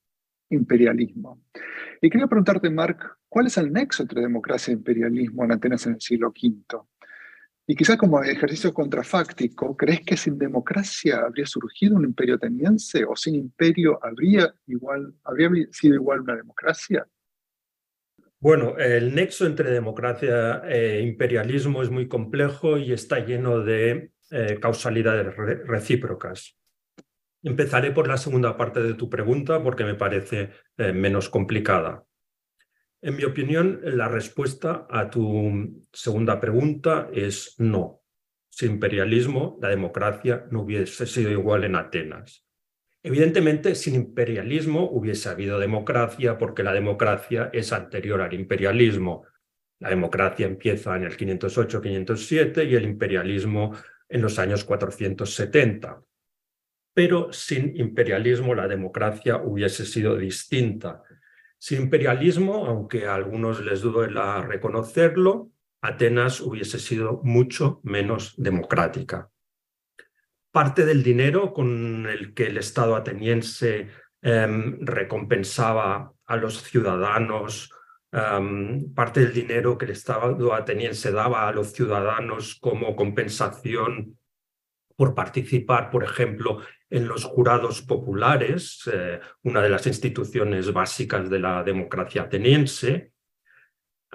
imperialismo. 0.51 1.43
Y 2.01 2.09
quería 2.09 2.29
preguntarte, 2.29 2.71
Mark, 2.71 2.99
¿cuál 3.35 3.49
es 3.49 3.57
el 3.57 3.72
nexo 3.72 4.05
entre 4.05 4.20
democracia 4.20 4.70
e 4.70 4.74
imperialismo 4.74 5.45
en 5.45 5.51
Atenas 5.51 5.85
en 5.87 5.95
el 5.95 6.01
siglo 6.01 6.28
V? 6.28 6.78
Y 7.66 7.74
quizás 7.74 7.97
como 7.97 8.22
ejercicio 8.22 8.72
contrafáctico, 8.72 9.76
¿crees 9.76 10.03
que 10.03 10.16
sin 10.16 10.39
democracia 10.39 11.18
habría 11.18 11.45
surgido 11.45 11.97
un 11.97 12.05
imperio 12.05 12.37
ateniense 12.37 13.05
o 13.05 13.16
sin 13.16 13.35
imperio 13.35 13.99
habría, 14.01 14.55
igual, 14.68 15.14
habría 15.24 15.51
sido 15.72 15.97
igual 15.97 16.20
una 16.20 16.37
democracia? 16.37 17.09
Bueno, 18.39 18.78
el 18.78 19.12
nexo 19.12 19.47
entre 19.47 19.72
democracia 19.72 20.62
e 20.68 21.01
imperialismo 21.01 21.82
es 21.82 21.91
muy 21.91 22.07
complejo 22.07 22.78
y 22.78 22.93
está 22.93 23.18
lleno 23.18 23.64
de 23.64 24.12
eh, 24.30 24.59
causalidades 24.61 25.35
recíprocas. 25.66 26.57
Empezaré 27.43 27.91
por 27.91 28.07
la 28.07 28.16
segunda 28.16 28.57
parte 28.57 28.80
de 28.80 28.95
tu 28.95 29.11
pregunta 29.11 29.61
porque 29.61 29.82
me 29.82 29.97
parece 29.97 30.51
eh, 30.76 30.93
menos 30.93 31.28
complicada. 31.28 32.05
En 33.05 33.17
mi 33.17 33.25
opinión, 33.25 33.81
la 33.83 34.09
respuesta 34.09 34.87
a 34.89 35.11
tu 35.11 35.85
segunda 35.93 36.41
pregunta 36.41 37.11
es 37.13 37.55
no. 37.59 38.01
Sin 38.49 38.73
imperialismo, 38.73 39.59
la 39.61 39.69
democracia 39.69 40.47
no 40.51 40.63
hubiese 40.63 41.05
sido 41.05 41.31
igual 41.31 41.65
en 41.65 41.77
Atenas. 41.77 42.47
Evidentemente, 43.03 43.75
sin 43.75 43.95
imperialismo 43.97 44.89
hubiese 44.91 45.29
habido 45.29 45.59
democracia 45.59 46.39
porque 46.39 46.63
la 46.63 46.73
democracia 46.73 47.51
es 47.53 47.75
anterior 47.75 48.23
al 48.23 48.33
imperialismo. 48.33 49.27
La 49.81 49.91
democracia 49.91 50.47
empieza 50.47 50.97
en 50.97 51.03
el 51.03 51.15
508-507 51.15 52.67
y 52.67 52.75
el 52.75 52.85
imperialismo 52.85 53.77
en 54.09 54.23
los 54.23 54.39
años 54.39 54.65
470. 54.65 56.03
Pero 56.95 57.31
sin 57.35 57.77
imperialismo 57.77 58.55
la 58.55 58.67
democracia 58.67 59.37
hubiese 59.37 59.85
sido 59.85 60.17
distinta. 60.17 61.03
Sin 61.59 61.83
imperialismo, 61.83 62.67
aunque 62.67 63.07
a 63.07 63.15
algunos 63.15 63.65
les 63.65 63.81
duela 63.81 64.43
reconocerlo, 64.43 65.51
Atenas 65.81 66.41
hubiese 66.41 66.79
sido 66.79 67.21
mucho 67.25 67.81
menos 67.83 68.35
democrática. 68.39 69.31
parte 70.51 70.85
del 70.87 71.03
dinero 71.03 71.53
con 71.53 72.07
el 72.07 72.33
que 72.33 72.47
el 72.47 72.59
Estado 72.59 72.95
ateniense 72.95 73.89
em, 74.23 74.79
recompensaba 74.81 76.13
a 76.25 76.37
los 76.37 76.63
ciudadanos, 76.63 77.71
em, 78.13 78.95
parte 78.95 79.19
del 79.21 79.33
dinero 79.33 79.77
que 79.77 79.87
el 79.87 79.91
Estado 79.91 80.55
ateniense 80.55 81.11
daba 81.11 81.49
a 81.49 81.53
los 81.53 81.73
ciudadanos 81.73 82.55
como 82.61 82.95
compensación 82.95 84.17
por 84.97 85.13
participar, 85.15 85.91
por 85.91 86.05
ejemplo, 86.05 86.61
en 86.95 87.09
los 87.09 87.24
jurados 87.24 87.82
populares, 87.82 88.88
eh, 88.92 89.18
una 89.42 89.61
de 89.61 89.68
las 89.68 89.84
instituciones 89.88 90.72
básicas 90.72 91.28
de 91.28 91.40
la 91.40 91.64
democracia 91.64 92.22
ateniense, 92.22 93.12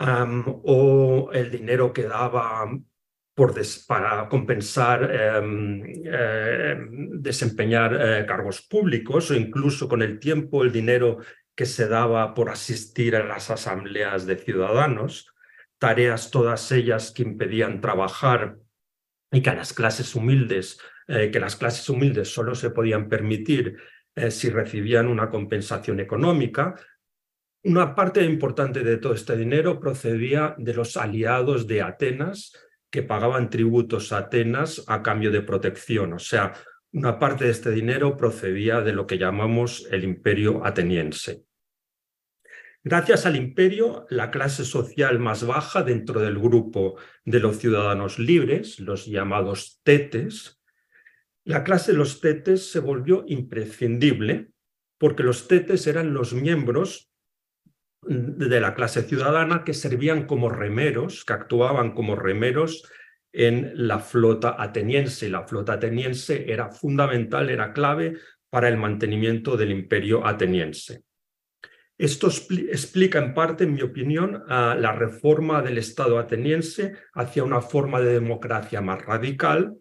o 0.01 1.29
el 1.33 1.51
dinero 1.51 1.91
que 1.91 2.03
daba 2.03 2.71
por 3.35 3.53
para 3.85 4.29
compensar 4.29 5.11
em, 5.11 5.83
em, 6.05 7.21
desempeñar 7.21 7.91
eh, 7.93 8.25
cargos 8.25 8.61
públicos 8.61 9.29
o 9.31 9.35
incluso 9.35 9.89
con 9.89 10.01
el 10.01 10.19
tiempo 10.19 10.63
el 10.63 10.71
dinero 10.71 11.17
que 11.53 11.65
se 11.65 11.89
daba 11.89 12.33
por 12.33 12.49
asistir 12.49 13.17
a 13.17 13.25
las 13.25 13.49
asambleas 13.49 14.25
de 14.25 14.37
ciudadanos, 14.37 15.33
tareas 15.79 16.31
todas 16.31 16.71
ellas 16.71 17.11
que 17.11 17.23
impedían 17.23 17.81
trabajar 17.81 18.55
y 19.33 19.41
que 19.41 19.49
a 19.49 19.55
las 19.55 19.73
clases 19.73 20.15
humildes, 20.15 20.79
eh, 21.11 21.31
que 21.31 21.39
las 21.39 21.55
clases 21.55 21.89
humildes 21.89 22.31
solo 22.31 22.53
se 22.53 22.69
podían 22.69 23.09
permitir 23.09 23.77
eh, 24.13 24.29
si 24.29 24.51
recibían 24.51 25.07
una 25.07 25.27
compensación 25.27 25.99
económica, 25.99 26.75
una 27.63 27.95
parte 27.95 28.23
importante 28.23 28.83
de 28.83 28.97
todo 28.97 29.15
este 29.15 29.35
dinero 29.35 29.79
procedía 29.79 30.53
de 30.59 30.75
los 30.75 30.95
aliados 30.97 31.65
de 31.65 31.81
Atenas, 31.81 32.53
que 32.91 33.01
pagaban 33.01 33.49
tributos 33.49 34.11
a 34.11 34.19
Atenas 34.19 34.83
a 34.87 35.01
cambio 35.01 35.31
de 35.31 35.41
protección. 35.41 36.13
O 36.13 36.19
sea, 36.19 36.53
una 36.91 37.17
parte 37.17 37.45
de 37.45 37.51
este 37.51 37.71
dinero 37.71 38.15
procedía 38.15 38.81
de 38.81 38.93
lo 38.93 39.07
que 39.07 39.17
llamamos 39.17 39.87
el 39.89 40.03
imperio 40.03 40.63
ateniense. 40.63 41.43
Gracias 42.83 43.25
al 43.25 43.35
imperio, 43.35 44.05
la 44.11 44.29
clase 44.29 44.63
social 44.63 45.17
más 45.17 45.43
baja 45.43 45.81
dentro 45.81 46.21
del 46.21 46.37
grupo 46.37 46.97
de 47.25 47.39
los 47.39 47.57
ciudadanos 47.57 48.19
libres, 48.19 48.79
los 48.79 49.07
llamados 49.07 49.81
tetes, 49.83 50.58
la 51.45 51.63
clase 51.63 51.91
de 51.91 51.97
los 51.97 52.21
tetes 52.21 52.71
se 52.71 52.79
volvió 52.79 53.23
imprescindible 53.27 54.51
porque 54.97 55.23
los 55.23 55.47
tetes 55.47 55.87
eran 55.87 56.13
los 56.13 56.33
miembros 56.33 57.09
de 58.01 58.59
la 58.59 58.75
clase 58.75 59.03
ciudadana 59.03 59.63
que 59.63 59.73
servían 59.73 60.25
como 60.25 60.49
remeros, 60.49 61.25
que 61.25 61.33
actuaban 61.33 61.93
como 61.93 62.15
remeros 62.15 62.83
en 63.31 63.71
la 63.75 63.99
flota 63.99 64.55
ateniense. 64.57 65.29
La 65.29 65.47
flota 65.47 65.73
ateniense 65.73 66.51
era 66.51 66.69
fundamental, 66.69 67.49
era 67.49 67.73
clave 67.73 68.17
para 68.49 68.67
el 68.67 68.77
mantenimiento 68.77 69.57
del 69.57 69.71
imperio 69.71 70.25
ateniense. 70.25 71.03
Esto 71.97 72.27
explica 72.27 73.19
en 73.19 73.33
parte, 73.33 73.65
en 73.65 73.73
mi 73.73 73.81
opinión, 73.81 74.43
la 74.47 74.93
reforma 74.93 75.61
del 75.61 75.77
Estado 75.77 76.17
ateniense 76.17 76.95
hacia 77.13 77.43
una 77.43 77.61
forma 77.61 77.99
de 77.99 78.13
democracia 78.13 78.79
más 78.81 79.05
radical 79.05 79.75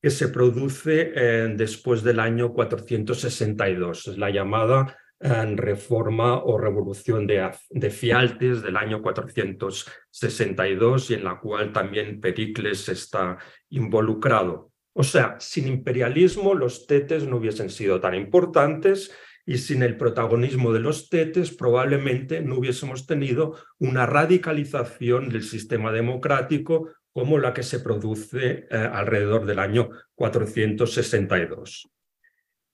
que 0.00 0.10
se 0.10 0.28
produce 0.28 1.12
eh, 1.14 1.52
después 1.56 2.02
del 2.02 2.20
año 2.20 2.52
462. 2.52 4.08
Es 4.08 4.18
la 4.18 4.28
llamada 4.30 4.96
en 5.20 5.56
reforma 5.56 6.44
o 6.44 6.58
revolución 6.58 7.26
de, 7.26 7.50
de, 7.70 7.90
Fialtes 7.90 8.62
del 8.62 8.76
año 8.76 9.02
462 9.02 11.10
y 11.10 11.14
en 11.14 11.24
la 11.24 11.40
cual 11.40 11.72
también 11.72 12.20
Pericles 12.20 12.88
está 12.88 13.38
involucrado. 13.70 14.70
O 14.92 15.02
sea, 15.02 15.34
sin 15.40 15.66
imperialismo 15.66 16.54
los 16.54 16.86
tetes 16.86 17.26
no 17.26 17.38
hubiesen 17.38 17.70
sido 17.70 18.00
tan 18.00 18.14
importantes 18.14 19.10
y 19.48 19.58
sin 19.58 19.82
el 19.82 19.96
protagonismo 19.96 20.72
de 20.72 20.80
los 20.80 21.08
tetes 21.08 21.50
probablemente 21.50 22.42
no 22.42 22.56
hubiésemos 22.56 23.06
tenido 23.06 23.56
una 23.78 24.04
radicalización 24.04 25.30
del 25.30 25.42
sistema 25.42 25.90
democrático 25.90 26.90
como 27.12 27.38
la 27.38 27.52
que 27.52 27.62
se 27.62 27.80
produce 27.80 28.66
eh, 28.70 28.76
alrededor 28.76 29.46
del 29.46 29.58
año 29.58 29.90
462. 30.14 31.88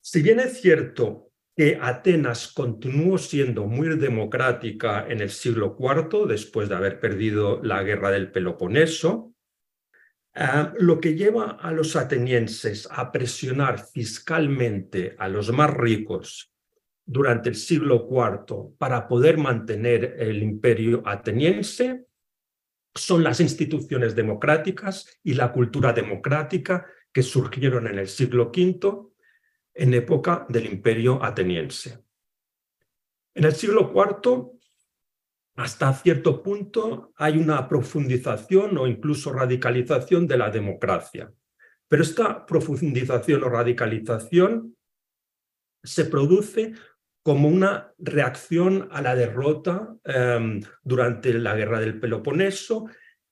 Si 0.00 0.22
bien 0.22 0.40
es 0.40 0.60
cierto 0.60 1.30
que 1.56 1.78
Atenas 1.80 2.52
continuó 2.52 3.16
siendo 3.16 3.66
muy 3.66 3.96
democrática 3.96 5.06
en 5.08 5.20
el 5.20 5.30
siglo 5.30 5.76
IV, 5.78 6.26
después 6.26 6.68
de 6.68 6.74
haber 6.74 7.00
perdido 7.00 7.62
la 7.62 7.82
guerra 7.82 8.10
del 8.10 8.30
Peloponeso, 8.32 9.34
eh, 10.34 10.44
lo 10.78 11.00
que 11.00 11.14
lleva 11.14 11.52
a 11.52 11.70
los 11.70 11.94
atenienses 11.94 12.88
a 12.90 13.12
presionar 13.12 13.86
fiscalmente 13.86 15.14
a 15.18 15.28
los 15.28 15.52
más 15.52 15.72
ricos 15.72 16.50
durante 17.06 17.50
el 17.50 17.54
siglo 17.54 18.08
IV 18.10 18.76
para 18.76 19.06
poder 19.06 19.38
mantener 19.38 20.16
el 20.18 20.42
imperio 20.42 21.02
ateniense 21.04 22.06
son 22.94 23.24
las 23.24 23.40
instituciones 23.40 24.14
democráticas 24.14 25.18
y 25.22 25.34
la 25.34 25.52
cultura 25.52 25.92
democrática 25.92 26.86
que 27.12 27.22
surgieron 27.22 27.86
en 27.86 27.98
el 27.98 28.08
siglo 28.08 28.52
V 28.54 29.14
en 29.74 29.94
época 29.94 30.46
del 30.48 30.66
imperio 30.66 31.22
ateniense. 31.22 32.04
En 33.34 33.44
el 33.44 33.54
siglo 33.54 33.92
IV, 33.92 34.52
hasta 35.56 35.92
cierto 35.94 36.42
punto, 36.42 37.12
hay 37.16 37.36
una 37.36 37.68
profundización 37.68 38.78
o 38.78 38.86
incluso 38.86 39.32
radicalización 39.32 40.26
de 40.28 40.36
la 40.36 40.50
democracia. 40.50 41.32
Pero 41.88 42.02
esta 42.02 42.46
profundización 42.46 43.42
o 43.42 43.48
radicalización 43.48 44.76
se 45.82 46.04
produce 46.06 46.72
como 47.24 47.48
una 47.48 47.94
reacción 47.98 48.86
a 48.92 49.00
la 49.00 49.14
derrota 49.14 49.96
em, 50.04 50.60
durante 50.82 51.32
la 51.32 51.56
guerra 51.56 51.80
del 51.80 51.98
Peloponeso 51.98 52.84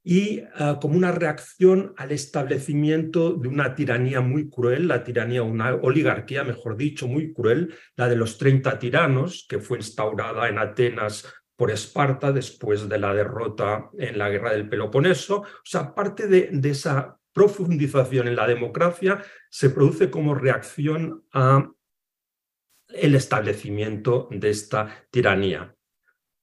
y 0.02 0.40
ah, 0.54 0.78
como 0.80 0.96
una 0.96 1.12
reacción 1.12 1.92
al 1.98 2.10
establecimiento 2.10 3.34
de 3.34 3.48
una 3.48 3.74
tiranía 3.74 4.22
muy 4.22 4.48
cruel, 4.48 4.88
la 4.88 5.04
tiranía, 5.04 5.42
una 5.42 5.74
oligarquía, 5.74 6.42
mejor 6.42 6.78
dicho, 6.78 7.06
muy 7.06 7.34
cruel, 7.34 7.74
la 7.94 8.08
de 8.08 8.16
los 8.16 8.38
30 8.38 8.78
tiranos, 8.78 9.44
que 9.46 9.58
fue 9.58 9.76
instaurada 9.76 10.48
en 10.48 10.58
Atenas 10.58 11.30
por 11.54 11.70
Esparta 11.70 12.32
después 12.32 12.88
de 12.88 12.98
la 12.98 13.12
derrota 13.12 13.90
en 13.98 14.16
la 14.16 14.30
guerra 14.30 14.52
del 14.52 14.70
Peloponeso. 14.70 15.42
O 15.42 15.46
sea, 15.64 15.94
parte 15.94 16.26
de 16.26 16.70
esa 16.70 17.18
profundización 17.34 18.26
en 18.26 18.36
la 18.36 18.46
democracia 18.46 19.22
se 19.50 19.68
produce 19.68 20.10
como 20.10 20.34
reacción 20.34 21.24
a 21.34 21.70
el 22.94 23.14
establecimiento 23.14 24.28
de 24.30 24.50
esta 24.50 25.06
tiranía. 25.10 25.74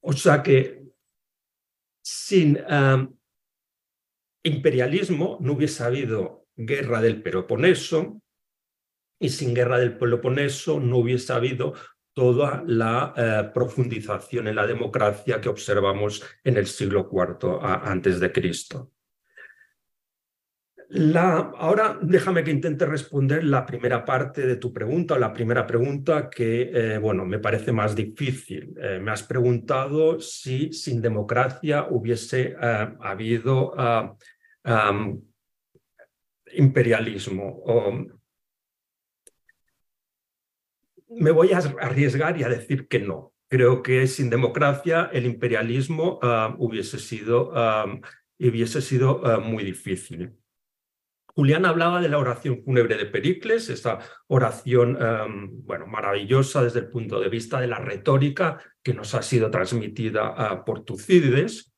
O 0.02 0.14
sea 0.14 0.41
que 0.41 0.84
sin 2.02 2.58
imperialismo 4.43 5.38
no 5.41 5.54
hubiese 5.54 5.84
habido 5.84 6.47
guerra 6.56 7.02
del 7.02 7.22
Peloponeso 7.22 8.22
y 9.20 9.30
sin 9.30 9.54
guerra 9.54 9.78
del 9.80 9.97
Peloponeso 9.97 10.80
no 10.80 10.97
hubiese 10.97 11.34
habido 11.34 11.74
toda 12.14 12.64
la 12.66 13.14
eh, 13.16 13.52
profundización 13.54 14.47
en 14.47 14.56
la 14.56 14.68
democracia 14.68 15.39
que 15.39 15.50
observamos 15.50 16.24
en 16.43 16.58
el 16.58 16.68
siglo 16.68 17.10
IV 17.12 17.60
antes 17.62 18.20
de 18.20 18.32
Cristo. 18.32 18.91
Ahora 20.91 21.99
déjame 22.01 22.43
que 22.43 22.49
intente 22.49 22.83
responder 22.85 23.43
la 23.43 23.63
primera 23.63 24.03
parte 24.03 24.47
de 24.47 24.55
tu 24.55 24.73
pregunta, 24.73 25.19
la 25.19 25.31
primera 25.31 25.67
pregunta 25.67 26.31
que, 26.31 26.71
eh, 26.73 26.97
bueno, 26.97 27.25
me 27.25 27.37
parece 27.37 27.71
más 27.71 27.95
difícil. 27.95 28.73
Eh, 28.81 28.99
me 28.99 29.11
has 29.11 29.21
preguntado 29.21 30.19
si 30.19 30.73
sin 30.73 30.99
democracia 30.99 31.85
hubiese 31.89 32.55
eh, 32.59 32.87
habido 33.01 33.73
imperialismo. 36.53 37.63
me 41.09 41.31
voy 41.31 41.51
a 41.53 41.57
arriesgar 41.81 42.39
y 42.39 42.43
a 42.43 42.49
decir 42.49 42.87
que 42.87 42.99
no. 42.99 43.33
Creo 43.47 43.83
que 43.83 44.07
sin 44.07 44.29
democracia 44.29 45.09
el 45.13 45.25
imperialismo 45.25 46.19
hubiese 46.57 46.99
sido, 46.99 47.51
hubiese 48.39 48.81
sido 48.81 49.21
muy 49.41 49.63
difícil. 49.63 50.38
Julián 51.36 51.65
hablaba 51.65 52.01
de 52.01 52.09
la 52.09 52.17
oración 52.17 52.61
fúnebre 52.63 52.97
de 52.97 53.05
Pericles, 53.05 53.69
esta 53.69 53.99
oración 54.27 54.97
em, 55.01 55.63
bueno, 55.63 55.88
maravillosa 55.88 56.63
desde 56.63 56.80
el 56.80 56.89
punto 56.89 57.19
de 57.19 57.30
vista 57.30 57.59
de 57.61 57.67
la 57.67 57.80
retórica 57.80 58.59
que 58.84 58.93
nos 58.93 59.13
ha 59.15 59.21
sido 59.21 59.49
transmitida 59.51 60.34
ah, 60.36 60.65
por 60.65 60.84
Tucídides. 60.84 61.73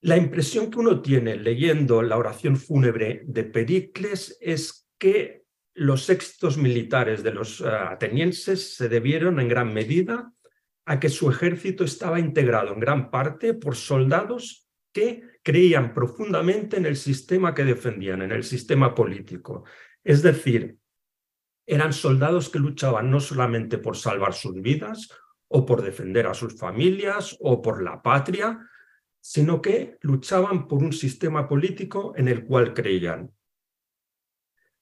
La 0.00 0.16
impresión 0.16 0.70
que 0.70 0.78
uno 0.78 1.02
tiene 1.02 1.36
leyendo 1.36 2.02
la 2.02 2.16
oración 2.16 2.56
fúnebre 2.56 3.22
de 3.26 3.44
Pericles 3.44 4.38
es 4.40 4.88
que 4.98 5.42
los 5.74 6.08
éxitos 6.08 6.56
militares 6.56 7.22
de 7.22 7.32
los 7.32 7.60
ah, 7.60 7.90
atenienses 7.90 8.76
se 8.76 8.88
debieron 8.88 9.40
en 9.40 9.48
gran 9.48 9.74
medida 9.74 10.32
a 10.86 11.00
que 11.00 11.08
su 11.08 11.30
ejército 11.30 11.84
estaba 11.84 12.18
integrado 12.18 12.72
en 12.72 12.80
gran 12.80 13.10
parte 13.10 13.52
por 13.52 13.76
soldados 13.76 14.68
que 14.92 15.22
creían 15.48 15.94
profundamente 15.94 16.76
en 16.76 16.84
el 16.84 16.94
sistema 16.94 17.54
que 17.54 17.64
defendían, 17.64 18.20
en 18.20 18.32
el 18.32 18.44
sistema 18.44 18.94
político. 18.94 19.64
Es 20.04 20.20
decir, 20.20 20.76
eran 21.66 21.94
soldados 21.94 22.50
que 22.50 22.58
luchaban 22.58 23.10
no 23.10 23.18
solamente 23.18 23.78
por 23.78 23.96
salvar 23.96 24.34
sus 24.34 24.60
vidas 24.60 25.08
o 25.48 25.64
por 25.64 25.80
defender 25.80 26.26
a 26.26 26.34
sus 26.34 26.58
familias 26.58 27.34
o 27.40 27.62
por 27.62 27.82
la 27.82 28.02
patria, 28.02 28.58
sino 29.22 29.62
que 29.62 29.96
luchaban 30.02 30.68
por 30.68 30.82
un 30.82 30.92
sistema 30.92 31.48
político 31.48 32.12
en 32.14 32.28
el 32.28 32.44
cual 32.44 32.74
creían. 32.74 33.32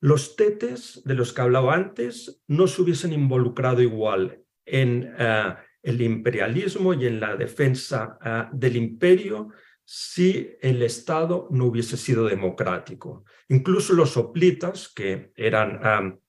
Los 0.01 0.35
tetes 0.35 1.01
de 1.05 1.15
los 1.15 1.33
que 1.33 1.43
hablaba 1.43 1.77
antes 1.77 2.43
no 2.49 2.67
se 2.67 2.83
hubiesen 2.83 3.13
involucrado 3.13 3.83
igual 3.83 4.43
en 4.65 5.15
eh, 5.17 5.55
el 5.81 6.03
imperialismo 6.03 6.93
y 6.93 7.07
en 7.07 7.21
la 7.21 7.37
defensa 7.37 8.19
eh, 8.25 8.49
del 8.53 8.75
imperio 8.75 9.53
si 9.89 10.57
el 10.61 10.83
Estado 10.83 11.47
no 11.53 11.67
hubiese 11.67 11.97
sido 11.97 12.25
democrático. 12.25 13.25
Incluso 13.49 13.95
los 13.95 14.17
hoplitas, 14.17 14.93
que 14.93 15.33
eran, 15.37 16.21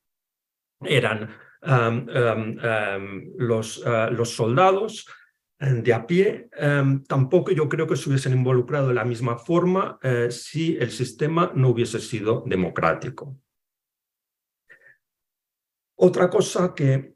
eran 0.82 1.36
los, 3.36 3.80
uh, 3.80 4.12
los, 4.12 4.30
soldados 4.30 5.08
de 5.60 5.92
a 5.92 6.06
pie, 6.06 6.50
tampoco 7.08 7.50
yo 7.50 7.68
creo 7.68 7.88
que 7.88 7.96
se 7.96 8.10
hubiesen 8.10 8.34
involucrado 8.34 8.90
de 8.90 8.94
la 8.94 9.04
misma 9.04 9.40
forma 9.40 10.00
uh, 10.04 10.30
si 10.30 10.78
el 10.78 10.92
sistema 10.92 11.52
no 11.56 11.70
hubiese 11.70 12.00
sido 12.00 12.44
democrático. 12.46 13.40
Otra 15.96 16.30
cosa 16.30 16.76
que 16.76 17.16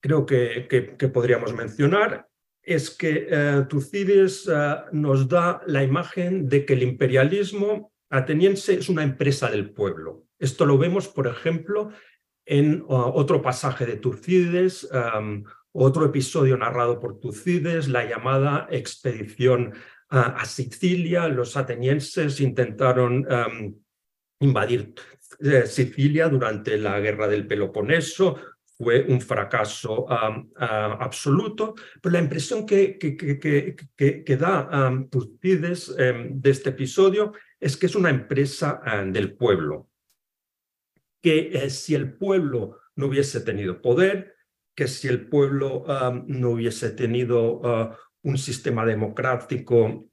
creo 0.00 0.24
que 0.24 1.10
podríamos 1.12 1.52
mencionar 1.52 2.26
es 2.66 2.90
que 2.90 3.28
eh, 3.30 3.64
Tucídides 3.68 4.50
eh, 4.52 4.76
nos 4.92 5.28
da 5.28 5.62
la 5.66 5.84
imagen 5.84 6.48
de 6.48 6.66
que 6.66 6.74
el 6.74 6.82
imperialismo 6.82 7.92
ateniense 8.10 8.74
es 8.74 8.88
una 8.88 9.04
empresa 9.04 9.48
del 9.48 9.70
pueblo. 9.70 10.26
Esto 10.38 10.66
lo 10.66 10.76
vemos, 10.76 11.06
por 11.08 11.28
ejemplo, 11.28 11.90
en 12.44 12.82
uh, 12.82 13.10
otro 13.14 13.40
pasaje 13.40 13.86
de 13.86 13.96
Tucídides, 13.96 14.88
um, 14.92 15.44
otro 15.72 16.04
episodio 16.04 16.56
narrado 16.56 17.00
por 17.00 17.18
Tucídides, 17.18 17.88
la 17.88 18.04
llamada 18.04 18.68
expedición 18.70 19.72
uh, 20.10 20.36
a 20.36 20.44
Sicilia. 20.44 21.28
Los 21.28 21.56
atenienses 21.56 22.40
intentaron 22.40 23.26
um, 23.26 23.74
invadir 24.40 24.94
eh, 25.40 25.66
Sicilia 25.66 26.28
durante 26.28 26.78
la 26.78 27.00
guerra 27.00 27.28
del 27.28 27.46
Peloponeso, 27.46 28.36
fue 28.78 29.06
un 29.08 29.20
fracaso 29.20 30.06
absoluto, 30.10 31.74
pero 32.00 32.12
la 32.12 32.20
impresión 32.20 32.66
que, 32.66 32.98
que, 32.98 34.36
da 34.36 34.88
um, 34.88 35.08
Tucídides 35.08 35.94
em, 35.98 36.40
de 36.40 36.50
este 36.50 36.70
episodio 36.70 37.32
es 37.58 37.76
que 37.76 37.86
es 37.86 37.94
una 37.94 38.10
empresa 38.10 38.82
del 39.06 39.34
pueblo, 39.34 39.88
que 41.22 41.50
eh, 41.52 41.70
si 41.70 41.94
el 41.94 42.12
pueblo 42.12 42.80
no 42.96 43.06
hubiese 43.06 43.40
tenido 43.40 43.80
poder, 43.80 44.36
que 44.74 44.88
si 44.88 45.08
el 45.08 45.26
pueblo 45.28 45.84
no 46.26 46.50
hubiese 46.50 46.90
tenido 46.90 47.60
uh, 47.60 47.94
un 48.22 48.36
sistema 48.36 48.84
democrático 48.84 50.10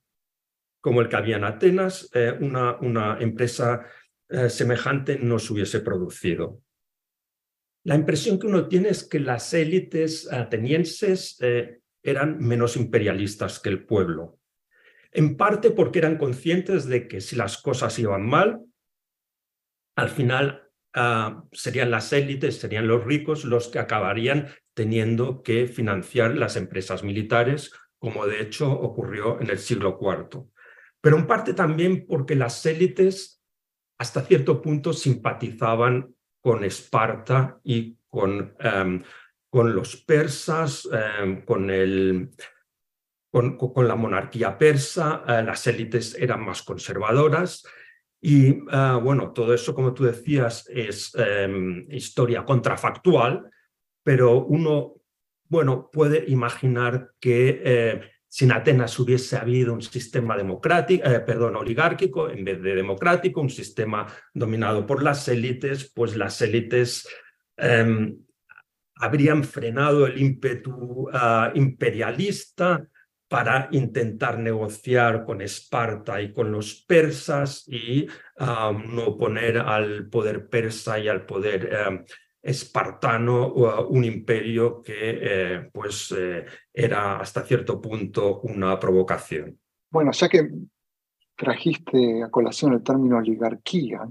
como 0.84 1.02
el 1.02 1.08
que 1.08 1.16
había 1.16 1.38
en 1.38 1.46
Atenas, 1.46 2.10
eh, 2.14 2.38
una, 2.40 2.78
una 2.80 3.18
empresa 3.20 3.86
eh, 4.30 4.50
semejante 4.50 5.18
no 5.18 5.40
se 5.40 5.54
hubiese 5.54 5.80
producido 5.80 6.62
la 7.84 7.96
impresión 7.96 8.40
que 8.40 8.48
uno 8.48 8.68
tiene 8.68 8.90
es 8.90 9.04
que 9.04 9.20
las 9.20 9.54
élites 9.54 10.32
atenienses 10.32 11.38
eh, 11.42 11.80
eran 12.02 12.40
menos 12.40 12.78
imperialistas 12.78 13.60
que 13.60 13.70
el 13.70 13.86
pueblo. 13.86 14.40
En 15.12 15.38
parte 15.38 15.72
porque 15.72 16.00
eran 16.00 16.18
conscientes 16.18 16.86
de 16.86 17.08
que 17.08 17.22
si 17.22 17.36
las 17.36 17.62
cosas 17.62 17.98
iban 18.00 18.26
mal, 18.26 18.62
al 19.96 20.10
final 20.10 20.70
ah, 20.94 21.44
serían 21.52 21.92
las 21.92 22.12
élites, 22.14 22.60
serían 22.60 22.88
los 22.88 23.04
ricos 23.04 23.46
los 23.46 23.68
que 23.68 23.80
acabarían 23.80 24.48
teniendo 24.74 25.44
que 25.44 25.68
financiar 25.68 26.36
las 26.36 26.56
empresas 26.56 27.04
militares, 27.04 27.74
como 28.00 28.26
de 28.26 28.42
hecho 28.42 28.72
ocurrió 28.72 29.40
en 29.40 29.50
el 29.50 29.60
siglo 29.60 30.00
IV. 30.02 30.46
Pero 31.00 31.18
en 31.18 31.28
parte 31.28 31.54
también 31.54 32.06
porque 32.08 32.36
las 32.36 32.66
élites 32.66 33.42
hasta 34.00 34.22
cierto 34.22 34.62
punto 34.62 34.94
simpatizaban 34.94 36.16
con 36.44 36.66
Esparta 36.66 37.62
y 37.64 37.98
con, 38.10 38.54
em, 38.60 39.02
con 39.50 39.74
los 39.74 39.96
persas, 39.96 40.88
em, 40.92 41.46
con, 41.46 41.70
el, 41.70 42.32
con, 43.32 43.58
con, 43.58 43.88
la 43.88 43.96
monarquía 43.96 44.58
persa, 44.58 45.24
eh, 45.26 45.42
las 45.42 45.66
élites 45.68 46.16
eran 46.16 46.44
más 46.46 46.62
conservadoras. 46.62 47.64
Y 48.22 48.50
eh, 48.50 49.00
bueno, 49.02 49.32
todo 49.32 49.54
eso, 49.54 49.74
como 49.74 49.94
tú 49.94 50.04
decías, 50.04 50.68
es 50.70 51.16
em, 51.16 51.88
historia 51.90 52.44
contrafactual, 52.44 53.50
pero 54.04 54.44
uno, 54.44 54.96
bueno, 55.48 55.90
puede 55.92 56.26
imaginar 56.28 57.12
que 57.22 57.62
eh, 57.64 58.02
si 58.34 58.46
en 58.46 58.52
Atenas 58.52 58.98
hubiese 58.98 59.38
habido 59.38 59.74
un 59.74 59.84
sistema 59.84 60.36
democrático, 60.36 61.08
eh, 61.08 61.20
perdón, 61.20 61.56
oligárquico 61.56 62.32
en 62.32 62.44
vez 62.44 62.64
de 62.64 62.74
democrático, 62.74 63.42
un 63.42 63.52
sistema 63.52 64.08
dominado 64.34 64.88
por 64.88 65.04
las 65.04 65.28
élites, 65.28 65.92
pues 65.94 66.16
las 66.16 66.42
élites 66.42 67.08
em, 67.56 68.18
habrían 68.96 69.44
frenado 69.44 70.08
el 70.08 70.20
ímpetu 70.20 71.10
ah, 71.14 71.52
imperialista 71.54 72.84
para 73.28 73.68
intentar 73.70 74.40
negociar 74.40 75.26
con 75.26 75.40
Esparta 75.40 76.20
y 76.20 76.34
con 76.34 76.52
los 76.52 76.84
persas 76.88 77.68
y 77.68 78.08
ah, 78.40 78.72
no 78.74 79.16
poner 79.16 79.60
al 79.60 80.10
poder 80.10 80.50
persa 80.50 80.98
y 80.98 81.08
al 81.08 81.28
poder 81.28 81.70
em, 81.72 82.04
espartano, 82.44 83.54
un 83.88 84.04
imperio 84.04 84.82
que 84.84 84.94
eh, 85.00 85.70
pues 85.72 86.14
eh, 86.16 86.46
era 86.74 87.18
hasta 87.20 87.46
cierto 87.46 87.80
punto 87.80 88.42
una 88.42 88.78
provocación. 88.78 89.58
Bueno, 89.90 90.12
ya 90.12 90.28
que 90.28 90.52
trajiste 91.38 92.22
a 92.22 92.30
colación 92.30 92.74
el 92.74 92.84
término 92.84 93.18
oligarquía, 93.18 94.02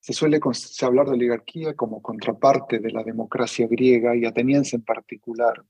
se 0.00 0.14
suele 0.14 0.40
hablar 0.80 1.06
de 1.06 1.12
oligarquía 1.12 1.74
como 1.74 2.00
contraparte 2.00 2.78
de 2.78 2.90
la 2.90 3.04
democracia 3.04 3.66
griega 3.68 4.16
y 4.16 4.24
ateniense 4.24 4.76
en 4.76 4.82
particular. 4.82 5.62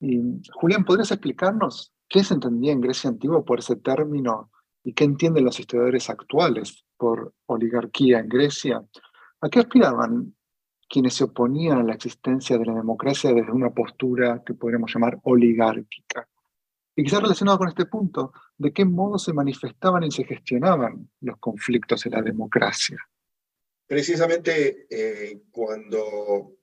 Y, 0.00 0.20
Julián, 0.52 0.84
¿podrías 0.84 1.12
explicarnos 1.12 1.94
qué 2.08 2.24
se 2.24 2.34
entendía 2.34 2.72
en 2.72 2.80
Grecia 2.80 3.08
antigua 3.08 3.44
por 3.44 3.60
ese 3.60 3.76
término 3.76 4.50
y 4.82 4.94
qué 4.94 5.04
entienden 5.04 5.44
los 5.44 5.60
historiadores 5.60 6.10
actuales 6.10 6.84
por 6.96 7.32
oligarquía 7.46 8.18
en 8.18 8.28
Grecia? 8.28 8.84
¿A 9.40 9.48
qué 9.48 9.60
aspiraban 9.60 10.34
quienes 10.92 11.14
se 11.14 11.24
oponían 11.24 11.78
a 11.78 11.82
la 11.84 11.94
existencia 11.94 12.58
de 12.58 12.66
la 12.66 12.74
democracia 12.74 13.32
desde 13.32 13.50
una 13.50 13.70
postura 13.70 14.42
que 14.44 14.52
podríamos 14.52 14.92
llamar 14.92 15.18
oligárquica. 15.22 16.28
Y 16.94 17.02
quizás 17.02 17.22
relacionado 17.22 17.56
con 17.56 17.68
este 17.68 17.86
punto, 17.86 18.34
¿de 18.58 18.74
qué 18.74 18.84
modo 18.84 19.18
se 19.18 19.32
manifestaban 19.32 20.04
y 20.04 20.10
se 20.10 20.24
gestionaban 20.24 21.08
los 21.22 21.38
conflictos 21.38 22.04
en 22.04 22.12
la 22.12 22.20
democracia? 22.20 22.98
Precisamente 23.86 24.86
eh, 24.90 25.44
cuando 25.50 26.56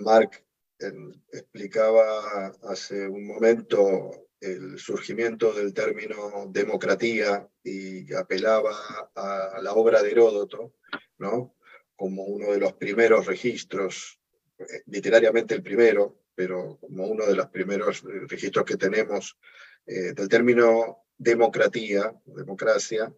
Mark 0.00 0.44
em, 0.80 1.12
explicaba 1.32 2.48
hace 2.64 3.06
un 3.06 3.24
momento 3.24 4.10
el 4.40 4.80
surgimiento 4.80 5.52
del 5.52 5.72
término 5.72 6.48
democratía 6.48 7.48
y 7.62 8.12
apelaba 8.14 8.72
a 9.14 9.60
la 9.62 9.74
obra 9.74 10.02
de 10.02 10.10
Heródoto, 10.10 10.74
¿no? 11.18 11.54
Como 12.00 12.24
uno 12.24 12.50
de 12.50 12.58
los 12.58 12.72
primeros 12.72 13.26
registros, 13.26 14.18
eh, 14.58 14.64
literariamente 14.86 15.54
el 15.54 15.62
primero, 15.62 16.22
pero 16.34 16.78
como 16.80 17.06
uno 17.06 17.26
de 17.26 17.36
los 17.36 17.48
primeros 17.48 18.02
eh, 18.04 18.22
registros 18.26 18.64
que 18.64 18.78
tenemos 18.78 19.36
eh, 19.84 20.14
del 20.14 20.26
término 20.26 21.04
democratía, 21.18 22.14
democracia, 22.24 23.14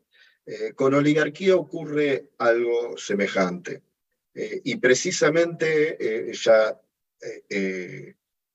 con 0.74 0.93
oligarquía 0.95 1.55
ocurre 1.55 2.30
algo 2.39 2.97
semejante. 2.97 3.80
y 4.35 4.74
precisamente 4.78 6.33
ya 6.33 6.80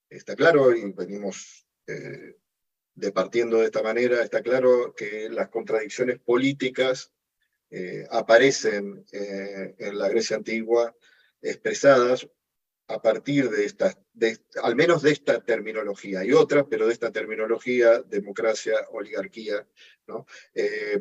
está 0.09 0.35
claro, 0.35 0.75
y 0.75 0.91
venimos 0.91 1.65
departiendo 2.93 3.59
de 3.59 3.67
esta 3.67 3.81
manera, 3.81 4.21
está 4.21 4.41
claro 4.41 4.93
que 4.93 5.29
las 5.29 5.47
contradicciones 5.47 6.19
políticas 6.19 7.13
eh, 7.69 8.07
aparecen 8.11 9.05
eh, 9.11 9.75
en 9.77 9.97
la 9.97 10.07
Grecia 10.09 10.37
antigua 10.37 10.95
expresadas 11.41 12.27
a 12.87 13.01
partir 13.01 13.49
de 13.49 13.65
esta, 13.65 13.93
al 14.63 14.75
menos 14.75 15.01
de 15.01 15.11
esta 15.11 15.43
terminología, 15.43 16.23
y 16.23 16.31
otras, 16.31 16.65
pero 16.69 16.87
de 16.87 16.93
esta 16.93 17.11
terminología, 17.11 18.01
democracia, 18.03 18.75
oligarquía. 18.91 19.67
Eh, 20.53 20.97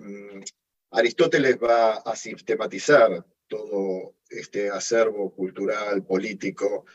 Aristóteles 0.91 1.57
va 1.63 1.99
a 1.99 2.17
sistematizar 2.17 3.25
todo 3.47 4.17
este 4.29 4.69
acervo 4.69 5.33
cultural, 5.33 6.05
político, 6.05 6.87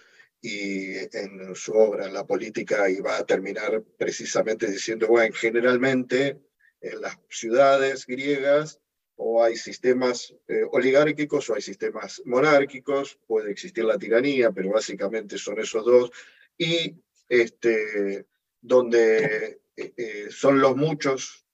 y 0.42 0.98
en 1.16 1.56
su 1.56 1.72
obra, 1.74 2.10
La 2.10 2.26
política, 2.26 2.90
y 2.90 3.00
va 3.00 3.18
a 3.18 3.26
terminar 3.26 3.84
precisamente 3.98 4.70
diciendo, 4.70 5.08
bueno, 5.08 5.34
generalmente 5.34 6.42
en 6.82 7.00
las 7.00 7.18
ciudades 7.30 8.06
griegas 8.08 8.81
o 9.24 9.44
hay 9.44 9.56
sistemas 9.56 10.34
eh, 10.48 10.64
oligárquicos 10.72 11.48
o 11.50 11.54
hay 11.54 11.62
sistemas 11.62 12.24
monárquicos, 12.26 13.20
puede 13.28 13.52
existir 13.52 13.84
la 13.86 14.00
tiranía, 14.00 14.52
pero 14.52 14.72
básicamente 14.72 15.38
son 15.38 15.60
esos 15.60 15.86
dos, 15.86 16.12
y 16.58 16.96
este, 17.30 18.26
donde 18.60 19.62
eh, 19.76 19.94
eh, 19.96 20.28
son 20.32 20.60
los 20.60 20.76
muchos, 20.76 21.46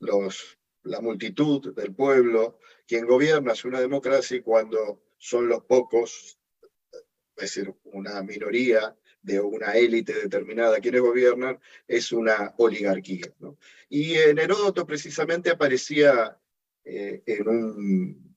los, 0.00 0.58
la 0.82 1.00
multitud 1.00 1.74
del 1.74 1.94
pueblo, 1.94 2.58
quien 2.86 3.06
gobierna 3.06 3.52
es 3.52 3.64
una 3.64 3.80
democracia 3.80 4.36
y 4.36 4.42
cuando 4.42 5.02
son 5.16 5.48
los 5.48 5.64
pocos, 5.64 6.38
es 6.92 7.42
decir, 7.42 7.74
una 7.84 8.22
minoría 8.22 8.94
de 9.22 9.40
una 9.40 9.72
élite 9.72 10.12
determinada 10.12 10.78
quienes 10.78 11.00
gobiernan, 11.00 11.58
es 11.86 12.12
una 12.12 12.54
oligarquía. 12.58 13.32
Y 13.88 14.14
en 14.14 14.38
Heródoto 14.38 14.86
precisamente 14.86 15.50
aparecía 15.50 16.38
eh, 16.88 17.22
en 17.26 17.48
un 17.48 18.36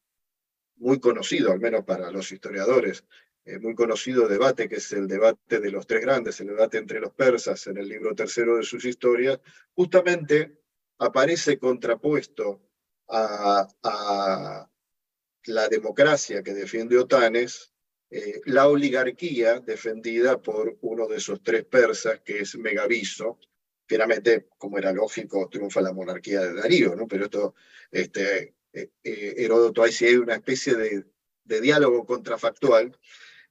muy 0.76 0.99
conocido, 0.99 1.52
al 1.52 1.60
menos 1.60 1.86
para 1.86 2.12
los 2.12 2.32
historiadores, 2.32 3.06
eh, 3.45 3.60
muy 3.60 3.76
conocido 3.76 4.28
debate, 4.28 4.68
que 4.68 4.76
es 4.76 4.91
el 4.91 5.08
debate 5.08 5.60
de 5.60 5.72
los 5.72 5.88
tres 5.88 6.02
grandes, 6.02 6.39
el 6.41 6.47
debate 6.47 6.78
entre 6.78 6.99
los 6.99 7.14
persas 7.14 7.66
en 7.68 7.78
el 7.78 7.88
libro 7.88 8.14
tercero 8.14 8.58
de 8.58 8.64
sus 8.64 8.84
historias, 8.84 9.39
justamente 9.74 10.60
aparece 10.97 11.58
contrapuesto 11.58 12.62
a, 13.08 14.68
la 15.45 15.68
democracia 15.70 16.43
que 16.43 16.54
defiende 16.54 16.97
Otanes, 16.97 17.74
eh, 18.10 18.41
la 18.45 18.68
oligarquía 18.68 19.60
defendida 19.60 20.41
por 20.41 20.78
uno 20.82 21.08
de 21.08 21.18
esos 21.18 21.41
tres 21.41 21.66
persas, 21.66 22.20
que 22.22 22.41
es 22.41 22.56
Megaviso. 22.58 23.39
Finalmente, 23.91 24.47
como 24.57 24.77
era 24.77 24.93
lógico, 24.93 25.49
triunfa 25.49 25.81
la 25.81 25.91
monarquía 25.91 26.39
de 26.39 26.53
Darío, 26.53 26.95
¿no? 26.95 27.09
pero 27.09 27.25
esto, 27.25 27.55
este, 27.91 28.53
eh, 28.71 28.89
Heródoto, 29.03 29.83
ahí 29.83 29.91
sí 29.91 30.05
hay 30.05 30.15
una 30.15 30.35
especie 30.35 30.75
de, 30.75 31.03
diálogo 31.43 32.05
contrafactual 32.05 32.97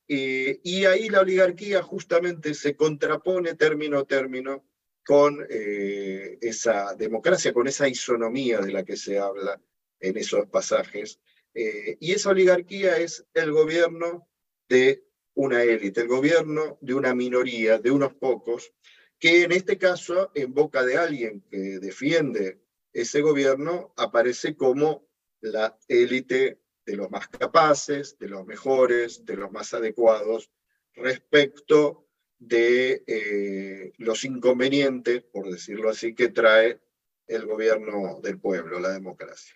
eh, 0.09 0.59
y 0.62 0.86
ahí 0.86 1.11
la 1.11 1.20
oligarquía 1.20 1.82
justamente 1.82 2.55
se 2.55 2.74
contrapone 2.74 3.55
término 3.55 3.99
a 3.99 4.07
término 4.07 4.64
con 5.05 5.47
eh, 5.51 6.38
esa 6.41 6.95
democracia, 6.95 7.53
con 7.53 7.68
esa 7.68 7.86
isonomía 7.86 8.61
de 8.61 8.72
la 8.72 8.82
que 8.82 8.97
se 8.97 9.18
habla 9.18 9.61
en 9.99 10.16
esos 10.16 10.47
pasajes. 10.47 11.20
Eh, 11.53 11.99
y 12.01 12.12
esa 12.12 12.30
oligarquía 12.30 12.97
es 12.97 13.26
el 13.34 13.53
gobierno 13.53 14.26
de 14.70 15.05
una 15.34 15.62
élite, 15.64 16.01
el 16.01 16.09
gobierno 16.09 16.78
de 16.80 16.95
una 16.95 17.14
minoría, 17.14 17.76
de 17.78 17.91
unos 17.91 18.14
pocos, 18.14 18.72
que 19.21 19.43
en 19.43 19.53
este 19.53 19.77
caso, 19.77 20.33
en 20.35 20.55
boca 20.55 20.83
de 20.83 20.97
alguien 20.97 21.43
que 21.51 21.79
defiende 21.79 22.62
ese 22.93 23.21
gobierno, 23.21 23.93
aparece 23.97 24.57
como 24.57 25.07
la 25.43 25.79
élite 25.87 26.59
de 26.87 26.97
los 26.97 27.11
más 27.11 27.29
capaces, 27.29 28.18
de 28.18 28.29
los 28.29 28.47
mejores, 28.47 29.25
de 29.25 29.37
los 29.37 29.53
más 29.53 29.75
adecuados 29.75 30.51
respecto 30.95 32.09
de 32.39 33.05
eh, 33.07 33.93
los 33.99 34.25
inconvenientes, 34.25 35.23
por 35.23 35.51
decirlo 35.51 35.91
así, 35.91 36.14
que 36.14 36.31
trae 36.31 36.81
el 37.27 37.45
gobierno 37.47 38.21
del 38.23 38.41
pueblo, 38.41 38.81
la 38.81 38.91
democracia. 38.91 39.55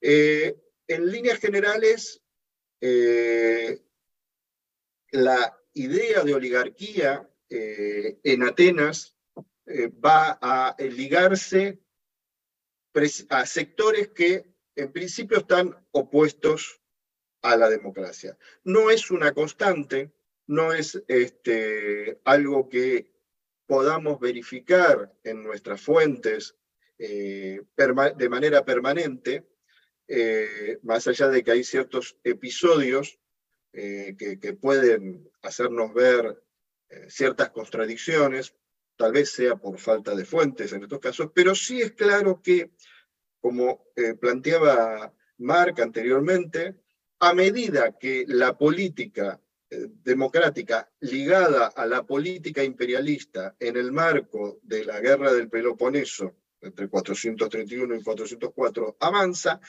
Eh, 0.00 0.54
en 0.86 1.10
líneas 1.10 1.38
generales, 1.38 2.22
eh, 2.80 3.80
la 5.10 5.58
idea 5.72 6.22
de 6.22 6.34
oligarquía 6.34 7.28
en 7.50 8.42
Atenas 8.42 9.16
va 10.04 10.38
a 10.40 10.76
ligarse 10.78 11.80
a 13.28 13.46
sectores 13.46 14.08
que 14.08 14.44
en 14.74 14.92
principio 14.92 15.38
están 15.38 15.76
opuestos 15.92 16.80
a 17.42 17.56
la 17.56 17.68
democracia. 17.68 18.36
No 18.64 18.90
es 18.90 19.10
una 19.10 19.32
constante, 19.32 20.12
no 20.46 20.72
es 20.72 21.02
este, 21.08 22.20
algo 22.24 22.68
que 22.68 23.12
podamos 23.66 24.18
verificar 24.18 25.12
en 25.24 25.42
nuestras 25.42 25.80
fuentes 25.80 26.56
eh, 26.98 27.60
de 27.76 28.28
manera 28.28 28.64
permanente, 28.64 29.48
eh, 30.08 30.78
más 30.82 31.06
allá 31.06 31.28
de 31.28 31.44
que 31.44 31.50
hay 31.52 31.64
ciertos 31.64 32.18
episodios 32.24 33.20
eh, 33.72 34.16
que, 34.18 34.40
que, 34.40 34.54
pueden 34.54 35.30
hacernos 35.42 35.92
ver 35.92 36.42
ciertas 37.08 37.50
contradicciones, 37.50 38.54
tal 38.96 39.12
vez 39.12 39.30
sea 39.30 39.56
por 39.56 39.78
falta 39.78 40.14
de 40.14 40.24
fuentes 40.24 40.72
en 40.72 40.82
estos 40.82 40.98
casos, 40.98 41.30
pero 41.34 41.54
sí 41.54 41.80
es 41.80 41.92
claro 41.92 42.42
que 42.42 42.72
como 43.40 43.86
eh, 43.94 44.14
planteaba 44.14 45.14
Marc 45.38 45.80
anteriormente, 45.80 46.76
a 47.20 47.32
medida 47.34 47.96
que 47.98 48.24
la 48.26 48.56
política 48.56 49.40
eh, 49.70 49.86
democrática 50.02 50.90
ligada 51.00 51.68
a 51.68 51.86
la 51.86 52.04
política 52.04 52.64
imperialista 52.64 53.56
en 53.58 53.76
el 53.76 53.92
marco 53.92 54.58
de 54.62 54.84
la 54.84 55.00
guerra 55.00 55.32
del 55.32 55.48
Peloponeso 55.48 56.36
entre 56.60 56.88
431 56.88 57.94
y 57.94 58.02
404 58.02 58.96
avanza, 58.98 59.60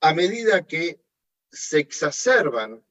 a 0.00 0.14
medida 0.14 0.64
que 0.64 1.00
se 1.50 1.80
exacerban 1.80 2.84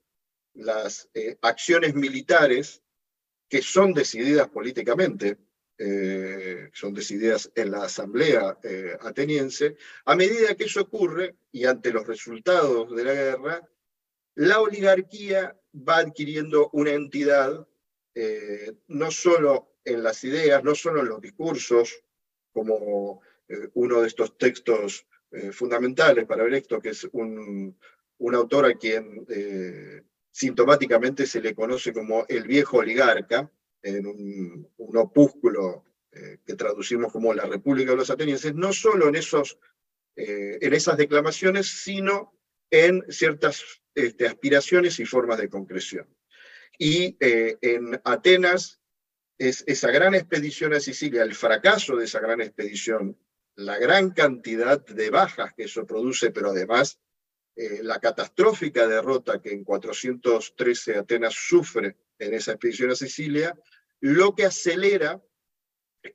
las 0.54 1.10
eh, 1.14 1.38
acciones 1.42 1.96
militares 1.96 2.82
que 3.56 3.62
son 3.62 3.94
decididas 3.94 4.50
políticamente 4.50 5.38
eh, 5.78 6.70
son 6.74 6.94
decididas 6.94 7.50
en 7.56 7.72
la 7.72 7.84
asamblea 7.84 8.58
eh, 8.62 8.98
ateniense, 9.00 9.78
a 10.04 10.14
medida 10.14 10.56
que 10.56 10.66
eso 10.66 10.82
ocurre 10.82 11.38
y 11.54 11.64
ante 11.64 11.94
los 11.94 12.06
resultados 12.06 12.94
de 12.94 13.04
la 13.06 13.14
guerra, 13.14 13.70
la 14.36 14.60
oligarquía 14.60 15.58
va 15.74 16.00
adquiriendo 16.00 16.70
una 16.74 16.92
entidad 16.92 17.66
eh, 18.14 18.74
no 18.88 19.10
solo 19.10 19.78
en 19.86 20.04
las 20.04 20.22
ideas, 20.26 20.62
no 20.62 20.76
solo 20.76 21.00
en 21.00 21.08
los 21.08 21.22
discursos, 21.22 22.04
como 22.52 23.22
uno 23.74 24.02
de 24.02 24.08
estos 24.08 24.38
textos 24.38 25.08
fundamentales 25.54 26.26
para 26.26 26.44
ver 26.44 26.56
esto, 26.56 26.82
que 26.82 26.90
es 26.90 27.08
un, 27.14 27.78
un 28.18 28.36
autor 28.36 28.66
a 28.66 28.74
quien 28.74 29.26
sintomáticamente 30.36 31.26
se 31.26 31.40
le 31.40 31.56
conoce 31.56 31.94
como 31.94 32.26
el 32.28 32.44
viejo 32.44 32.80
oligarca, 32.80 33.50
en 33.82 34.06
un, 34.06 34.68
opúsculo 34.78 35.86
eh, 36.12 36.40
que 36.46 36.56
traducimos 36.56 37.14
como 37.14 37.34
la 37.34 37.46
República 37.46 37.92
de 37.92 37.98
los 37.98 38.10
Atenienses, 38.10 38.54
no 38.54 38.74
solo 38.74 39.08
en, 39.08 39.16
esos, 39.16 39.58
eh, 40.18 40.58
en 40.60 40.74
esas 40.74 40.98
declamaciones, 40.98 41.68
sino 41.68 42.38
en 42.70 43.06
ciertas 43.08 43.64
este, 43.94 44.28
aspiraciones 44.28 45.00
y 45.00 45.06
formas 45.06 45.38
de 45.38 45.48
concreción. 45.48 46.06
Y 46.78 47.16
eh, 47.22 47.58
en 47.62 48.02
Atenas, 48.04 48.82
es 49.38 49.64
esa 49.68 49.90
gran 49.90 50.16
expedición 50.16 50.74
a 50.74 50.82
Sicilia, 50.82 51.24
el 51.24 51.36
fracaso 51.36 51.96
de 51.96 52.06
esa 52.06 52.20
gran 52.20 52.42
expedición, 52.42 53.18
la 53.56 53.78
gran 53.78 54.10
cantidad 54.10 54.86
de 54.86 55.10
bajas 55.10 55.54
que 55.54 55.64
eso 55.64 55.86
produce, 55.86 56.32
pero 56.32 56.50
además 56.50 57.00
la 57.56 58.00
catastrófica 58.00 58.86
derrota 58.86 59.42
que 59.42 59.54
en 59.54 59.64
413 59.64 60.98
Atenas 60.98 61.34
sufre 61.34 61.96
en 62.20 62.34
esa 62.34 62.52
expedición 62.52 62.92
a 62.92 62.96
Sicilia, 62.96 63.58
lo 64.02 64.36
que 64.36 64.46
acelera 64.46 65.22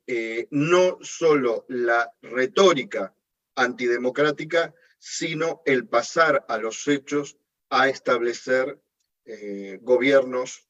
eh, 0.06 0.46
no 0.50 0.98
solo 1.02 1.64
la 1.68 2.12
retórica 2.22 3.14
antidemocrática, 3.56 4.74
sino 4.98 5.62
el 5.64 5.88
pasar 5.88 6.44
a 6.48 6.58
los 6.58 6.86
hechos 6.86 7.38
a 7.70 7.88
establecer 7.88 8.80
eh, 9.24 9.78
gobiernos 9.82 10.68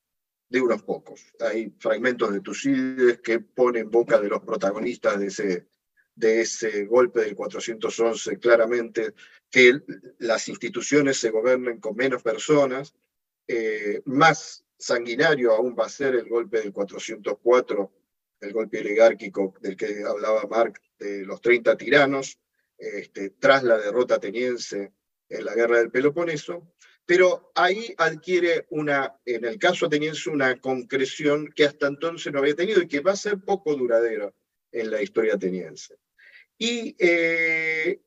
de 0.48 0.60
unos 0.60 0.82
pocos. 0.82 1.22
Hay 1.40 1.74
fragmentos 1.78 2.32
de 2.32 2.40
Tucídides 2.40 3.20
que 3.20 3.40
ponen 3.40 3.82
en 3.82 3.90
boca 3.90 4.18
de 4.20 4.28
los 4.28 4.42
protagonistas 4.42 5.18
de 5.18 5.26
ese, 5.26 5.68
de 6.20 6.42
ese 6.42 6.84
golpe 6.84 7.20
del 7.22 7.34
411 7.34 8.38
claramente 8.38 9.14
que 9.50 9.80
las 10.18 10.46
instituciones 10.48 11.16
se 11.16 11.30
gobiernen 11.30 11.80
con 11.80 11.96
menos 11.96 12.22
personas, 12.22 12.94
eh, 13.48 14.02
más 14.04 14.64
sanguinario 14.78 15.52
aún 15.52 15.74
va 15.76 15.86
a 15.86 15.88
ser 15.88 16.14
el 16.14 16.28
golpe 16.28 16.60
del 16.60 16.72
404, 16.72 17.92
el 18.40 18.52
golpe 18.52 18.80
oligárquico 18.80 19.54
del 19.60 19.76
que 19.76 20.04
hablaba 20.06 20.46
Marc, 20.46 20.80
de 20.98 21.24
los 21.24 21.40
30 21.40 21.76
tiranos, 21.76 22.38
este, 22.76 23.30
tras 23.30 23.62
la 23.62 23.78
derrota 23.78 24.16
ateniense 24.16 24.92
en 25.28 25.44
la 25.44 25.54
guerra 25.54 25.78
del 25.78 25.90
Peloponeso, 25.90 26.74
pero 27.06 27.50
ahí 27.54 27.94
adquiere 27.96 28.66
una, 28.70 29.18
en 29.24 29.44
el 29.46 29.58
caso 29.58 29.86
ateniense, 29.86 30.28
una 30.28 30.60
concreción 30.60 31.50
que 31.54 31.64
hasta 31.64 31.86
entonces 31.86 32.32
no 32.32 32.40
había 32.40 32.54
tenido 32.54 32.82
y 32.82 32.88
que 32.88 33.00
va 33.00 33.12
a 33.12 33.16
ser 33.16 33.40
poco 33.40 33.74
duradera 33.74 34.32
en 34.72 34.90
la 34.90 35.02
historia 35.02 35.34
ateniense. 35.34 35.96
Y 36.62 36.94
eh, 36.98 38.02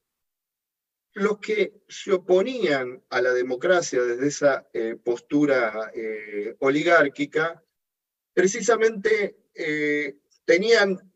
los 1.13 1.39
que 1.39 1.81
se 1.87 2.11
oponían 2.11 3.03
a 3.09 3.19
la 3.19 3.33
democracia 3.33 4.03
desde 4.03 4.27
esa 4.27 4.67
eh, 4.71 4.95
postura 5.03 5.91
eh, 5.91 6.55
oligárquica, 6.59 7.63
precisamente 8.31 9.37
eh, 9.55 10.17
tenían 10.45 11.11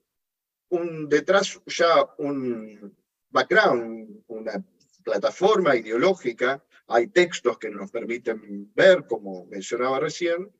un, 0.70 1.08
detrás 1.08 1.62
ya 1.68 2.10
un 2.18 2.98
background, 3.30 4.24
una 4.30 4.66
plataforma 5.04 5.76
ideológica, 5.76 6.64
hay 6.88 7.08
textos 7.08 7.60
que 7.60 7.70
nos 7.70 7.92
permiten 7.92 8.72
ver, 8.74 9.06
como 9.06 9.46
mencionaba 9.46 10.00
recién, 10.00 10.52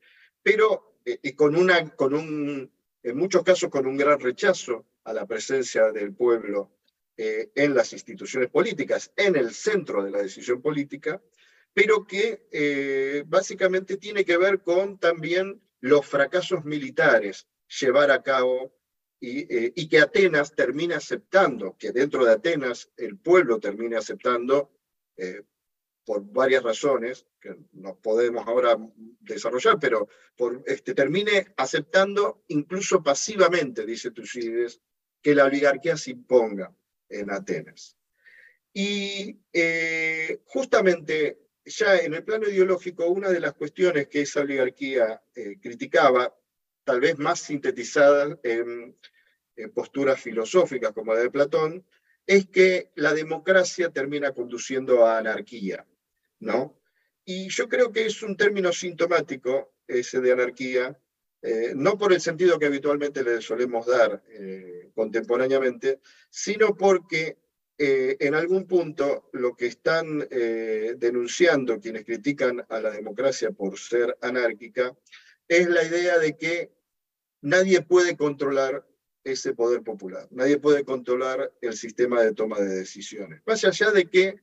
pero 0.44 1.00
eh, 1.04 1.34
con, 1.34 1.56
una, 1.56 1.90
con 1.96 2.14
un, 2.14 2.70
en 3.02 3.16
muchos 3.16 3.42
casos 3.42 3.68
con 3.68 3.84
un 3.84 3.96
gran 3.96 4.20
rechazo 4.20 4.86
a 5.08 5.14
la 5.14 5.26
presencia 5.26 5.90
del 5.90 6.14
pueblo 6.14 6.76
eh, 7.16 7.50
en 7.54 7.74
las 7.74 7.92
instituciones 7.94 8.50
políticas, 8.50 9.10
en 9.16 9.36
el 9.36 9.52
centro 9.52 10.04
de 10.04 10.10
la 10.10 10.22
decisión 10.22 10.60
política, 10.60 11.22
pero 11.72 12.06
que 12.06 12.46
eh, 12.52 13.24
básicamente 13.26 13.96
tiene 13.96 14.24
que 14.24 14.36
ver 14.36 14.62
con 14.62 14.98
también 14.98 15.62
los 15.80 16.04
fracasos 16.06 16.64
militares 16.64 17.48
llevar 17.80 18.10
a 18.10 18.22
cabo 18.22 18.76
y, 19.20 19.80
y, 19.80 19.88
que 19.88 19.98
Atenas 19.98 20.54
termina 20.54 20.98
aceptando, 20.98 21.76
que 21.76 21.90
dentro 21.90 22.24
de 22.24 22.32
Atenas 22.32 22.90
el 22.96 23.18
pueblo 23.18 23.58
termina 23.58 23.98
aceptando 23.98 24.70
por 26.08 26.24
varias 26.24 26.62
razones, 26.62 27.26
que 27.38 27.54
no 27.72 27.96
podemos 28.00 28.46
ahora 28.46 28.78
desarrollar, 29.20 29.78
pero 29.78 30.08
por, 30.36 30.62
este, 30.64 30.94
termine 30.94 31.52
aceptando 31.58 32.44
incluso 32.48 33.02
pasivamente, 33.02 33.84
dice 33.84 34.10
Tucídides, 34.10 34.80
que 35.22 35.34
la 35.34 35.44
oligarquía 35.44 35.96
se 35.96 36.12
imponga 36.12 36.72
en 37.08 37.30
Atenas. 37.30 37.96
Y 38.72 39.38
eh, 39.52 40.40
justamente 40.46 41.38
ya 41.64 41.96
en 41.96 42.14
el 42.14 42.24
plano 42.24 42.48
ideológico, 42.48 43.06
una 43.06 43.28
de 43.28 43.40
las 43.40 43.54
cuestiones 43.54 44.08
que 44.08 44.22
esa 44.22 44.40
oligarquía 44.40 45.22
eh, 45.34 45.58
criticaba, 45.60 46.34
tal 46.84 47.00
vez 47.00 47.18
más 47.18 47.40
sintetizada 47.40 48.38
en, 48.42 48.96
en 49.56 49.70
posturas 49.72 50.20
filosóficas 50.20 50.92
como 50.92 51.14
la 51.14 51.20
de 51.20 51.30
Platón, 51.30 51.84
es 52.26 52.46
que 52.46 52.90
la 52.94 53.12
democracia 53.12 53.90
termina 53.90 54.32
conduciendo 54.32 55.06
a 55.06 55.18
anarquía. 55.18 55.86
¿no? 56.40 56.78
Y 57.24 57.48
yo 57.48 57.68
creo 57.68 57.92
que 57.92 58.06
es 58.06 58.22
un 58.22 58.36
término 58.36 58.72
sintomático, 58.72 59.74
ese 59.86 60.20
de 60.20 60.32
anarquía, 60.32 60.98
eh, 61.40 61.72
no 61.74 61.96
por 61.96 62.12
el 62.12 62.20
sentido 62.20 62.58
que 62.58 62.66
habitualmente 62.66 63.22
le 63.22 63.40
solemos 63.40 63.86
dar 63.86 64.22
eh, 64.30 64.90
contemporáneamente, 64.94 66.00
sino 66.28 66.76
porque 66.76 67.38
eh, 67.78 68.16
en 68.18 68.34
algún 68.34 68.66
punto 68.66 69.30
lo 69.32 69.54
que 69.54 69.66
están 69.66 70.26
denunciando 70.28 71.78
quienes 71.78 72.04
critican 72.04 72.66
a 72.68 72.80
la 72.80 72.90
democracia 72.90 73.52
por 73.52 73.78
ser 73.78 74.16
anárquica 74.20 74.96
es 75.46 75.68
la 75.68 75.84
idea 75.84 76.18
de 76.18 76.36
que 76.36 76.72
nadie 77.40 77.82
puede 77.82 78.16
controlar 78.16 78.84
ese 79.22 79.54
poder 79.54 79.82
popular, 79.82 80.26
nadie 80.30 80.58
puede 80.58 80.84
controlar 80.84 81.52
el 81.60 81.74
sistema 81.74 82.22
de 82.22 82.32
toma 82.32 82.58
de 82.58 82.74
decisiones, 82.74 83.42
más 83.46 83.64
allá 83.64 83.92
de 83.92 84.06
que 84.06 84.40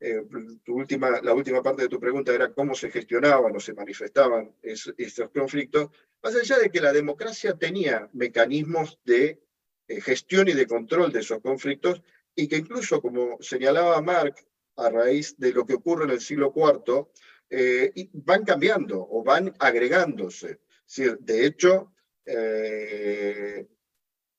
eh, 0.00 0.22
tu 0.64 0.76
última, 0.76 1.20
la 1.20 1.34
última 1.34 1.62
parte 1.62 1.82
de 1.82 1.88
tu 1.88 2.00
pregunta 2.00 2.34
era 2.34 2.54
cómo 2.54 2.74
se 2.74 2.90
gestionaban 2.90 3.54
o 3.54 3.60
se 3.60 3.74
manifestaban 3.74 4.54
estos 4.62 5.28
conflictos, 5.30 5.90
más 6.22 6.34
allá 6.34 6.58
de 6.58 6.70
que 6.70 6.80
la 6.80 6.92
democracia 6.92 7.52
tenía 7.54 8.08
mecanismos 8.14 8.98
de 9.04 9.42
eh, 9.86 10.00
gestión 10.00 10.48
y 10.48 10.54
de 10.54 10.66
control 10.66 11.12
de 11.12 11.20
esos 11.20 11.40
conflictos, 11.40 12.02
y 12.34 12.48
que 12.48 12.56
incluso, 12.56 13.02
como 13.02 13.36
señalaba 13.40 14.00
Mark, 14.00 14.36
a 14.76 14.88
raíz 14.88 15.36
de 15.36 15.52
lo 15.52 15.66
que 15.66 15.74
ocurre 15.74 16.04
en 16.04 16.12
el 16.12 16.20
siglo 16.20 16.54
IV, 16.56 17.06
eh, 17.50 17.92
van 18.14 18.44
cambiando 18.44 19.06
o 19.10 19.22
van 19.22 19.54
agregándose. 19.58 20.60
de 20.96 21.46
hecho, 21.46 21.92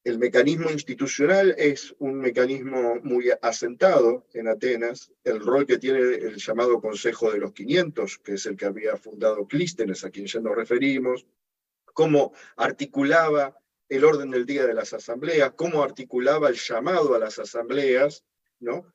el 0.04 0.18
mecanismo 0.18 0.72
institucional 0.72 1.54
es 1.58 1.94
un 2.00 2.20
mecanismo 2.20 2.96
muy 3.04 3.32
asentado 3.42 4.26
en 4.34 4.48
Atenas. 4.48 5.12
El 5.24 5.40
rol 5.40 5.68
que 5.68 5.78
tiene 5.78 6.00
el 6.00 6.38
llamado 6.38 6.82
Consejo 6.82 7.32
de 7.32 7.38
los 7.38 7.54
500, 7.54 8.18
que 8.18 8.34
es 8.34 8.46
el 8.48 8.58
que 8.58 8.66
había 8.66 8.98
fundado 8.98 9.48
Clístenes, 9.48 10.04
a 10.04 10.10
quien 10.10 10.26
ya 10.26 10.40
nos 10.40 10.56
referimos, 10.56 11.28
cómo 11.94 12.34
articulaba 12.56 13.56
el 13.90 14.04
orden 14.04 14.32
del 14.32 14.46
día 14.46 14.66
de 14.66 14.74
las 14.74 14.94
asambleas, 14.94 15.52
cómo 15.56 15.84
articulaba 15.84 16.50
el 16.50 16.56
llamado 16.56 17.14
a 17.14 17.20
las 17.20 17.38
asambleas, 17.38 18.24
¿no? 18.60 18.92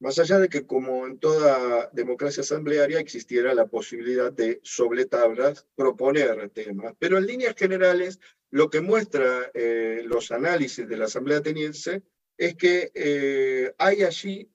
Más 0.00 0.18
allá 0.20 0.38
de 0.38 0.48
que, 0.48 0.64
como 0.64 1.06
en 1.06 1.18
toda 1.18 1.90
democracia 1.92 2.42
asamblearia, 2.42 3.00
existiera 3.00 3.52
la 3.52 3.66
posibilidad 3.66 4.32
de, 4.32 4.60
sobre 4.62 5.06
tablas, 5.06 5.66
proponer 5.74 6.50
temas. 6.50 6.94
Pero 7.00 7.18
en 7.18 7.26
líneas 7.26 7.56
generales, 7.56 8.20
lo 8.50 8.70
que 8.70 8.80
muestra 8.80 9.50
eh, 9.54 10.02
los 10.04 10.30
análisis 10.30 10.88
de 10.88 10.96
la 10.96 11.06
Asamblea 11.06 11.38
Ateniense 11.38 12.02
es 12.36 12.54
que 12.54 12.92
eh, 12.94 13.74
hay 13.78 14.04
allí 14.04 14.48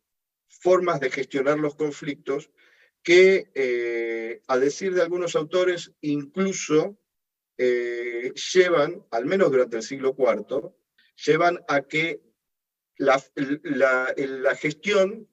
formas 0.48 1.02
de 1.02 1.12
gestionar 1.12 1.60
los 1.60 1.76
conflictos 1.76 2.50
que, 3.04 3.52
eh, 3.54 4.42
a 4.48 4.58
decir 4.58 4.94
de 4.94 5.02
algunos 5.02 5.36
autores, 5.36 5.92
incluso 6.00 6.98
llevan, 7.56 9.06
al 9.12 9.26
menos 9.26 9.52
durante 9.52 9.78
el 9.78 9.84
siglo 9.84 10.16
IV, 10.18 10.74
llevan 11.26 11.60
a 11.68 11.82
que 11.82 12.22
la, 12.98 13.24
la 14.16 14.56
gestión 14.56 15.30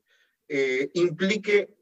implique 0.94 1.74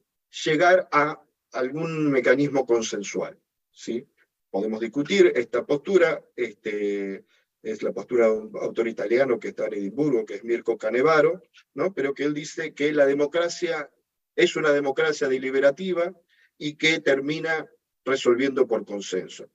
llegar 0.44 0.88
a 0.92 1.22
algún 1.52 2.10
mecanismo 2.10 2.66
consensual. 2.66 3.38
¿sí? 3.70 4.06
podemos 4.50 4.80
discutir 4.80 5.32
esta 5.34 5.64
postura, 5.64 6.24
este, 6.36 7.24
es 7.62 7.82
la 7.82 7.92
postura 7.92 8.26
de 8.26 8.32
un 8.32 8.56
autor 8.60 8.88
italiano 8.88 9.38
que 9.38 9.48
está 9.48 9.66
en 9.66 9.74
Edimburgo, 9.74 10.24
que 10.24 10.36
es 10.36 10.44
Mirko 10.44 10.78
Canevaro, 10.78 11.42
¿no? 11.74 11.92
pero 11.92 12.14
que 12.14 12.24
él 12.24 12.34
dice 12.34 12.74
que 12.74 12.92
la 12.92 13.06
democracia 13.06 13.90
es 14.34 14.56
una 14.56 14.72
democracia 14.72 15.28
deliberativa 15.28 16.12
y 16.56 16.76
que 16.76 17.00
termina 17.00 17.68
resolviendo 18.04 18.66
por 18.66 18.84
consenso. 18.86 19.50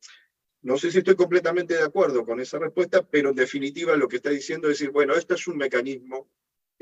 No 0.62 0.78
sé 0.78 0.92
si 0.92 1.00
estoy 1.00 1.16
completamente 1.16 1.74
de 1.74 1.84
acuerdo 1.84 2.26
con 2.26 2.40
esa 2.40 2.60
respuesta, 2.60 3.06
pero 3.06 3.30
en 3.30 3.36
definitiva 3.36 3.98
lo 3.98 4.08
que 4.08 4.18
está 4.18 4.30
diciendo 4.30 4.70
es 4.70 4.80
decir, 4.80 4.92
bueno, 4.92 5.16
este 5.16 5.34
es 5.34 5.48
un 5.48 5.58
mecanismo 5.58 6.30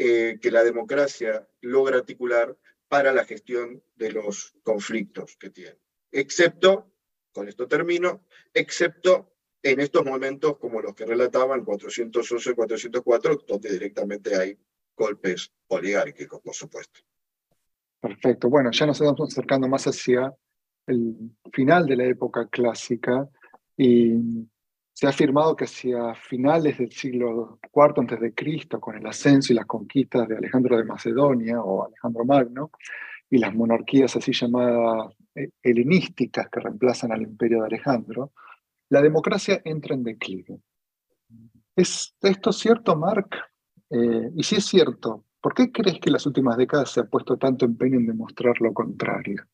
eh, 0.04 0.39
que 0.41 0.49
la 0.49 0.64
democracia 0.64 1.47
logra 1.62 1.97
articular 1.97 2.58
para 2.88 3.14
la 3.14 3.24
gestión 3.24 3.84
de 3.95 4.12
los 4.12 4.56
conflictos 4.64 5.38
que 5.38 5.52
tiene, 5.52 5.78
excepto 6.12 6.91
con 7.32 7.47
esto 7.47 7.68
termino, 7.68 8.26
excepto 8.52 9.36
en 9.62 9.80
estos 9.80 10.04
momentos 10.04 10.58
como 10.58 10.82
los 10.82 10.95
que 10.95 11.06
relataban 11.06 11.64
411 11.64 12.56
404, 12.56 13.43
donde 13.47 13.72
directamente 13.72 14.36
hay 14.36 14.58
golpes 14.97 15.52
oligárquicos, 15.68 16.41
por 16.41 16.56
supuesto. 16.56 17.02
Perfecto. 17.99 18.49
Bueno, 18.49 18.72
ya 18.72 18.88
nos 18.88 18.99
estamos 18.99 19.32
acercando 19.32 19.68
más 19.68 19.86
hacia 19.86 20.34
el 20.88 21.16
final 21.54 21.86
de 21.86 21.95
la 21.95 22.06
época 22.06 22.47
clásica 22.47 23.30
y 23.78 24.16
se 24.94 25.08
ha 25.08 25.10
afirmado 25.10 25.56
que 25.56 25.66
hacia 25.66 26.14
finales 26.16 26.78
del 26.78 26.92
siglo 26.92 27.60
IV 27.74 28.06
a.C., 28.14 28.80
con 28.80 28.98
el 28.98 29.06
ascenso 29.08 29.54
y 29.54 29.56
las 29.56 29.66
conquistas 29.66 30.28
de 30.28 30.38
Alejandro 30.38 30.78
de 30.78 30.84
Macedonia 30.84 31.62
o 31.62 31.86
Alejandro 31.86 32.26
Magno, 32.26 32.72
y 33.30 33.38
las 33.38 33.56
monarquías 33.56 34.16
así 34.16 34.34
llamadas 34.34 35.14
eh, 35.36 35.50
helenísticas 35.64 36.50
que 36.50 36.60
reemplazan 36.60 37.14
al 37.14 37.22
imperio 37.22 37.62
de 37.62 37.68
Alejandro, 37.68 38.34
la 38.89 39.02
democracia 39.02 39.62
entra 39.64 39.96
en 39.96 40.04
declive. 40.04 40.60
¿Es 41.76 42.14
esto 42.22 42.52
cierto, 42.52 42.96
Mark? 42.98 43.30
Eh, 43.89 44.32
y 44.36 44.44
si 44.44 44.58
es 44.58 44.66
cierto, 44.66 45.26
¿por 45.39 45.54
qué 45.54 45.72
crees 45.72 46.00
que 46.00 46.10
en 46.10 46.14
las 46.14 46.26
últimas 46.26 46.58
décadas 46.58 46.92
se 46.92 47.00
ha 47.00 47.06
puesto 47.06 47.38
tanto 47.38 47.66
empeño 47.66 47.98
en 47.98 48.08
demostrar 48.08 48.60
lo 48.60 48.74
contrario? 48.74 49.46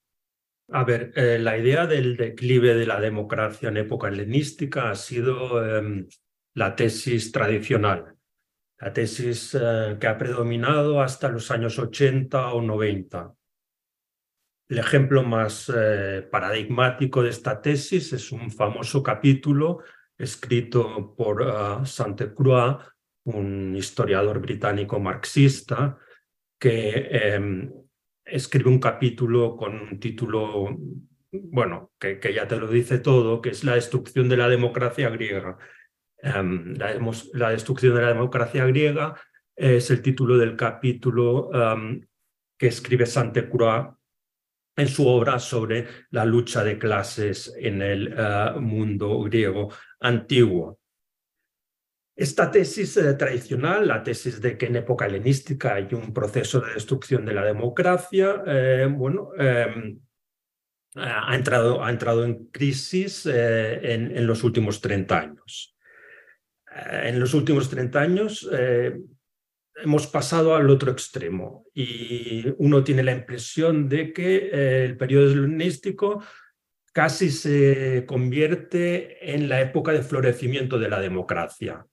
A 0.70 0.84
ver, 0.84 1.14
eh, 1.16 1.40
la 1.40 1.58
idea 1.58 1.88
del 1.88 2.18
declive 2.18 2.76
de 2.76 2.86
la 2.86 3.00
democracia 3.00 3.70
en 3.70 3.78
época 3.78 4.10
helenística 4.10 4.90
ha 4.90 4.96
sido 4.96 5.64
em, 5.66 6.08
la 6.56 6.76
tesis 6.76 7.32
tradicional, 7.32 8.16
la 8.80 8.92
tesis 8.92 9.58
que 10.00 10.08
ha 10.08 10.18
predominado 10.18 11.02
hasta 11.02 11.30
los 11.30 11.52
años 11.52 11.80
80 11.80 12.54
o 12.54 12.62
90. 12.62 13.34
El 14.70 14.80
ejemplo 14.80 15.24
más 15.24 15.72
eh, 15.74 16.28
paradigmático 16.30 17.24
de 17.24 17.30
esta 17.30 17.62
tesis 17.62 18.12
es 18.12 18.34
un 18.34 18.52
famoso 18.52 19.02
capítulo 19.02 19.80
escrito 20.18 21.16
por 21.16 21.42
uh, 21.42 21.86
Sainte-Croix, 21.86 22.84
un 23.26 23.76
historiador 23.76 24.40
británico 24.40 25.00
marxista, 25.00 25.98
que 26.60 27.08
em, 27.12 27.72
escribe 28.28 28.70
un 28.70 28.80
capítulo 28.80 29.56
con 29.56 29.80
un 29.80 30.00
título, 30.00 30.78
bueno, 31.32 31.92
que, 32.00 32.20
ya 32.34 32.48
te 32.48 32.58
lo 32.58 32.68
dice 32.68 33.00
todo, 33.00 33.42
que 33.42 33.50
es 33.50 33.64
la 33.64 33.76
destrucción 33.76 34.30
de 34.30 34.38
la 34.38 34.50
democracia 34.50 35.10
griega. 35.10 35.58
Em, 36.22 36.76
la, 36.76 37.50
destrucción 37.52 37.96
de 37.96 38.02
la 38.02 38.08
democracia 38.10 38.66
griega 38.66 39.16
es 39.56 39.90
el 39.92 40.02
título 40.02 40.38
del 40.38 40.56
capítulo 40.56 41.50
em, 41.54 42.02
que 42.58 42.68
escribe 42.68 43.06
Sainte-Croix 43.06 43.98
en 44.78 44.88
su 44.88 45.08
obra 45.08 45.40
sobre 45.40 45.88
la 46.12 46.24
lucha 46.24 46.64
de 46.64 46.78
clases 46.78 47.54
en 47.58 47.82
el 47.82 48.14
eh, 48.16 48.52
mundo 48.60 49.22
griego 49.24 49.70
antiguo. 50.00 50.80
Esta 52.18 52.50
tesis 52.50 52.98
eh, 52.98 53.14
tradicional, 53.14 53.88
la 53.88 54.02
tesis 54.02 54.42
de 54.42 54.58
que 54.58 54.66
en 54.66 54.78
época 54.78 55.06
helenística 55.06 55.76
hay 55.76 55.90
un 55.94 56.16
proceso 56.16 56.60
de 56.60 56.74
destrucción 56.74 57.24
de 57.24 57.36
la 57.36 57.46
democracia, 57.46 58.42
eh, 58.48 58.88
bueno, 58.90 59.30
em, 59.38 60.00
ha, 60.96 61.36
entrado, 61.36 61.84
ha, 61.84 61.92
entrado, 61.92 62.26
en 62.26 62.48
crisis 62.48 63.28
eh, 63.28 63.94
en, 63.94 64.18
en, 64.18 64.26
los 64.26 64.44
últimos 64.44 64.82
30 64.82 65.20
años. 65.20 65.78
en 66.76 67.20
los 67.20 67.36
últimos 67.36 67.70
30 67.70 68.00
años 68.00 68.50
hemos 69.84 70.08
pasado 70.08 70.56
al 70.56 70.70
otro 70.70 70.92
extremo 70.92 71.66
y 71.74 72.46
uno 72.58 72.84
tiene 72.84 73.04
la 73.04 73.14
impresión 73.14 73.88
de 73.90 74.12
que 74.12 74.86
el 74.86 74.98
periodo 74.98 75.32
helenístico 75.32 76.24
casi 76.94 77.30
se 77.30 78.06
convierte 78.08 79.34
en 79.34 79.50
la 79.50 79.62
época 79.62 79.92
de 79.92 80.02
florecimiento 80.02 80.80
de 80.80 80.90
la 80.90 81.00
democracia. 81.00 81.86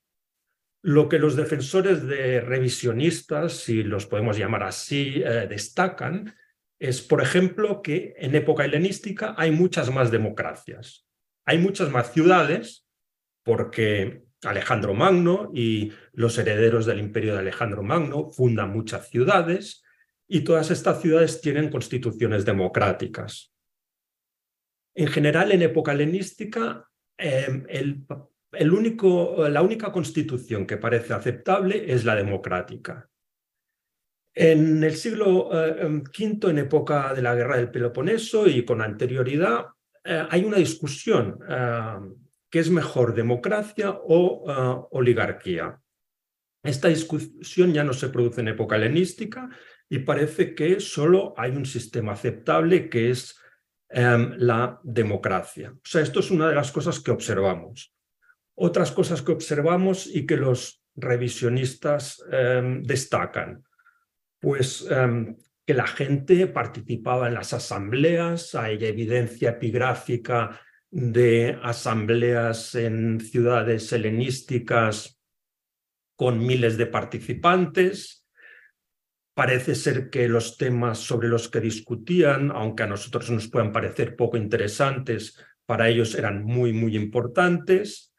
Lo 0.87 1.09
que 1.09 1.19
los 1.19 1.35
defensores 1.35 2.07
de 2.07 2.43
revisionistas, 2.43 3.55
si 3.55 3.83
los 3.83 4.05
podemos 4.05 4.37
llamar 4.37 4.65
así, 4.65 5.23
eh, 5.25 5.47
destacan 5.49 6.35
es, 6.79 7.01
por 7.01 7.23
ejemplo, 7.23 7.81
que 7.81 8.13
en 8.19 8.35
época 8.35 8.67
helenística 8.67 9.35
hay 9.39 9.51
muchas 9.51 9.91
más 9.91 10.11
democracias. 10.11 11.07
Hay 11.47 11.57
muchas 11.57 11.91
más 11.91 12.13
ciudades 12.13 12.87
porque 13.43 14.25
Alejandro 14.43 14.93
Magno 14.93 15.51
y 15.55 15.91
los 16.13 16.37
herederos 16.37 16.85
del 16.85 16.99
imperio 16.99 17.33
de 17.33 17.39
Alejandro 17.39 17.83
Magno 17.83 18.29
fundan 18.29 18.71
muchas 18.71 19.09
ciudades 19.09 19.83
y 20.29 20.41
todas 20.41 20.71
estas 20.71 21.01
ciudades 21.01 21.41
tienen 21.41 21.71
constituciones 21.71 22.45
democráticas. 22.45 23.55
En 24.95 25.07
general, 25.07 25.51
en 25.53 25.63
época 25.63 25.93
helenística, 25.93 26.91
eh, 27.17 27.65
el 27.71 28.05
el 28.57 28.73
único, 28.73 29.49
la 29.49 29.63
única 29.63 29.93
constitución 29.93 30.67
que 30.67 30.77
parece 30.77 31.13
aceptable 31.13 31.93
es 31.93 32.05
la 32.05 32.15
democrática. 32.15 33.09
En 34.35 34.83
el 34.83 34.97
siglo 34.97 35.49
V, 35.49 36.05
eh, 36.09 36.51
en 36.51 36.59
época 36.59 37.15
de 37.15 37.23
la 37.23 37.37
guerra 37.37 37.57
del 37.57 37.71
Peloponeso 37.71 38.49
y 38.49 38.65
con 38.65 38.83
anterioridad, 38.83 39.67
eh, 40.03 40.27
hay 40.29 40.45
una 40.45 40.57
discusión 40.57 41.39
eh, 41.49 41.99
que 42.51 42.59
es 42.59 42.69
mejor 42.69 43.15
democracia 43.15 43.91
o 43.91 44.89
oligarquía. 44.91 45.81
Esta 46.63 46.89
discusión 46.89 47.73
ya 47.73 47.85
no 47.85 47.93
se 47.93 48.09
produce 48.09 48.41
en 48.41 48.49
época 48.49 48.77
helenística 48.77 49.49
y 49.89 50.01
parece 50.01 50.55
que 50.55 50.81
solo 50.81 51.35
hay 51.37 51.53
un 51.53 51.67
sistema 51.67 52.13
aceptable 52.13 52.89
que 52.89 53.11
es 53.11 53.39
la 53.91 54.81
democracia. 54.83 55.73
O 55.73 55.81
sea, 55.85 56.01
esto 56.01 56.19
es 56.19 56.31
una 56.33 56.49
de 56.49 56.55
las 56.57 56.73
cosas 56.73 56.99
que 56.99 57.13
observamos. 57.13 57.95
Otras 58.55 58.93
cosas 58.93 59.23
que 59.23 59.33
observamos 59.33 60.07
y 60.07 60.27
que 60.27 60.37
los 60.37 60.85
revisionistas 60.95 62.23
em, 62.31 62.83
destacan, 62.83 63.65
pues 64.39 64.87
em, 64.89 65.37
que 65.67 65.75
la 65.75 65.87
gente 65.87 66.47
participaba 66.47 67.27
en 67.29 67.35
las 67.35 67.53
asambleas, 67.53 68.55
hay 68.55 68.85
evidencia 68.85 69.51
epigráfica 69.51 70.61
de 70.91 71.59
asambleas 71.63 72.75
en 72.77 73.19
ciudades 73.19 73.93
helenísticas 73.93 75.21
con 76.15 76.47
miles 76.47 76.77
de 76.77 76.87
participantes. 76.87 78.29
Parece 79.35 79.75
ser 79.75 80.11
que 80.11 80.29
los 80.29 80.57
temas 80.57 80.99
sobre 80.99 81.27
los 81.27 81.49
que 81.49 81.61
discutían, 81.61 82.53
aunque 82.53 82.85
a 82.85 82.87
nosotros 82.87 83.31
nos 83.31 83.49
puedan 83.49 83.73
parecer 83.73 84.15
poco 84.15 84.37
interesantes, 84.37 85.37
para 85.67 85.89
ellos 85.89 86.15
eran 86.15 86.45
muy, 86.45 86.73
muy 86.73 86.95
importantes 86.95 88.14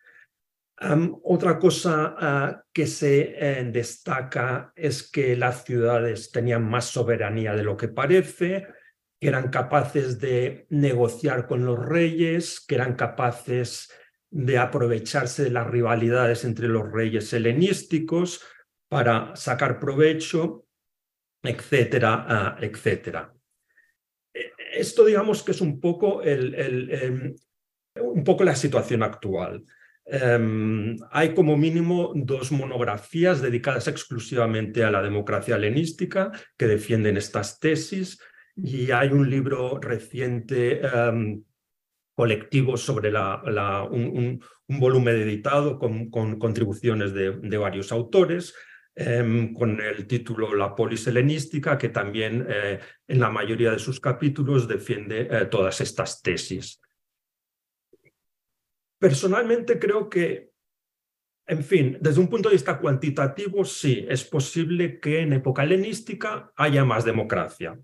otra 1.24 1.58
cosa 1.58 2.16
ah, 2.18 2.64
que 2.74 2.86
se 2.86 3.36
eh, 3.38 3.64
destaca 3.72 4.74
es 4.76 5.10
que 5.10 5.36
las 5.38 5.64
ciudades 5.64 6.32
tenían 6.32 6.70
más 6.70 6.86
soberanía 6.86 7.54
de 7.54 7.64
lo 7.64 7.78
que 7.78 7.88
parece, 7.88 8.68
que 9.20 9.28
eran 9.28 9.50
capaces 9.50 10.20
de 10.20 10.68
negociar 10.70 11.48
con 11.48 11.66
los 11.66 11.80
reyes, 11.80 12.60
que 12.60 12.76
eran 12.76 12.96
capaces 12.96 13.90
de 14.30 14.58
aprovecharse 14.58 15.46
de 15.46 15.52
las 15.52 15.68
rivalidades 15.68 16.44
entre 16.44 16.68
los 16.68 16.92
reyes 16.92 17.32
helenísticos 17.32 18.44
para 18.90 19.34
sacar 19.36 19.80
provecho, 19.80 20.68
etcétera, 21.42 22.26
ah, 22.28 22.58
etcétera. 22.60 23.34
E, 24.34 24.52
esto 24.74 25.06
digamos 25.06 25.42
que 25.42 25.52
es 25.52 25.62
un 25.62 25.80
poco, 25.80 26.22
el, 26.22 26.54
em, 26.92 27.36
un 28.02 28.24
poco 28.26 28.44
la 28.44 28.56
situación 28.56 29.04
actual. 29.04 29.64
Em, 30.08 30.98
hay 31.12 31.34
como 31.34 31.58
mínimo 31.58 32.14
dos 32.16 32.52
monografías 32.52 33.42
dedicadas 33.42 33.88
exclusivamente 33.88 34.84
a 34.84 34.92
la 34.92 35.02
democracia 35.02 35.56
helenística 35.56 36.32
que 36.58 36.68
defienden 36.68 37.18
estas 37.18 37.60
tesis 37.60 38.20
y 38.56 38.92
hay 38.92 39.10
un 39.10 39.28
libro 39.28 39.80
reciente 39.80 40.80
em, 40.82 41.44
colectivo 42.14 42.78
sobre 42.78 43.12
la, 43.12 43.88
un, 43.92 44.40
volumen 44.68 45.16
editado 45.16 45.80
con, 45.80 46.10
contribuciones 46.10 47.14
de, 47.14 47.58
varios 47.58 47.92
autores 47.92 48.54
em, 48.96 49.54
con 49.54 49.82
el 49.82 50.06
título 50.06 50.54
La 50.54 50.76
polis 50.76 51.08
helenística 51.08 51.78
que 51.78 51.90
también 51.90 52.46
eh, 52.48 52.80
en 53.08 53.20
la 53.20 53.30
mayoría 53.30 53.72
de 53.72 53.80
sus 53.80 54.00
capítulos 54.00 54.68
defiende 54.68 55.28
eh, 55.30 55.46
todas 55.46 55.82
estas 55.82 56.22
tesis. 56.22 56.80
Personalmente 59.00 59.78
creo 59.80 60.10
que, 60.10 60.52
en 61.48 61.64
fin, 61.64 61.98
desde 62.02 62.20
un 62.20 62.30
punto 62.30 62.50
de 62.50 62.56
vista 62.56 62.80
cuantitativo, 62.80 63.66
sí, 63.66 64.06
es 64.10 64.24
posible 64.24 65.00
que 65.00 65.22
en 65.22 65.34
época 65.34 65.64
helenística 65.64 66.52
haya 66.56 66.86
más 66.86 67.06
democracia, 67.06 67.80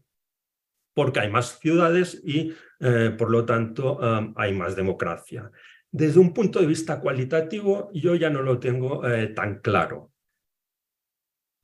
porque 0.93 1.19
hay 1.19 1.29
más 1.29 1.59
ciudades 1.59 2.21
y, 2.23 2.53
eh, 2.79 3.13
por 3.17 3.29
lo 3.29 3.45
tanto, 3.45 3.97
um, 3.97 4.33
hay 4.35 4.53
más 4.53 4.75
democracia. 4.75 5.51
Desde 5.91 6.19
un 6.19 6.33
punto 6.33 6.59
de 6.59 6.67
vista 6.67 6.99
cualitativo, 6.99 7.91
yo 7.93 8.15
ya 8.15 8.29
no 8.29 8.41
lo 8.41 8.59
tengo 8.59 9.05
eh, 9.05 9.27
tan 9.27 9.59
claro. 9.59 10.11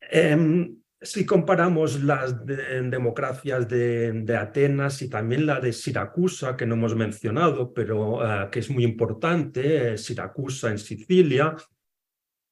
Em, 0.01 0.81
si 1.01 1.25
comparamos 1.25 2.03
las 2.03 2.45
democracias 2.45 3.67
de, 3.67 4.37
Atenas 4.39 5.01
y 5.01 5.09
también 5.09 5.45
la 5.45 5.59
de 5.59 5.71
Siracusa, 5.71 6.57
que 6.57 6.65
no 6.65 6.75
hemos 6.75 6.95
mencionado, 6.95 7.73
pero 7.73 8.23
eh, 8.25 8.49
que 8.51 8.59
es 8.59 8.69
muy 8.69 8.83
importante, 8.83 9.93
eh, 9.93 9.97
Siracusa 9.97 10.71
en 10.71 10.79
Sicilia, 10.79 11.55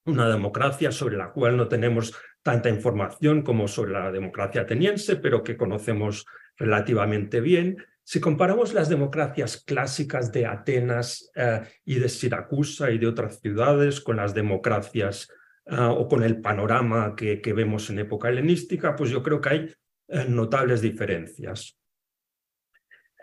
una 0.04 0.28
democracia 0.28 0.92
sobre 0.92 1.16
la 1.16 1.32
cual 1.32 1.56
no 1.56 1.66
tenemos 1.66 2.14
tanta 2.42 2.68
información 2.68 3.42
como 3.42 3.66
sobre 3.66 3.92
la 3.92 4.12
democracia 4.12 4.60
ateniense, 4.60 5.16
pero 5.16 5.42
que 5.42 5.56
conocemos 5.56 6.24
relativamente 6.56 7.40
bien. 7.40 7.76
Si 8.04 8.20
comparamos 8.20 8.72
las 8.72 8.88
democracias 8.88 9.64
clásicas 9.66 10.30
de 10.30 10.46
Atenas 10.46 11.32
eh, 11.34 11.62
y 11.84 11.98
de 11.98 12.08
Siracusa 12.08 12.92
y 12.92 12.98
de 12.98 13.08
otras 13.08 13.40
ciudades 13.40 14.00
con 14.00 14.16
las 14.16 14.32
democracias 14.32 15.28
Ah, 15.68 15.90
o 15.90 16.06
con 16.06 16.22
el 16.22 16.40
panorama 16.40 17.16
que, 17.16 17.40
vemos 17.52 17.90
en 17.90 17.98
época 17.98 18.28
helenística, 18.28 18.94
pues 18.94 19.10
yo 19.10 19.20
creo 19.20 19.40
que 19.40 19.48
hay 19.48 19.74
eh, 20.08 20.24
notables 20.28 20.80
diferencias. 20.80 21.76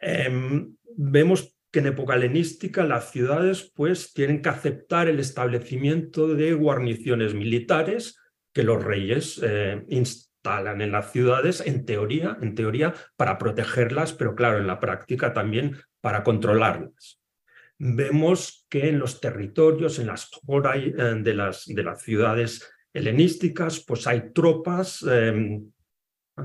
Em, 0.02 0.76
vemos 0.98 1.56
que 1.72 1.80
en 1.80 1.88
época 1.88 2.16
helenística 2.16 2.84
las 2.84 3.12
ciudades 3.12 3.72
pues 3.74 4.14
tienen 4.14 4.41
que 4.41 4.50
aceptar 4.50 5.08
el 5.08 5.22
establecimiento 5.22 6.36
de 6.36 6.54
guarniciones 6.54 7.34
militares 7.34 8.20
que 8.54 8.64
los 8.64 8.84
reyes 8.84 9.39
eh, 9.41 9.86
instalan 9.88 10.82
en 10.82 10.91
las 10.91 11.14
ciudades 11.14 11.62
en 11.66 11.86
teoría, 11.86 12.38
en 12.41 12.56
teoría 12.56 12.94
para 13.16 13.38
protegerlas, 13.38 14.12
pero 14.12 14.36
claro, 14.36 14.58
en 14.58 14.68
la 14.68 14.82
práctica 14.82 15.32
también 15.32 15.78
para 16.02 16.24
controlarlas 16.24 17.22
vemos 17.84 18.65
que 18.69 18.88
en 18.88 18.99
los 18.99 19.19
territorios, 19.19 19.99
en 19.99 20.07
las 20.07 20.29
eh, 20.73 21.15
de 21.21 21.34
las, 21.34 21.65
de 21.65 21.84
las 21.84 22.01
ciudades 22.01 22.71
helenísticas, 22.93 23.84
pues 23.86 24.07
hay 24.07 24.31
tropas, 24.34 25.03
em, 25.03 25.69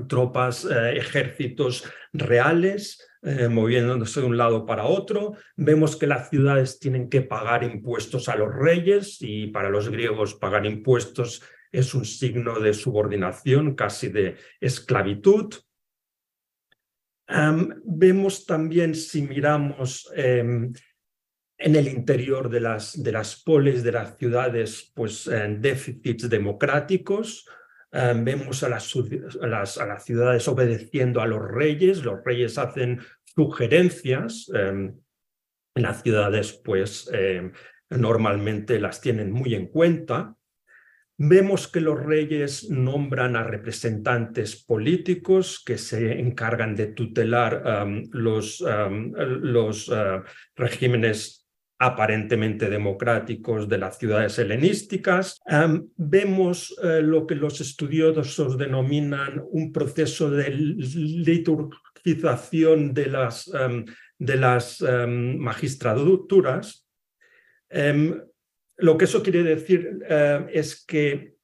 tropas, 0.07 0.65
eh, 0.65 0.97
ejércitos 0.97 1.85
reales 2.11 3.05
eh, 3.21 3.47
moviéndose 3.47 4.19
de 4.19 4.25
un 4.25 4.37
lado 4.37 4.65
para 4.65 4.85
otro. 4.85 5.33
Vemos 5.55 5.95
que 5.95 6.07
las 6.07 6.29
ciudades 6.29 6.79
tienen 6.79 7.09
que 7.09 7.21
pagar 7.21 7.63
impuestos 7.63 8.27
a 8.27 8.35
los 8.35 8.53
reyes 8.53 9.17
y 9.21 9.47
para 9.47 9.69
los 9.69 9.89
griegos 9.89 10.35
pagar 10.35 10.65
impuestos 10.65 11.41
es 11.71 11.93
un 11.93 12.03
signo 12.03 12.59
de 12.59 12.73
subordinación, 12.73 13.75
casi 13.75 14.09
de 14.09 14.35
esclavitud. 14.59 15.53
Em, 17.27 17.69
vemos 17.85 18.45
también, 18.45 18.95
si 18.95 19.21
miramos 19.21 20.11
em, 20.15 20.73
en 21.59 21.75
el 21.75 21.89
interior 21.89 22.49
de 22.49 22.61
las, 22.61 23.03
de 23.03 23.11
las 23.11 23.43
polis, 23.43 23.83
de 23.83 23.91
las 23.91 24.17
ciudades, 24.17 24.91
pues 24.95 25.27
eh, 25.27 25.57
déficits 25.59 26.29
democráticos. 26.29 27.45
Eh, 27.91 28.13
vemos 28.15 28.63
a 28.63 28.69
las, 28.69 28.93
a, 29.41 29.47
las, 29.47 29.77
a 29.77 29.85
las, 29.85 30.05
ciudades 30.05 30.47
obedeciendo 30.47 31.19
a 31.21 31.27
los 31.27 31.45
reyes, 31.45 32.03
los 32.03 32.23
reyes 32.23 32.57
hacen 32.57 33.01
sugerencias. 33.25 34.49
Eh, 34.55 34.93
en 35.75 35.83
las 35.83 36.01
ciudades, 36.01 36.59
pues 36.65 37.09
normalmente 37.89 38.79
las 38.79 38.99
tienen 38.99 39.31
muy 39.31 39.53
en 39.53 39.67
cuenta. 39.67 40.35
Vemos 41.15 41.67
que 41.67 41.79
los 41.79 42.03
reyes 42.03 42.69
nombran 42.69 43.35
a 43.35 43.43
representantes 43.43 44.61
políticos 44.65 45.61
que 45.63 45.77
se 45.77 46.19
encargan 46.19 46.75
de 46.75 46.87
tutelar 46.87 47.85
los, 48.11 48.61
los 48.61 49.89
uh, 49.89 50.23
regímenes 50.55 51.38
aparentemente 51.79 52.69
democráticos 52.69 53.67
de 53.69 53.77
las 53.77 53.97
ciudades 53.97 54.37
helenísticas. 54.37 55.39
vemos 55.95 56.71
uh, 56.71 57.01
lo 57.01 57.25
que 57.25 57.35
los 57.35 57.61
estudiosos 57.61 58.57
denominan 58.57 59.41
un 59.49 59.71
proceso 59.71 60.29
de 60.29 60.49
liturgización 60.51 62.93
de 62.93 63.05
las, 63.07 63.49
de 64.17 64.35
las. 64.35 64.83
Em, 67.69 68.21
lo 68.77 68.97
que 68.97 69.05
eso 69.05 69.21
quiere 69.21 69.43
decir 69.43 69.99
eh, 70.09 70.47
es 70.51 70.83
que 70.85 71.35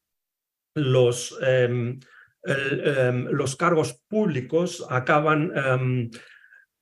los, 0.76 1.38
em, 1.42 2.00
em, 2.44 3.28
los 3.32 3.56
cargos 3.56 4.02
públicos 4.08 4.86
acaban, 4.90 5.52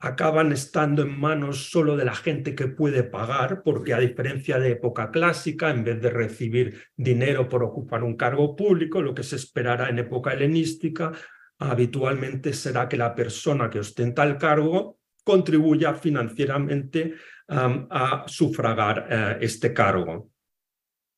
acaban 0.03 0.51
estando 0.51 1.03
en 1.03 1.17
manos 1.17 1.71
solo 1.71 1.95
de 1.95 2.03
la 2.03 2.13
gente 2.13 2.55
que 2.55 2.67
puede 2.67 3.03
pagar, 3.03 3.63
porque 3.63 3.93
a 3.93 3.99
diferencia 3.99 4.59
de 4.59 4.71
época 4.71 5.11
clásica, 5.11 5.69
en 5.69 5.85
vez 5.85 6.01
de 6.01 6.09
recibir 6.09 6.87
dinero 6.97 7.47
por 7.47 7.63
ocupar 7.63 8.03
un 8.03 8.17
cargo 8.17 8.53
público, 8.53 9.01
lo 9.01 9.13
que 9.15 9.23
se 9.23 9.37
esperará 9.37 9.87
en 9.87 9.99
época 9.99 10.33
helenística 10.33 11.13
habitualmente 11.57 12.51
será 12.51 12.89
que 12.89 12.97
la 12.97 13.15
persona 13.15 13.69
que 13.69 13.79
ostenta 13.79 14.23
el 14.23 14.37
cargo 14.37 14.99
contribuya 15.23 15.93
financieramente 15.93 17.13
a 17.47 18.25
sufragar 18.27 19.07
eh, 19.09 19.37
este 19.39 19.73
cargo. 19.73 20.31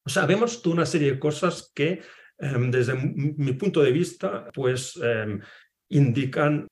O 0.06 0.10
sea, 0.10 0.28
vemos 0.28 0.62
toda 0.62 0.76
una 0.76 0.86
serie 0.86 1.14
de 1.14 1.20
cosas 1.20 1.72
que, 1.74 2.02
em, 2.38 2.70
desde 2.70 2.94
mi 2.94 3.54
punto 3.54 3.82
de 3.82 3.92
vista, 3.92 4.52
pues 4.54 5.00
em, 5.02 5.40
indican 5.90 6.68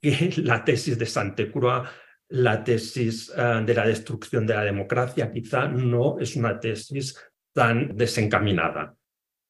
que 0.00 0.32
la 0.42 0.64
tesis 0.64 0.98
de 0.98 1.06
Santecrua, 1.06 1.90
la 2.30 2.62
tesis 2.62 3.32
eh, 3.36 3.62
de 3.64 3.74
la 3.74 3.86
destrucción 3.86 4.46
de 4.46 4.54
la 4.54 4.64
democracia, 4.64 5.30
quizá 5.32 5.68
no 5.68 6.18
es 6.18 6.36
una 6.36 6.58
tesis 6.58 7.16
tan 7.52 7.96
desencaminada. 7.96 8.94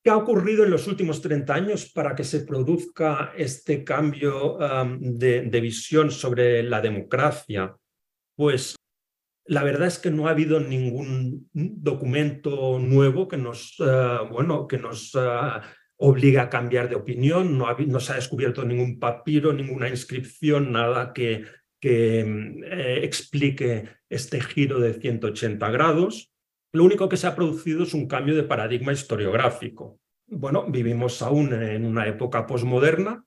¿Qué 0.02 0.10
ha 0.10 0.16
ocurrido 0.16 0.64
en 0.64 0.70
los 0.70 0.86
últimos 0.86 1.20
30 1.20 1.52
años 1.54 1.90
para 1.92 2.14
que 2.14 2.24
se 2.24 2.40
produzca 2.40 3.32
este 3.36 3.82
cambio 3.82 4.58
em, 4.60 5.18
de 5.18 5.60
visión 5.60 6.10
sobre 6.10 6.62
la 6.62 6.80
democracia? 6.80 7.74
Pues 8.36 8.76
la 9.48 9.64
verdad 9.64 9.88
es 9.88 9.98
que 9.98 10.10
no 10.10 10.28
ha 10.28 10.32
habido 10.32 10.60
ningún 10.60 11.48
documento 11.52 12.78
nuevo 12.78 13.26
que 13.28 13.38
nos, 13.38 13.76
eh, 13.80 14.18
bueno, 14.30 14.66
que 14.68 14.76
nos 14.76 15.16
obligue 15.98 16.38
a 16.38 16.48
cambiar 16.48 16.88
de 16.88 16.96
opinión, 16.96 17.58
no, 17.58 17.66
no, 17.76 18.00
se 18.00 18.12
ha 18.12 18.16
descubierto 18.16 18.64
ningún 18.64 18.98
papiro, 18.98 19.52
ninguna 19.52 19.88
inscripción, 19.88 20.72
nada 20.72 21.12
que, 21.12 21.44
que 21.80 22.20
eh, 22.20 23.00
explique 23.02 23.88
este 24.08 24.40
giro 24.40 24.78
de 24.80 24.94
180 24.94 25.70
grados. 25.70 26.32
Lo 26.72 26.84
único 26.84 27.08
que 27.08 27.16
se 27.16 27.26
ha 27.26 27.34
producido 27.34 27.82
es 27.82 27.94
un 27.94 28.06
cambio 28.06 28.36
de 28.36 28.44
paradigma 28.44 28.92
historiográfico. 28.92 29.98
Bueno, 30.28 30.66
vivimos 30.68 31.20
aún 31.22 31.52
en 31.52 31.84
una 31.84 32.06
época 32.06 32.46
posmoderna 32.46 33.24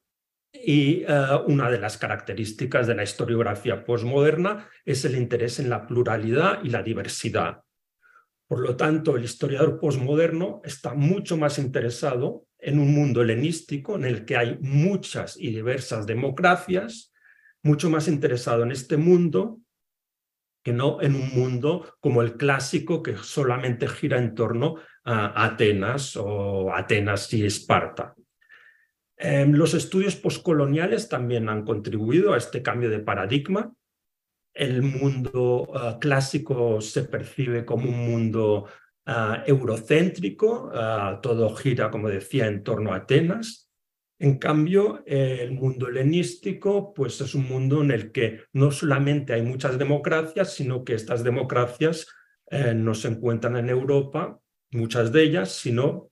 y 0.53 1.03
eh, 1.03 1.07
una 1.47 1.69
de 1.69 1.79
las 1.79 1.97
características 1.97 2.87
de 2.87 2.95
la 2.95 3.03
historiografía 3.03 3.83
postmoderna 3.83 4.69
es 4.85 5.03
el 5.03 5.17
interés 5.17 5.59
en 5.59 5.69
la 5.69 5.87
pluralidad 5.87 6.63
y 6.63 6.69
la 6.69 6.83
diversidad. 6.83 7.63
Por 8.47 8.59
lo 8.59 8.75
tanto, 8.75 9.15
el 9.15 9.23
historiador 9.23 9.79
postmoderno 9.79 10.61
está 10.63 10.93
mucho 10.93 11.37
más 11.37 11.57
interesado 11.57 12.45
en 12.61 12.79
un 12.79 12.93
mundo 12.93 13.21
helenístico 13.21 13.95
en 13.95 14.05
el 14.05 14.23
que 14.23 14.37
hay 14.37 14.57
muchas 14.61 15.35
y 15.37 15.49
diversas 15.49 16.05
democracias, 16.05 17.11
mucho 17.63 17.89
más 17.89 18.07
interesado 18.07 18.63
en 18.63 18.71
este 18.71 18.97
mundo 18.97 19.59
que 20.63 20.73
no 20.73 21.01
en 21.01 21.15
un 21.15 21.29
mundo 21.33 21.95
como 21.99 22.21
el 22.21 22.37
clásico 22.37 23.01
que 23.01 23.17
solamente 23.17 23.87
gira 23.87 24.19
en 24.19 24.35
torno 24.35 24.75
a 25.03 25.45
Atenas 25.45 26.15
o 26.15 26.71
Atenas 26.73 27.33
y 27.33 27.45
Esparta. 27.45 28.15
Em, 29.17 29.51
los 29.53 29.73
estudios 29.73 30.15
postcoloniales 30.15 31.09
también 31.09 31.49
han 31.49 31.63
contribuido 31.63 32.33
a 32.33 32.37
este 32.37 32.61
cambio 32.61 32.89
de 32.89 32.99
paradigma. 32.99 33.73
El 34.53 34.81
mundo 34.83 35.67
ah, 35.73 35.97
clásico 35.99 36.81
se 36.81 37.03
percibe 37.03 37.65
como 37.65 37.89
un 37.89 37.99
mundo 37.99 38.67
ah, 39.05 39.43
eurocéntrico, 39.45 40.71
ah, 40.73 41.19
todo 41.21 41.55
gira, 41.55 41.89
como 41.89 42.09
decía, 42.09 42.47
en 42.47 42.63
torno 42.63 42.93
a 42.93 42.97
Atenas. 42.97 43.69
En 44.19 44.37
cambio, 44.37 45.03
el 45.07 45.51
mundo 45.53 45.87
helenístico 45.87 46.93
pues 46.93 47.19
es 47.21 47.33
un 47.33 47.47
mundo 47.47 47.81
en 47.81 47.89
el 47.89 48.11
que 48.11 48.41
no 48.53 48.69
solamente 48.69 49.33
hay 49.33 49.41
muchas 49.41 49.79
democracias, 49.79 50.53
sino 50.53 50.83
que 50.83 50.93
estas 50.93 51.23
democracias 51.23 52.05
eh, 52.51 52.73
no 52.75 52.93
se 52.93 53.07
encuentran 53.07 53.55
en 53.55 53.69
Europa, 53.69 54.39
muchas 54.71 55.11
de 55.11 55.23
ellas, 55.23 55.53
sino 55.53 56.11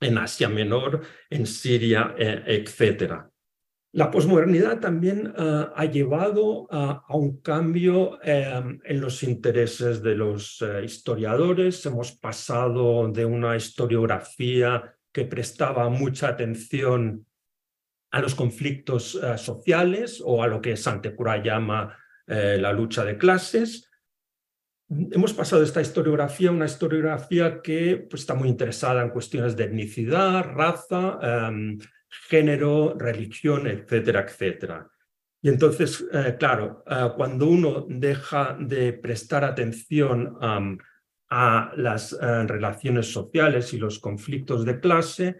en 0.00 0.16
Asia 0.16 0.48
Menor, 0.48 1.02
en 1.28 1.44
Siria, 1.46 2.14
eh, 2.16 2.42
etc. 2.46 3.26
La 3.96 4.10
posmodernidad 4.10 4.78
también 4.78 5.32
eh, 5.38 5.66
ha 5.74 5.84
llevado 5.86 6.68
a 6.70 7.16
un 7.16 7.40
cambio 7.40 8.22
em, 8.22 8.78
en 8.84 9.00
los 9.00 9.22
intereses 9.22 10.02
de 10.02 10.14
los 10.14 10.60
eh, 10.60 10.84
historiadores. 10.84 11.86
Hemos 11.86 12.12
pasado 12.12 13.10
de 13.10 13.24
una 13.24 13.56
historiografía 13.56 14.94
que 15.10 15.24
prestaba 15.24 15.88
mucha 15.88 16.28
atención 16.28 17.24
a 18.10 18.20
los 18.20 18.34
conflictos 18.34 19.18
sociales 19.36 20.22
o 20.22 20.42
a 20.42 20.46
lo 20.46 20.60
que 20.60 20.76
Santecura 20.76 21.42
llama 21.42 21.96
la 22.26 22.72
lucha 22.72 23.04
de 23.04 23.18
clases, 23.18 23.88
hemos 24.88 25.32
pasado 25.32 25.60
de 25.60 25.66
esta 25.66 25.80
historiografía 25.80 26.48
a 26.48 26.52
una 26.52 26.66
historiografía 26.66 27.60
que 27.62 28.06
pues, 28.08 28.22
está 28.22 28.34
muy 28.34 28.48
interesada 28.48 29.02
en 29.02 29.10
cuestiones 29.10 29.56
de 29.56 29.64
etnicidad, 29.64 30.44
raza, 30.44 31.18
em, 31.22 31.78
género, 32.28 32.94
religión, 32.98 33.66
etcétera, 33.66 34.22
etcétera. 34.22 34.90
Y 35.46 35.48
entonces, 35.48 36.04
eh, 36.12 36.34
claro, 36.38 36.82
eh, 36.90 37.10
cuando 37.14 37.46
uno 37.46 37.86
deja 37.88 38.56
de 38.58 38.92
prestar 38.94 39.44
atención 39.44 40.36
a 41.30 41.72
las 41.76 42.12
eh, 42.12 42.42
relaciones 42.46 43.12
sociales 43.12 43.72
y 43.72 43.78
los 43.78 44.00
conflictos 44.00 44.64
de 44.64 44.80
clase, 44.80 45.36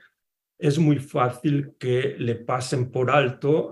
es 0.58 0.78
muy 0.78 1.00
fácil 1.00 1.74
que 1.78 2.14
le 2.18 2.36
pasen 2.36 2.90
por 2.90 3.10
alto 3.10 3.70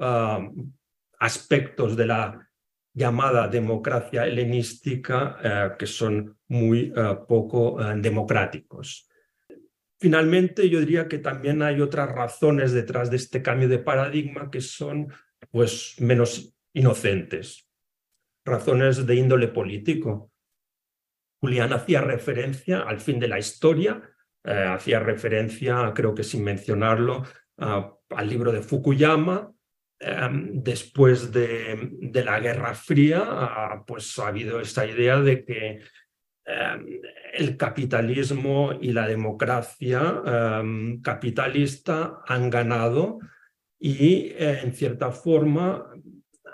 aspectos 1.19 1.97
de 1.97 2.07
la 2.07 2.51
llamada 2.93 3.49
democracia 3.49 4.27
helenística 4.27 5.77
que 5.79 5.87
son 5.87 6.37
muy 6.49 6.93
poco 7.27 7.79
democráticos. 7.97 9.09
Finalmente, 9.99 10.69
yo 10.69 10.81
diría 10.81 11.09
que 11.09 11.19
también 11.19 11.63
hay 11.63 11.81
otras 11.81 12.11
razones 12.11 12.73
detrás 12.73 13.11
de 13.11 13.17
este 13.17 13.43
cambio 13.43 13.69
de 13.69 13.79
paradigma 13.79 14.51
que 14.51 14.61
son 14.61 15.13
pues, 15.51 15.97
menos 15.99 16.55
inocentes, 16.73 17.69
razones 18.45 19.07
de 19.07 19.15
índole 19.15 19.49
político. 19.49 20.31
Julián 21.41 21.73
hacía 21.73 22.01
referencia 22.01 22.81
al 22.81 23.01
fin 23.01 23.21
de 23.21 23.29
la 23.29 23.39
historia, 23.39 24.03
hacía 24.43 24.99
referencia, 24.99 25.93
creo 25.95 26.15
que 26.15 26.25
sin 26.25 26.43
mencionarlo, 26.43 27.23
al 27.57 28.29
libro 28.29 28.51
de 28.51 28.63
Fukuyama, 28.63 29.55
Em, 30.07 30.63
después 30.63 31.33
de, 31.33 32.23
la 32.25 32.39
Guerra 32.39 32.75
Fría, 32.75 33.83
pues 33.87 34.19
ha 34.19 34.29
habido 34.29 34.61
esta 34.61 34.87
idea 34.87 35.21
de 35.21 35.45
que 35.45 35.81
em, 36.47 37.01
el 37.33 37.57
capitalismo 37.57 38.73
y 38.81 38.93
la 38.93 39.07
democracia 39.07 40.23
em, 40.27 41.01
capitalista 41.01 42.21
han 42.27 42.51
ganado 42.51 43.19
y 43.79 44.33
eh, 44.37 44.61
en 44.63 44.73
cierta 44.73 45.11
forma 45.11 45.91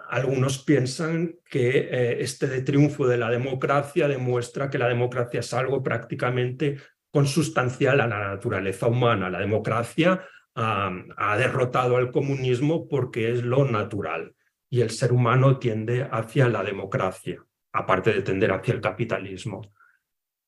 algunos 0.09 0.59
piensan 0.65 1.37
que 1.49 1.79
eh, 1.79 2.23
este 2.23 2.62
triunfo 2.62 3.07
de 3.07 3.17
la 3.17 3.31
democracia 3.31 4.09
demuestra 4.09 4.69
que 4.69 4.79
la 4.79 4.89
democracia 4.89 5.41
es 5.41 5.55
algo 5.55 5.83
prácticamente 5.83 6.79
consustancial 7.12 8.01
a 8.01 8.07
la 8.07 8.19
naturaleza 8.19 8.89
humana. 8.89 9.31
La 9.31 9.39
democracia 9.39 10.25
ha 10.57 11.37
derrotado 11.39 11.97
al 11.97 12.11
comunismo 12.11 12.89
porque 12.89 13.31
es 13.31 13.43
lo 13.43 13.65
natural 13.71 14.35
y 14.69 14.81
el 14.81 14.91
ser 14.91 15.12
humano 15.12 15.59
tiende 15.59 16.09
hacia 16.11 16.49
la 16.49 16.62
democracia, 16.62 17.45
aparte 17.73 18.12
de 18.12 18.23
tender 18.23 18.53
hacia 18.53 18.75
el 18.75 18.81
capitalismo. 18.81 19.62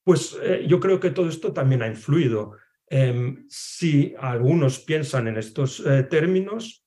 Pues 0.05 0.39
eh, 0.43 0.65
yo 0.67 0.81
creo 0.81 0.99
que 0.99 1.11
todo 1.11 1.29
esto 1.29 1.53
también 1.53 1.83
ha 1.83 1.87
influido. 1.87 2.57
Em, 2.89 3.45
si 3.49 4.15
algunos 4.19 4.81
piensan 4.81 5.29
en 5.29 5.39
estos 5.39 5.81
eh, 5.81 6.03
términos, 6.05 6.85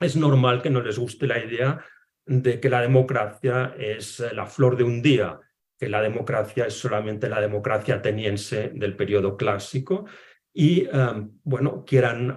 es 0.00 0.16
normal 0.16 0.62
que 0.62 0.70
no 0.70 0.80
les 0.80 0.98
guste 0.98 1.26
la 1.26 1.44
idea 1.44 1.84
de 2.24 2.58
que 2.58 2.70
la 2.70 2.80
democracia 2.80 3.74
es 3.78 4.20
eh, 4.20 4.34
la 4.34 4.46
flor 4.46 4.76
de 4.76 4.84
un 4.84 5.02
día 5.02 5.38
que 5.78 5.88
la 5.88 6.02
democracia 6.02 6.66
es 6.66 6.74
solamente 6.74 7.28
la 7.28 7.40
democracia 7.40 7.96
ateniense 7.96 8.70
del 8.74 8.96
periodo 8.96 9.38
clásico 9.38 10.04
y, 10.52 10.86
bueno, 11.42 11.86
quieran, 11.86 12.36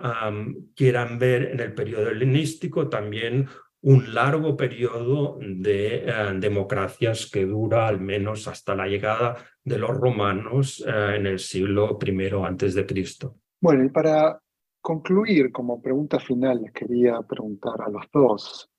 quieran 0.74 1.20
ver 1.20 1.52
en 1.52 1.60
el 1.60 1.74
periodo 1.74 2.10
helenístico 2.10 2.88
también 2.88 3.50
un 3.84 4.14
largo 4.14 4.56
periodo 4.56 5.38
de 5.40 6.06
eh, 6.06 6.34
democracias 6.40 7.30
que 7.30 7.46
dura 7.46 7.88
al 7.88 8.00
menos 8.00 8.48
hasta 8.48 8.76
la 8.76 8.88
llegada 8.88 9.36
de 9.64 9.78
los 9.78 9.92
romanos 9.92 10.84
eh, 10.88 11.16
en 11.18 11.28
el 11.28 11.40
siglo 11.40 12.00
I 12.02 12.30
antes 12.46 12.76
de 12.76 12.86
Cristo. 12.86 13.36
Bueno, 13.60 13.84
y 13.84 13.90
para 13.90 14.40
concluir, 14.82 15.52
como 15.52 15.82
pregunta 15.82 16.20
final, 16.20 16.62
les 16.62 16.72
quería 16.72 17.22
preguntar 17.22 17.82
a 17.86 17.90
los 17.90 18.06
dos, 18.12 18.70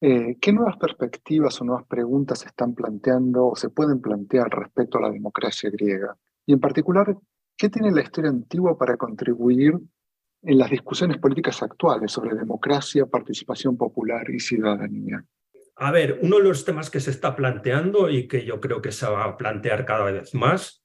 eh, 0.00 0.36
¿qué 0.40 0.52
nuevas 0.52 0.76
perspectivas 0.76 1.60
o 1.60 1.64
nuevas 1.64 1.86
preguntas 1.86 2.40
se 2.40 2.46
están 2.46 2.74
planteando 2.74 3.46
o 3.48 3.56
se 3.56 3.70
pueden 3.70 4.00
plantear 4.00 4.48
respecto 4.50 4.98
a 4.98 5.02
la 5.02 5.10
democracia 5.10 5.68
griega? 5.70 6.16
Y 6.46 6.52
en 6.52 6.60
particular, 6.60 7.16
¿qué 7.56 7.68
tiene 7.68 7.90
la 7.90 8.02
historia 8.02 8.30
antigua 8.30 8.78
para 8.78 8.96
contribuir 8.96 9.80
en 10.42 10.58
las 10.58 10.70
discusiones 10.70 11.18
políticas 11.18 11.62
actuales 11.62 12.12
sobre 12.12 12.34
democracia, 12.34 13.06
participación 13.06 13.76
popular 13.76 14.28
y 14.30 14.40
ciudadanía? 14.40 15.24
A 15.76 15.90
ver, 15.90 16.18
uno 16.22 16.38
de 16.38 16.44
los 16.44 16.64
temas 16.64 16.90
que 16.90 17.00
se 17.00 17.10
está 17.10 17.34
planteando 17.34 18.10
y 18.10 18.28
que 18.28 18.44
yo 18.44 18.60
creo 18.60 18.82
que 18.82 18.92
se 18.92 19.06
va 19.06 19.24
a 19.24 19.36
plantear 19.36 19.84
cada 19.84 20.04
vez 20.10 20.34
más 20.34 20.84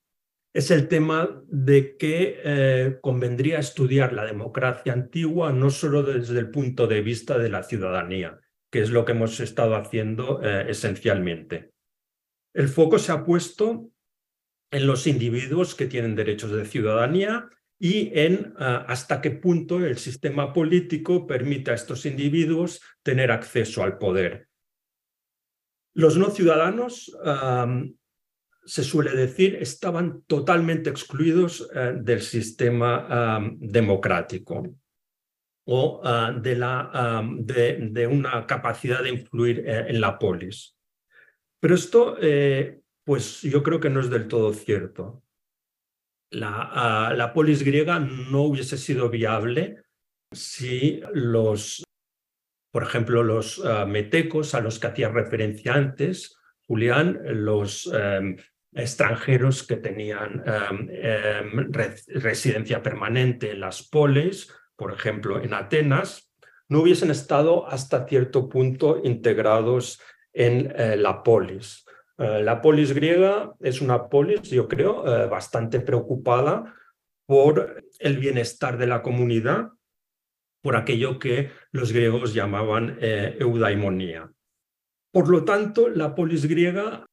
es 0.54 0.72
el 0.72 0.88
tema 0.88 1.44
de 1.48 1.98
que 1.98 2.40
eh, 2.44 2.98
convendría 3.02 3.60
estudiar 3.60 4.14
la 4.14 4.26
democracia 4.26 4.94
antigua 4.94 5.52
no 5.52 5.70
solo 5.70 6.04
desde 6.04 6.40
el 6.40 6.50
punto 6.50 6.88
de 6.88 7.02
vista 7.02 7.38
de 7.38 7.50
la 7.50 7.64
ciudadanía, 7.64 8.40
que 8.72 8.82
es 8.82 8.90
lo 8.90 9.06
que 9.06 9.12
hemos 9.12 9.40
estado 9.40 9.76
haciendo 9.76 10.42
eh, 10.42 10.66
esencialmente. 10.70 11.74
El 12.56 12.70
foco 12.70 12.98
se 12.98 13.12
ha 13.12 13.24
puesto 13.24 13.92
en 14.72 14.88
los 14.88 15.06
individuos 15.06 15.76
que 15.76 15.86
tienen 15.86 16.16
derechos 16.16 16.52
de 16.52 16.66
ciudadanía 16.66 17.50
y 17.80 18.12
en 18.18 18.54
ah, 18.58 18.86
hasta 18.88 19.22
qué 19.22 19.32
punto 19.32 19.86
el 19.86 19.98
sistema 19.98 20.54
político 20.54 21.28
permite 21.28 21.72
a 21.72 21.76
estos 21.76 22.06
individuos 22.06 22.82
tener 23.04 23.32
acceso 23.32 23.84
al 23.84 23.98
poder. 23.98 24.48
Los 25.94 26.16
no 26.18 26.30
ciudadanos, 26.30 27.12
se 28.66 28.84
suele 28.84 29.12
decir, 29.16 29.56
estaban 29.56 30.22
totalmente 30.28 30.92
excluidos 30.92 31.68
eh, 31.74 31.96
del 32.00 32.22
sistema 32.22 33.40
democrático 33.58 34.64
o 35.70 36.02
ah, 36.04 36.34
de, 36.34 38.08
una 38.08 38.48
capacidad 38.48 39.04
de 39.04 39.10
influir 39.10 39.60
eh, 39.68 39.86
en 39.90 40.00
la 40.00 40.18
polis. 40.18 40.78
Pero 41.60 41.76
esto, 41.76 42.18
eh, 42.22 42.80
pues 43.04 43.42
yo 43.42 43.62
creo 43.64 43.80
que 43.80 43.90
no 43.90 44.00
es 44.00 44.10
del 44.10 44.28
todo 44.28 44.54
cierto 44.54 45.24
la, 46.32 47.14
la 47.16 47.34
polis 47.34 47.64
griega 47.64 48.00
no 48.00 48.44
hubiese 48.44 48.78
sido 48.78 49.10
viable 49.10 49.84
si 50.32 51.02
los, 51.14 51.84
por 52.72 52.84
ejemplo, 52.84 53.24
los 53.24 53.64
ah, 53.66 53.86
metecos 53.86 54.54
a 54.56 54.62
los 54.62 54.80
que 54.80 54.88
hacía 54.88 55.10
referencia 55.10 55.74
antes, 55.74 56.38
Julián, 56.68 57.20
los 57.24 57.90
em, 57.94 58.36
extranjeros 58.74 59.64
que 59.64 59.78
tenían 59.78 60.44
em, 60.46 60.90
em, 60.92 61.72
residencia 61.72 62.84
permanente 62.84 63.52
en 63.52 63.62
las 63.62 63.88
polis, 63.88 64.54
por 64.76 64.94
ejemplo, 64.94 65.42
en 65.42 65.54
Atenas, 65.54 66.30
no 66.68 66.82
hubiesen 66.82 67.10
estado 67.10 67.66
hasta 67.68 68.06
cierto 68.06 68.50
punto 68.50 69.02
integrados 69.02 70.02
en 70.34 70.74
eh, 70.76 70.98
la 70.98 71.24
polis. 71.24 71.87
Eh, 72.18 72.42
la 72.44 72.62
polis 72.62 72.94
griega 72.94 73.54
es 73.60 73.82
una 73.82 74.10
polis, 74.10 74.50
yo 74.50 74.68
creo, 74.68 75.06
eh, 75.06 75.28
bastante 75.28 75.80
preocupada 75.80 76.74
por 77.28 77.84
el 78.00 78.18
bienestar 78.18 78.78
de 78.78 78.88
la 78.88 79.02
comunidad, 79.02 79.70
por 80.64 80.76
aquello 80.76 81.20
que 81.20 81.52
los 81.72 81.92
griegos 81.92 82.34
llamaban 82.34 82.98
eh, 83.00 83.38
eudaimonía. 83.40 84.32
Por 85.12 85.30
lo 85.30 85.46
tanto, 85.46 85.90
la 85.90 86.16
polis 86.16 86.46
griega 86.48 87.06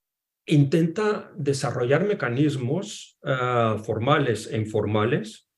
intenta 0.47 1.31
desarrollar 1.37 2.07
mecanismos 2.07 3.19
formales 3.83 4.47
e 4.53 4.59
informales 4.59 5.49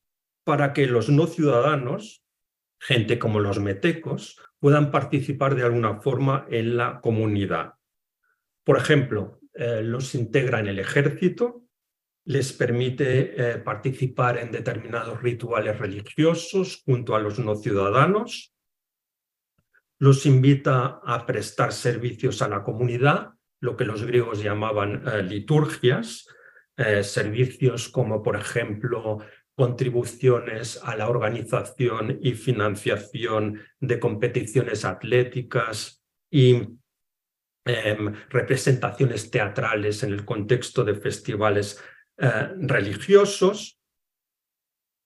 para 0.44 0.72
que 0.72 0.86
los 0.86 1.08
no 1.08 1.26
ciudadanos, 1.26 2.22
gente 2.80 3.18
como 3.18 3.40
los 3.40 3.58
metecos, 3.58 4.40
puedan 4.60 4.92
participar 4.92 5.56
de 5.56 5.64
alguna 5.64 6.00
forma 6.00 6.46
en 6.48 6.76
la 6.76 7.00
comunidad. 7.00 7.75
Por 8.66 8.78
ejemplo, 8.78 9.38
eh, 9.54 9.80
los 9.80 10.16
integra 10.16 10.58
en 10.58 10.66
el 10.66 10.80
ejército, 10.80 11.62
les 12.24 12.52
permite 12.52 13.52
eh, 13.52 13.58
participar 13.58 14.38
en 14.38 14.50
determinados 14.50 15.22
rituales 15.22 15.78
religiosos 15.78 16.82
junto 16.84 17.14
a 17.14 17.20
los 17.20 17.38
no 17.38 17.54
ciudadanos, 17.54 18.56
los 20.00 20.26
invita 20.26 21.00
a 21.04 21.24
prestar 21.26 21.72
servicios 21.72 22.42
a 22.42 22.48
la 22.48 22.64
comunidad, 22.64 23.34
lo 23.60 23.76
que 23.76 23.84
los 23.84 24.02
griegos 24.02 24.42
llamaban 24.42 25.06
eh, 25.06 25.22
liturgias, 25.22 26.26
servicios 27.00 27.88
como 27.88 28.22
por 28.22 28.36
ejemplo 28.36 29.20
contribuciones 29.54 30.78
a 30.84 30.94
la 30.94 31.08
organización 31.08 32.18
y 32.20 32.32
financiación 32.32 33.62
de 33.80 33.98
competiciones 33.98 34.84
atléticas 34.84 36.04
y 36.30 36.76
Em, 37.66 38.14
representaciones 38.30 39.28
teatrales 39.28 40.04
en 40.04 40.12
el 40.12 40.24
contexto 40.24 40.84
de 40.84 40.94
festivales 40.94 41.82
eh, 42.16 42.50
religiosos. 42.60 43.76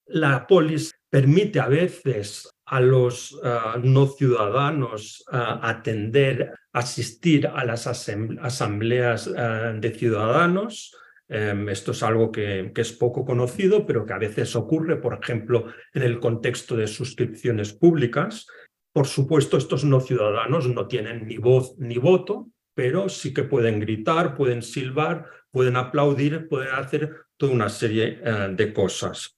La 0.05 0.45
polis 0.45 0.93
permite 1.09 1.59
a 1.59 1.67
veces 1.67 2.47
a 2.65 2.79
los 2.79 3.35
eh, 3.43 3.79
no 3.81 4.05
ciudadanos 4.05 5.25
eh, 5.33 5.37
atender, 5.39 6.53
asistir 6.71 7.47
a 7.47 7.65
las 7.65 7.87
asambleas 7.87 9.25
de 9.25 9.91
ciudadanos. 9.97 10.95
Em, 11.27 11.67
esto 11.67 11.93
es 11.93 12.03
algo 12.03 12.31
que, 12.31 12.71
que, 12.75 12.81
es 12.81 12.91
poco 12.91 13.25
conocido, 13.25 13.87
pero 13.87 14.05
que 14.05 14.13
a 14.13 14.19
veces 14.19 14.55
ocurre, 14.55 14.97
por 14.97 15.19
ejemplo, 15.19 15.65
en 15.95 16.03
el 16.03 16.19
contexto 16.19 16.75
de 16.75 16.85
suscripciones 16.85 17.73
públicas. 17.73 18.45
Por 18.93 19.07
supuesto, 19.07 19.57
estos 19.57 19.83
no 19.85 20.01
ciudadanos 20.01 20.67
no 20.67 20.87
tienen 20.87 21.27
ni 21.27 21.37
voz 21.37 21.75
ni 21.77 21.97
voto, 21.97 22.49
pero 22.73 23.09
sí 23.09 23.33
que 23.33 23.43
pueden 23.43 23.79
gritar, 23.79 24.35
pueden 24.35 24.61
silbar, 24.61 25.25
pueden 25.49 25.77
aplaudir, 25.77 26.47
pueden 26.47 26.73
hacer 26.73 27.25
toda 27.37 27.53
una 27.53 27.69
serie 27.69 28.19
eh, 28.23 28.49
de 28.51 28.73
cosas. 28.73 29.37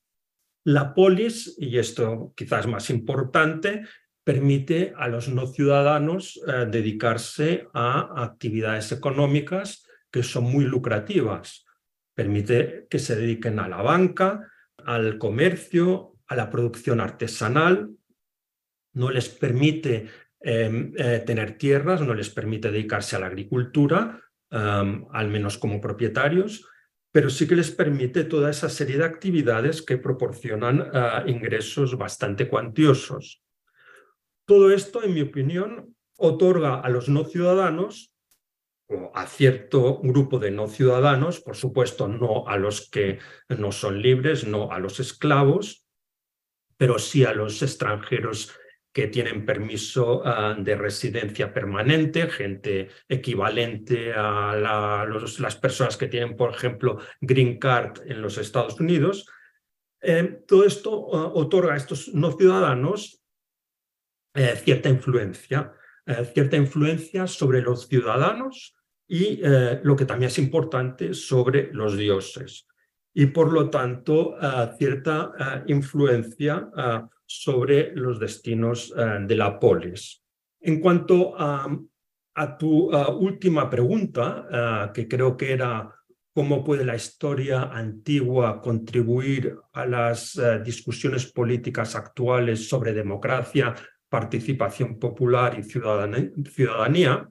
La 0.65 0.93
polis, 0.93 1.55
y 1.57 1.77
esto 1.77 2.33
quizás 2.35 2.67
más 2.67 2.89
importante, 2.89 3.83
permite 4.23 4.93
a 4.97 5.07
los 5.07 5.27
no 5.27 5.47
ciudadanos 5.47 6.41
eh, 6.47 6.65
dedicarse 6.69 7.67
a 7.73 8.23
actividades 8.23 8.91
económicas 8.91 9.85
que 10.09 10.23
son 10.23 10.45
muy 10.45 10.65
lucrativas. 10.65 11.65
Permite 12.15 12.87
que 12.89 12.99
se 12.99 13.15
dediquen 13.15 13.59
a 13.59 13.67
la 13.67 13.81
banca, 13.81 14.47
al 14.85 15.17
comercio, 15.17 16.15
a 16.27 16.35
la 16.35 16.49
producción 16.49 17.01
artesanal, 17.01 17.89
no 18.93 19.09
les 19.09 19.29
permite 19.29 20.07
em, 20.39 20.93
eh, 20.97 21.23
tener 21.25 21.57
tierras, 21.57 22.01
no 22.01 22.13
les 22.13 22.29
permite 22.29 22.71
dedicarse 22.71 23.15
a 23.15 23.19
la 23.19 23.27
agricultura, 23.27 24.19
al 24.53 25.29
menos 25.29 25.57
como 25.57 25.81
propietarios, 25.81 26.67
pero 27.13 27.29
sí 27.29 27.47
que 27.47 27.55
les 27.55 27.71
permite 27.71 28.23
toda 28.23 28.49
esa 28.49 28.69
serie 28.69 28.97
de 28.97 29.05
actividades 29.05 29.83
que 29.83 29.97
proporcionan 29.97 30.89
ah, 30.93 31.23
ingresos 31.27 31.95
bastante 31.95 32.47
cuantiosos. 32.47 33.43
Todo 34.45 34.71
esto, 34.71 35.03
en 35.03 35.13
mi 35.13 35.21
opinión, 35.21 35.95
otorga 36.17 36.79
a 36.79 36.89
los 36.89 37.09
no 37.09 37.23
ciudadanos 37.23 38.15
o 38.87 39.11
a 39.13 39.27
cierto 39.27 39.99
grupo 40.01 40.39
de 40.39 40.49
no 40.49 40.67
ciudadanos, 40.67 41.39
por 41.39 41.55
supuesto 41.55 42.07
no 42.07 42.47
a 42.47 42.57
los 42.57 42.89
que 42.89 43.19
no 43.47 43.71
son 43.71 44.01
libres, 44.01 44.45
no 44.45 44.71
a 44.71 44.79
los 44.79 44.99
esclavos, 44.99 45.85
pero 46.77 46.97
sí 46.97 47.25
a 47.25 47.33
los 47.33 47.61
extranjeros 47.61 48.51
que 48.93 49.07
tienen 49.07 49.43
permiso 49.43 50.21
ah, 50.23 50.55
de 50.57 50.75
residencia 50.75 51.51
permanente, 51.51 52.29
gente 52.29 52.89
equivalente 53.09 54.13
a 54.13 54.55
las 54.55 55.55
personas 55.55 55.97
que 55.97 56.07
tienen, 56.07 56.37
por 56.37 56.53
ejemplo, 56.53 56.99
Green 57.19 57.57
Card 57.57 58.01
en 58.05 58.21
los 58.21 58.37
Estados 58.37 58.79
Unidos. 58.79 59.27
Eh, 59.99 60.43
todo 60.47 60.63
esto 60.63 61.07
ah, 61.15 61.31
otorga 61.33 61.73
a 61.73 61.77
estos 61.77 62.13
no 62.13 62.33
ciudadanos 62.33 63.23
eh, 64.35 64.55
cierta 64.63 64.89
influencia, 64.89 65.73
eh, 66.05 66.29
cierta 66.31 66.55
influencia 66.55 67.25
sobre 67.25 67.61
los 67.61 67.87
ciudadanos 67.87 68.75
y 69.07 69.41
lo 69.83 69.95
que 69.95 70.05
también 70.05 70.29
es 70.29 70.39
importante, 70.39 71.13
sobre 71.13 71.71
los 71.73 71.97
dioses. 71.97 72.67
Y 73.13 73.27
por 73.27 73.51
lo 73.51 73.69
tanto, 73.69 74.35
ah, 74.39 74.73
cierta 74.77 75.63
influencia 75.67 76.69
sobre 77.41 77.95
los 77.95 78.19
destinos 78.19 78.93
eh, 78.95 79.19
de 79.25 79.35
la 79.35 79.59
polis. 79.59 80.23
En 80.61 80.79
cuanto 80.79 81.33
a 81.37 81.67
a 82.35 82.57
tu 82.57 82.89
última 83.19 83.69
pregunta, 83.69 84.91
que 84.93 85.07
creo 85.07 85.37
que 85.37 85.51
era 85.51 85.93
cómo 86.33 86.63
puede 86.63 86.83
la 86.83 86.95
historia 86.95 87.63
antigua 87.63 88.59
contribuir 88.61 89.55
a 89.71 89.85
las 89.85 90.39
discusiones 90.65 91.31
políticas 91.31 91.95
actuales 91.95 92.67
sobre 92.67 92.93
democracia, 92.93 93.75
participación 94.09 94.97
popular 94.97 95.57
y 95.59 95.63
ciudadanía, 95.63 97.29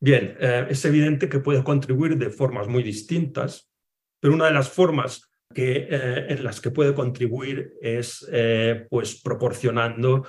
bien, 0.00 0.36
es 0.38 0.84
evidente 0.84 1.28
que 1.28 1.40
puede 1.40 1.64
contribuir 1.64 2.18
de 2.18 2.30
formas 2.30 2.68
muy 2.68 2.82
distintas, 2.82 3.70
pero 4.20 4.34
una 4.34 4.46
de 4.46 4.52
las 4.52 4.68
formas 4.68 5.30
que, 5.56 5.88
en 6.28 6.44
las 6.44 6.60
que 6.60 6.70
puede 6.70 6.92
contribuir 6.92 7.72
es 7.80 8.28
pues 8.90 9.22
proporcionando 9.22 10.26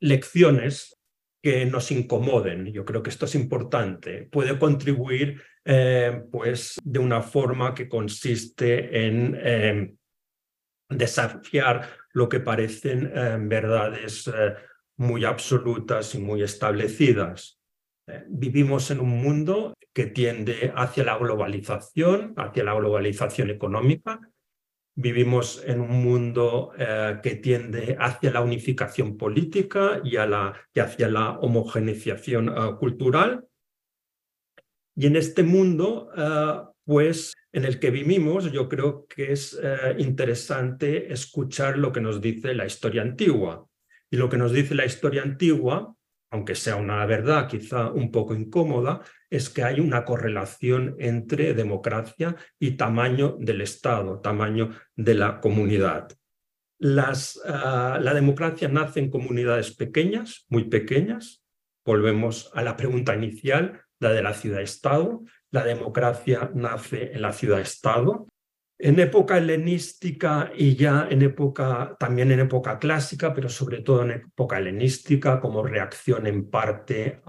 lecciones 0.00 0.96
que 1.42 1.64
nos 1.66 1.90
incomoden. 1.90 2.66
Yo 2.72 2.84
creo 2.84 3.02
que 3.02 3.10
esto 3.10 3.24
es 3.24 3.34
importante. 3.34 4.28
Puede 4.30 4.58
contribuir 4.58 5.42
eh, 5.64 6.22
pues, 6.30 6.78
de 6.82 6.98
una 6.98 7.22
forma 7.22 7.74
que 7.74 7.88
consiste 7.88 9.06
en 9.06 9.38
eh, 9.42 9.94
desafiar 10.88 11.88
lo 12.12 12.28
que 12.28 12.40
parecen 12.40 13.10
eh, 13.14 13.36
verdades 13.40 14.30
muy 14.96 15.24
absolutas 15.24 16.14
y 16.14 16.18
muy 16.18 16.42
establecidas. 16.42 17.58
Vivimos 18.28 18.90
en 18.90 19.00
un 19.00 19.22
mundo 19.22 19.72
que 19.94 20.06
tiende 20.06 20.72
hacia 20.74 21.04
la 21.04 21.16
globalización, 21.16 22.34
hacia 22.36 22.64
la 22.64 22.74
globalización 22.74 23.50
económica, 23.50 24.20
Vivimos 24.94 25.62
en 25.64 25.80
un 25.80 26.02
mundo 26.02 26.72
eh, 26.76 27.18
que 27.22 27.36
tiende 27.36 27.96
hacia 27.98 28.32
la 28.32 28.40
unificación 28.40 29.16
política 29.16 30.00
y, 30.04 30.16
a 30.16 30.26
la, 30.26 30.54
hacia 30.76 31.08
la 31.08 31.38
homogeneización 31.38 32.48
eh, 32.48 32.76
cultural. 32.78 33.46
Y 34.96 35.06
en 35.06 35.16
este 35.16 35.42
mundo, 35.42 36.10
eh, 36.16 36.60
pues 36.84 37.34
en 37.52 37.64
el 37.64 37.78
que 37.78 37.90
vivimos, 37.90 38.50
yo 38.52 38.68
creo 38.68 39.06
que 39.06 39.32
es 39.32 39.58
interesante 39.98 41.12
escuchar 41.12 41.78
lo 41.78 41.92
que 41.92 42.00
nos 42.00 42.20
dice 42.20 42.54
la 42.54 42.66
historia 42.66 43.02
antigua. 43.02 43.66
Y 44.10 44.16
lo 44.16 44.28
que 44.28 44.36
nos 44.36 44.52
dice 44.52 44.74
la 44.74 44.86
historia 44.86 45.22
antigua 45.22 45.94
aunque 46.30 46.54
sea 46.54 46.76
una 46.76 47.04
verdad 47.06 47.48
quizá 47.48 47.90
un 47.90 48.10
poco 48.10 48.34
incómoda, 48.34 49.02
es 49.30 49.48
que 49.48 49.62
hay 49.62 49.80
una 49.80 50.04
correlación 50.04 50.96
entre 50.98 51.54
democracia 51.54 52.36
y 52.58 52.72
tamaño 52.72 53.36
del 53.38 53.60
Estado, 53.60 54.20
tamaño 54.20 54.70
de 54.96 55.14
la 55.14 55.40
comunidad. 55.40 56.08
Ah, 57.44 57.98
la 58.00 58.14
democracia 58.14 58.68
nace 58.68 59.00
en 59.00 59.10
comunidades 59.10 59.74
pequeñas, 59.74 60.46
muy 60.48 60.64
pequeñas. 60.64 61.44
Volvemos 61.84 62.50
a 62.54 62.62
la 62.62 62.76
pregunta 62.76 63.14
inicial, 63.14 63.82
la 64.00 64.12
de 64.12 64.22
la 64.22 64.34
ciudad-estado. 64.34 65.22
La 65.50 65.64
democracia 65.64 66.50
nace 66.54 67.12
en 67.12 67.22
la 67.22 67.32
ciudad-estado 67.32 68.26
en 68.82 68.98
época 68.98 69.36
helenística 69.36 70.50
y 70.56 70.74
ya 70.74 71.06
en 71.10 71.20
época, 71.22 71.96
también 71.98 72.32
en 72.32 72.40
época 72.40 72.78
clásica, 72.78 73.34
pero 73.34 73.48
sobre 73.48 73.82
todo 73.82 74.02
en 74.02 74.12
época 74.12 74.58
helenística, 74.58 75.38
como 75.38 75.62
reacción 75.62 76.26
en 76.26 76.48
parte 76.48 77.20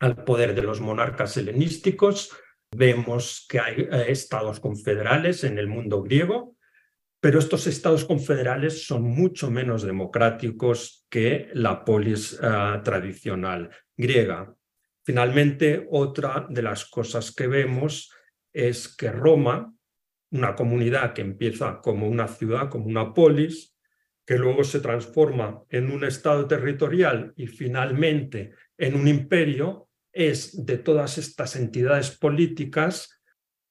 al 0.00 0.24
poder 0.24 0.54
de 0.54 0.62
los 0.62 0.80
monarcas 0.80 1.36
helenísticos. 1.36 2.32
Vemos 2.74 3.46
que 3.48 3.60
hay 3.60 3.80
eh, 3.82 4.06
estados 4.08 4.58
confederales 4.58 5.44
en 5.44 5.58
el 5.58 5.68
mundo 5.68 6.02
griego, 6.02 6.56
pero 7.20 7.38
estos 7.38 7.66
estados 7.66 8.04
confederales 8.04 8.86
son 8.86 9.02
mucho 9.02 9.50
menos 9.50 9.82
democráticos 9.82 11.06
que 11.10 11.50
la 11.52 11.84
polis 11.84 12.38
ah, 12.42 12.80
tradicional 12.82 13.70
griega. 13.96 14.54
Finalmente, 15.04 15.86
otra 15.90 16.46
de 16.48 16.62
las 16.62 16.86
cosas 16.86 17.34
que 17.34 17.46
vemos 17.46 18.12
es 18.52 18.88
que 18.96 19.10
Roma, 19.10 19.74
una 20.32 20.54
comunidad 20.54 21.12
que 21.12 21.22
empieza 21.22 21.80
como 21.80 22.08
una 22.08 22.28
ciudad, 22.28 22.70
como 22.70 22.86
una 22.86 23.12
polis, 23.12 23.76
que 24.24 24.38
luego 24.38 24.62
se 24.64 24.80
transforma 24.80 25.62
en 25.68 25.90
un 25.90 26.04
estado 26.04 26.46
territorial 26.46 27.32
y 27.36 27.48
finalmente 27.48 28.52
en 28.78 28.94
un 28.94 29.08
imperio, 29.08 29.89
es 30.12 30.64
de 30.64 30.78
todas 30.78 31.18
estas 31.18 31.56
entidades 31.56 32.16
políticas, 32.16 33.20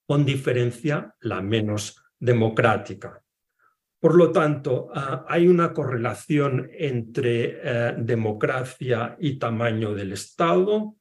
con 0.06 0.26
diferencia, 0.26 1.16
la 1.22 1.41
menos 1.41 2.03
democrática. 2.20 3.24
Por 3.99 4.16
lo 4.16 4.32
tanto, 4.32 4.90
ah, 4.94 5.26
hay 5.28 5.48
una 5.48 5.74
correlación 5.74 6.70
entre 6.74 7.60
eh, 7.61 7.95
democracia 7.98 9.18
y 9.20 9.38
tamaño 9.38 9.94
del 9.94 10.14
Estado. 10.14 10.95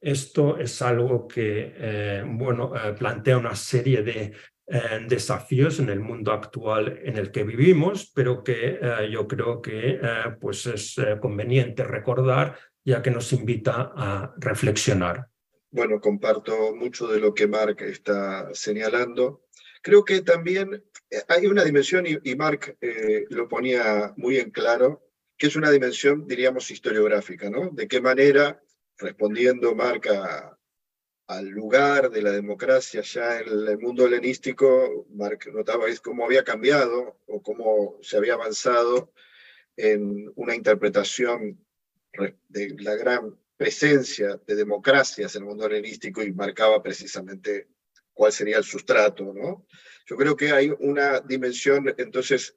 Esto 0.00 0.58
es 0.58 0.80
algo 0.80 1.26
que 1.26 1.74
eh, 1.76 2.24
bueno, 2.26 2.72
eh, 2.76 2.92
plantea 2.92 3.38
una 3.38 3.56
serie 3.56 4.02
de 4.02 4.32
desafíos 5.06 5.78
en 5.78 5.90
el 5.90 6.00
mundo 6.00 6.32
actual 6.32 6.98
en 7.04 7.18
el 7.18 7.30
que 7.30 7.44
vivimos, 7.44 8.10
pero 8.14 8.42
que 8.42 8.80
yo 9.10 9.28
creo 9.28 9.60
que 9.60 10.00
pues 10.40 10.64
es 10.64 10.96
conveniente 11.20 11.84
recordar 11.84 12.56
ya 12.84 13.02
que 13.02 13.10
nos 13.10 13.32
invita 13.32 13.92
a 13.96 14.34
reflexionar. 14.36 15.28
Bueno, 15.70 16.00
comparto 16.00 16.74
mucho 16.74 17.08
de 17.08 17.18
lo 17.18 17.34
que 17.34 17.46
Mark 17.46 17.78
está 17.80 18.54
señalando. 18.54 19.46
Creo 19.82 20.04
que 20.04 20.20
también 20.20 20.84
hay 21.28 21.46
una 21.46 21.64
dimensión, 21.64 22.06
y, 22.06 22.36
Mark 22.36 22.76
lo 23.30 23.48
ponía 23.48 24.12
muy 24.16 24.38
en 24.38 24.50
claro, 24.50 25.02
que 25.36 25.48
es 25.48 25.56
una 25.56 25.70
dimensión, 25.70 26.26
diríamos, 26.26 26.70
historiográfica, 26.70 27.50
¿no? 27.50 27.70
De 27.70 27.88
qué 27.88 28.00
manera, 28.00 28.62
respondiendo 28.98 29.74
Mark 29.74 30.08
al 31.26 31.48
lugar 31.48 32.10
de 32.10 32.22
la 32.22 32.32
democracia 32.32 33.00
ya 33.00 33.40
en 33.40 33.48
el 33.48 33.78
mundo 33.78 34.06
helenístico, 34.06 35.06
Mark 35.10 35.50
notaba 35.52 35.86
cómo 36.02 36.24
había 36.26 36.44
cambiado 36.44 37.18
o 37.26 37.42
cómo 37.42 37.98
se 38.02 38.18
había 38.18 38.34
avanzado 38.34 39.12
en 39.76 40.30
una 40.36 40.54
interpretación 40.54 41.63
de 42.48 42.76
la 42.78 42.94
gran 42.94 43.36
presencia 43.56 44.40
de 44.46 44.54
democracias 44.54 45.34
en 45.34 45.42
el 45.42 45.48
mundo 45.48 45.66
helenístico 45.66 46.22
y 46.22 46.32
marcaba 46.32 46.82
precisamente 46.82 47.68
cuál 48.12 48.32
sería 48.32 48.58
el 48.58 48.64
sustrato. 48.64 49.32
¿no? 49.32 49.66
Yo 50.06 50.16
creo 50.16 50.36
que 50.36 50.52
hay 50.52 50.72
una 50.78 51.20
dimensión 51.20 51.94
entonces 51.96 52.56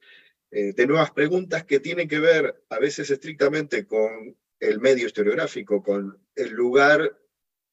eh, 0.52 0.74
de 0.74 0.88
nuevas 0.88 1.12
preguntas 1.12 1.66
que 1.66 1.80
tienen 1.80 2.08
que 2.08 2.20
ver 2.20 2.64
a 2.70 2.80
veces 2.80 3.10
estrictamente 3.10 3.86
con 3.86 4.36
el 4.60 4.80
medio 4.80 5.06
historiográfico, 5.06 5.84
con 5.84 6.18
el 6.36 6.52
lugar 6.52 7.20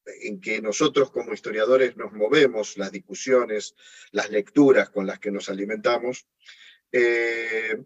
en 0.05 0.39
que 0.39 0.61
nosotros 0.61 1.09
como 1.09 1.33
historiadores 1.33 1.97
nos 1.97 2.11
movemos, 2.11 2.77
las 2.77 2.91
discusiones, 2.91 3.75
las 4.11 4.29
lecturas 4.29 4.89
con 4.89 5.07
las 5.07 5.19
que 5.19 5.31
nos 5.31 5.49
alimentamos. 5.49 6.27
Eh, 6.91 7.83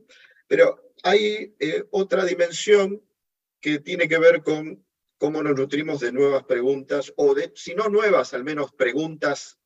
pero 0.48 0.94
hay 1.04 1.56
eh, 1.60 1.86
otra 1.92 2.26
dimensión 2.26 3.02
que 3.62 3.80
tiene 3.80 4.08
que 4.08 4.20
ver 4.20 4.44
con 4.44 4.86
cómo 5.18 5.44
nos 5.44 5.56
nutrimos 5.56 6.00
de 6.00 6.12
nuevas 6.12 6.44
preguntas, 6.44 7.14
o 7.18 7.34
de, 7.36 7.52
si 7.56 7.76
no 7.76 7.90
nuevas, 7.90 8.34
al 8.34 8.44
menos 8.44 8.72
preguntas 8.72 9.60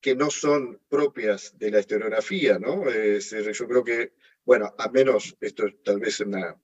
que 0.00 0.14
no 0.14 0.30
son 0.30 0.80
propias 0.88 1.58
de 1.58 1.70
la 1.70 1.80
historiografía, 1.80 2.58
¿no? 2.58 2.84
yo 2.90 3.68
creo 3.68 3.84
que, 3.84 4.12
bueno, 4.44 4.74
a 4.78 4.88
menos, 4.90 5.36
esto 5.40 5.66
es 5.66 5.82
tal 5.82 6.00
vez 6.00 6.20
una 6.20 6.60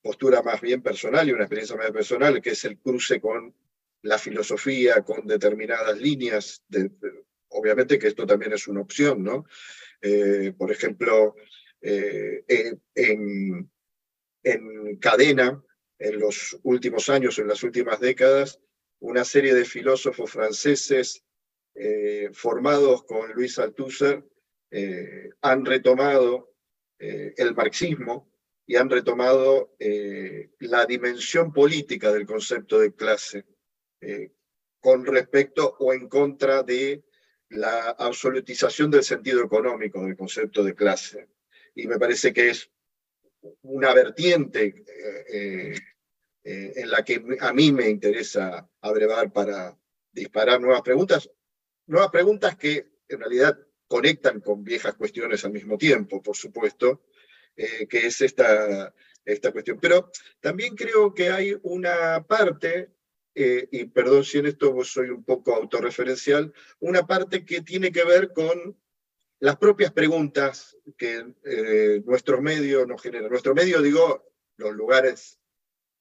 postura 0.00 0.42
más 0.42 0.60
bien 0.60 0.82
personal 0.82 1.28
y 1.28 1.32
una 1.32 1.44
experiencia 1.44 1.76
más 1.76 1.90
personal, 1.90 2.40
que 2.40 2.50
es 2.50 2.64
el 2.64 2.78
cruce 2.78 3.20
con 3.20 3.54
la 4.02 4.18
filosofía 4.18 5.02
con 5.02 5.26
determinadas 5.26 5.98
líneas, 5.98 6.62
obviamente 7.48 7.98
que 7.98 8.08
esto 8.08 8.26
también 8.26 8.52
es 8.52 8.68
una 8.68 8.80
opción, 8.80 9.22
¿no? 9.22 9.46
Eh, 10.00 10.52
por 10.56 10.70
ejemplo, 10.70 11.34
eh, 11.80 12.44
en, 12.94 13.70
cadena, 15.00 15.62
en 15.98 16.18
los 16.18 16.58
últimos 16.62 17.08
años, 17.08 17.38
en 17.38 17.48
las 17.48 17.62
últimas 17.62 18.00
décadas, 18.00 18.60
una 19.00 19.24
serie 19.24 19.54
de 19.54 19.64
filósofos 19.64 20.30
franceses 20.30 21.24
eh, 21.74 22.30
formados 22.32 23.04
con 23.04 23.32
Luis 23.32 23.58
Althusser 23.58 24.24
han 25.40 25.64
retomado 25.64 26.52
el 26.98 27.54
marxismo 27.54 28.30
y 28.66 28.76
han 28.76 28.90
retomado 28.90 29.74
la 30.58 30.84
dimensión 30.84 31.52
política 31.52 32.12
del 32.12 32.26
concepto 32.26 32.78
de 32.78 32.92
clase 32.92 33.46
eh, 34.00 34.32
con 34.80 35.04
respecto 35.04 35.76
o 35.80 35.92
en 35.92 36.08
contra 36.08 36.62
de 36.62 37.02
la 37.48 37.90
absolutización 37.90 38.90
del 38.90 39.02
sentido 39.02 39.42
económico 39.42 40.00
del 40.02 40.16
concepto 40.16 40.62
de 40.62 40.74
clase. 40.74 41.28
Y 41.74 41.86
me 41.88 41.98
parece 41.98 42.32
que 42.32 42.50
es 42.50 42.70
una 43.62 43.92
vertiente 43.94 44.84
eh, 45.28 45.74
eh, 46.44 46.72
en 46.76 46.90
la 46.90 47.04
que 47.04 47.22
a 47.40 47.52
mí 47.52 47.72
me 47.72 47.88
interesa 47.88 48.68
abrevar 48.80 49.32
para 49.32 49.78
disparar 50.12 50.60
nuevas 50.60 50.82
preguntas, 50.82 51.30
nuevas 51.86 52.10
preguntas 52.10 52.56
que 52.56 52.86
en 53.08 53.20
realidad 53.20 53.58
conectan 53.86 54.40
con 54.40 54.64
viejas 54.64 54.94
cuestiones 54.94 55.44
al 55.44 55.52
mismo 55.52 55.78
tiempo, 55.78 56.22
por 56.22 56.36
supuesto, 56.36 57.04
que 57.54 58.06
es 58.06 58.20
esta, 58.20 58.92
esta 59.24 59.52
cuestión. 59.52 59.78
Pero 59.80 60.10
también 60.40 60.74
creo 60.74 61.14
que 61.14 61.30
hay 61.30 61.56
una 61.62 62.24
parte 62.26 62.96
eh, 63.38 63.68
y 63.70 63.84
perdón 63.84 64.24
si 64.24 64.38
en 64.38 64.46
esto 64.46 64.82
soy 64.82 65.10
un 65.10 65.22
poco 65.22 65.54
autorreferencial, 65.54 66.54
una 66.80 67.06
parte 67.06 67.44
que 67.44 67.60
tiene 67.60 67.92
que 67.92 68.02
ver 68.02 68.32
con 68.32 68.80
las 69.38 69.56
propias 69.56 69.92
preguntas 69.92 70.76
que 70.96 71.34
eh, 71.44 72.02
nuestro 72.04 72.40
medio 72.40 72.86
nos 72.86 73.02
genera. 73.02 73.28
Nuestro 73.28 73.54
medio, 73.54 73.82
digo, 73.82 74.32
los 74.56 74.74
lugares 74.74 75.38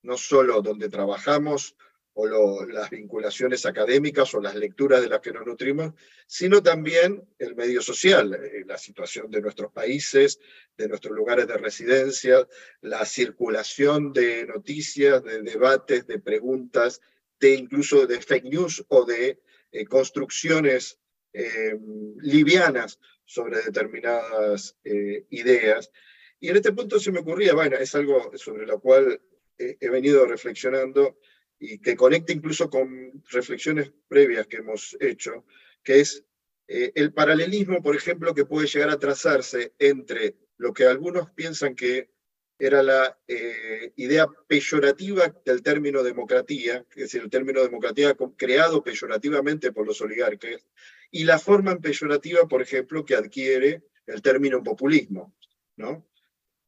no 0.03 0.17
solo 0.17 0.61
donde 0.61 0.89
trabajamos 0.89 1.75
o 2.17 2.65
las 2.65 2.89
vinculaciones 2.89 3.65
académicas 3.65 4.33
o 4.33 4.39
las 4.39 4.55
lecturas 4.55 5.01
de 5.01 5.09
las 5.09 5.19
que 5.19 5.33
nos 5.33 5.45
nutrimos, 5.45 5.93
sino 6.25 6.63
también 6.63 7.27
el 7.37 7.55
medio 7.55 7.81
social, 7.81 8.33
eh, 8.33 8.63
la 8.65 8.77
situación 8.77 9.29
de 9.29 9.41
nuestros 9.41 9.73
países, 9.73 10.39
de 10.77 10.87
nuestros 10.87 11.13
lugares 11.13 11.45
de 11.45 11.57
residencia, 11.57 12.47
la 12.79 13.05
circulación 13.05 14.13
de 14.13 14.45
noticias, 14.45 15.21
de 15.25 15.41
debates, 15.41 16.07
de 16.07 16.19
preguntas, 16.19 17.01
de 17.37 17.55
incluso 17.55 18.07
de 18.07 18.21
fake 18.21 18.45
news 18.45 18.85
o 18.87 19.03
de 19.03 19.41
eh, 19.73 19.85
construcciones 19.85 20.97
eh, 21.33 21.77
livianas 22.21 22.97
sobre 23.25 23.61
determinadas 23.61 24.77
ideas. 24.83 25.91
Y 26.39 26.49
en 26.49 26.57
este 26.57 26.71
punto 26.71 26.99
se 26.99 27.11
me 27.11 27.19
ocurría, 27.19 27.53
bueno, 27.53 27.75
es 27.77 27.93
algo 27.95 28.31
sobre 28.37 28.65
lo 28.65 28.79
cual 28.79 29.19
he 29.57 29.89
venido 29.89 30.25
reflexionando, 30.25 31.17
y 31.59 31.79
que 31.79 31.95
conecta 31.95 32.33
incluso 32.33 32.69
con 32.69 33.23
reflexiones 33.29 33.91
previas 34.07 34.47
que 34.47 34.57
hemos 34.57 34.95
hecho, 34.99 35.45
que 35.83 36.01
es 36.01 36.23
eh, 36.67 36.91
el 36.95 37.13
paralelismo, 37.13 37.81
por 37.81 37.95
ejemplo, 37.95 38.33
que 38.33 38.45
puede 38.45 38.67
llegar 38.67 38.89
a 38.89 38.99
trazarse 38.99 39.73
entre 39.79 40.35
lo 40.57 40.73
que 40.73 40.85
algunos 40.85 41.31
piensan 41.31 41.75
que 41.75 42.09
era 42.57 42.81
la 42.81 43.19
eh, 43.27 43.91
idea 43.97 44.27
peyorativa 44.47 45.35
del 45.45 45.61
término 45.61 46.03
democracia, 46.03 46.85
es 46.89 46.95
decir, 46.95 47.21
el 47.21 47.29
término 47.29 47.61
democracia 47.61 48.15
creado 48.37 48.81
peyorativamente 48.81 49.73
por 49.73 49.85
los 49.85 49.99
oligarcas, 50.01 50.65
y 51.11 51.23
la 51.23 51.39
forma 51.39 51.77
peyorativa, 51.79 52.47
por 52.47 52.61
ejemplo, 52.61 53.05
que 53.05 53.15
adquiere 53.15 53.83
el 54.05 54.21
término 54.21 54.63
populismo, 54.63 55.35
¿no? 55.77 56.07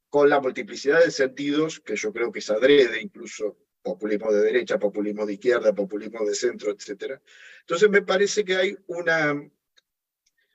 con 0.09 0.29
la 0.29 0.39
multiplicidad 0.39 1.03
de 1.03 1.11
sentidos, 1.11 1.79
que 1.79 1.95
yo 1.95 2.13
creo 2.13 2.31
que 2.31 2.39
es 2.39 2.49
adrede 2.49 3.01
incluso 3.01 3.57
populismo 3.81 4.31
de 4.31 4.41
derecha, 4.41 4.79
populismo 4.79 5.25
de 5.25 5.33
izquierda, 5.33 5.73
populismo 5.73 6.25
de 6.25 6.35
centro, 6.35 6.71
etc. 6.71 7.19
Entonces 7.61 7.89
me 7.89 8.01
parece 8.01 8.43
que 8.43 8.55
hay 8.55 8.77
una, 8.87 9.49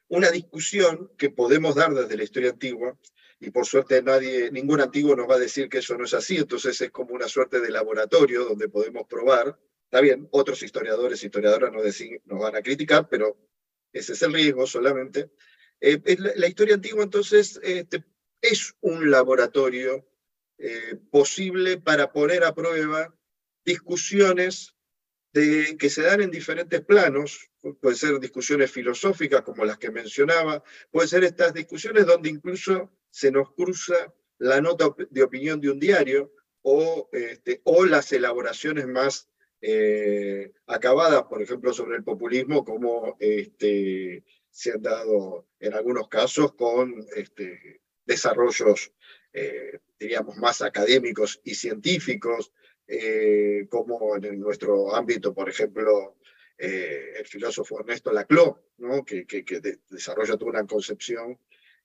una 0.09 0.31
discusión 0.31 1.13
que 1.17 1.31
podemos 1.31 1.75
dar 1.75 1.95
desde 1.95 2.17
la 2.17 2.25
historia 2.25 2.51
antigua, 2.51 2.99
y 3.41 3.51
por 3.51 3.67
suerte 3.67 4.01
nadie, 4.03 4.53
ningún 4.53 4.81
antiguo 4.81 5.17
nos 5.17 5.29
va 5.29 5.35
a 5.35 5.41
decir 5.41 5.69
que 5.69 5.79
eso 5.79 5.97
no 5.97 6.05
es 6.05 6.15
así, 6.15 6.37
entonces 6.37 6.81
es 6.81 6.91
como 6.91 7.15
una 7.15 7.27
suerte 7.27 7.61
de 7.61 7.71
laboratorio 7.71 8.45
donde 8.45 8.69
podemos 8.69 9.07
probar. 9.09 9.59
Está 9.85 10.01
bien, 10.01 10.29
otros 10.31 10.63
historiadores, 10.63 11.23
historiadoras 11.25 11.73
nos, 11.73 11.85
nos 12.25 12.41
van 12.41 12.55
a 12.55 12.63
criticar, 12.63 13.09
pero 13.09 13.37
ese 13.93 14.13
es 14.13 14.23
el 14.23 14.33
riesgo 14.33 14.67
solamente. 14.67 15.31
Eh, 15.81 16.01
la, 16.37 16.47
historia 16.47 16.75
antigua 16.75 17.03
entonces 17.03 17.59
este, 17.63 18.05
es 18.41 18.75
un 18.81 19.11
laboratorio 19.11 20.09
eh, 20.59 20.97
posible 21.11 21.79
para 21.79 22.13
poner 22.13 22.45
a 22.45 22.55
prueba 22.55 23.15
discusiones 23.65 24.77
que 25.33 25.89
se 25.89 26.03
dan 26.03 26.21
en 26.21 26.31
diferentes 26.31 26.83
planos, 26.83 27.51
pueden 27.81 27.97
ser 27.97 28.21
discusiones 28.21 28.71
filosóficas 28.71 29.41
como 29.41 29.65
las 29.65 29.79
que 29.79 29.91
mencionaba, 29.91 30.63
pueden 30.91 31.09
ser 31.09 31.25
estas 31.25 31.55
discusiones 31.55 32.05
donde 32.05 32.29
incluso 32.29 32.93
se 33.11 33.31
nos 33.31 33.51
cruza 33.55 34.13
la 34.39 34.61
nota 34.61 34.95
de 35.09 35.23
opinión 35.23 35.59
de 35.59 35.71
un 35.71 35.81
diario 35.81 36.35
o, 36.61 37.09
este, 37.13 37.63
o 37.65 37.87
las 37.87 38.13
elaboraciones 38.13 38.87
más 38.87 39.32
eh, 39.65 40.53
acabadas, 40.67 41.23
por 41.25 41.41
ejemplo, 41.41 41.73
sobre 41.73 41.97
el 41.97 42.03
populismo, 42.03 42.65
como 42.65 43.17
este, 43.21 44.25
se 44.51 44.73
han 44.73 44.83
dado 44.83 45.47
en 45.61 45.73
algunos 45.75 46.09
casos 46.09 46.55
con 46.55 47.07
este, 47.15 47.81
desarrollos, 48.05 48.93
eh, 49.33 49.79
diríamos, 50.01 50.37
más 50.37 50.63
académicos 50.63 51.41
y 51.45 51.55
científicos, 51.55 52.53
eh, 52.89 53.69
como 53.71 54.17
en 54.17 54.41
nuestro 54.41 54.97
ámbito, 54.97 55.33
por 55.33 55.49
ejemplo, 55.49 56.17
el 56.59 57.27
filósofo 57.27 57.81
Ernesto 57.81 58.13
Laclau, 58.13 58.57
¿no? 58.79 59.05
que, 59.05 59.25
desarrolla 59.91 60.37
toda 60.37 60.51
una 60.51 60.67
concepción. 60.67 61.37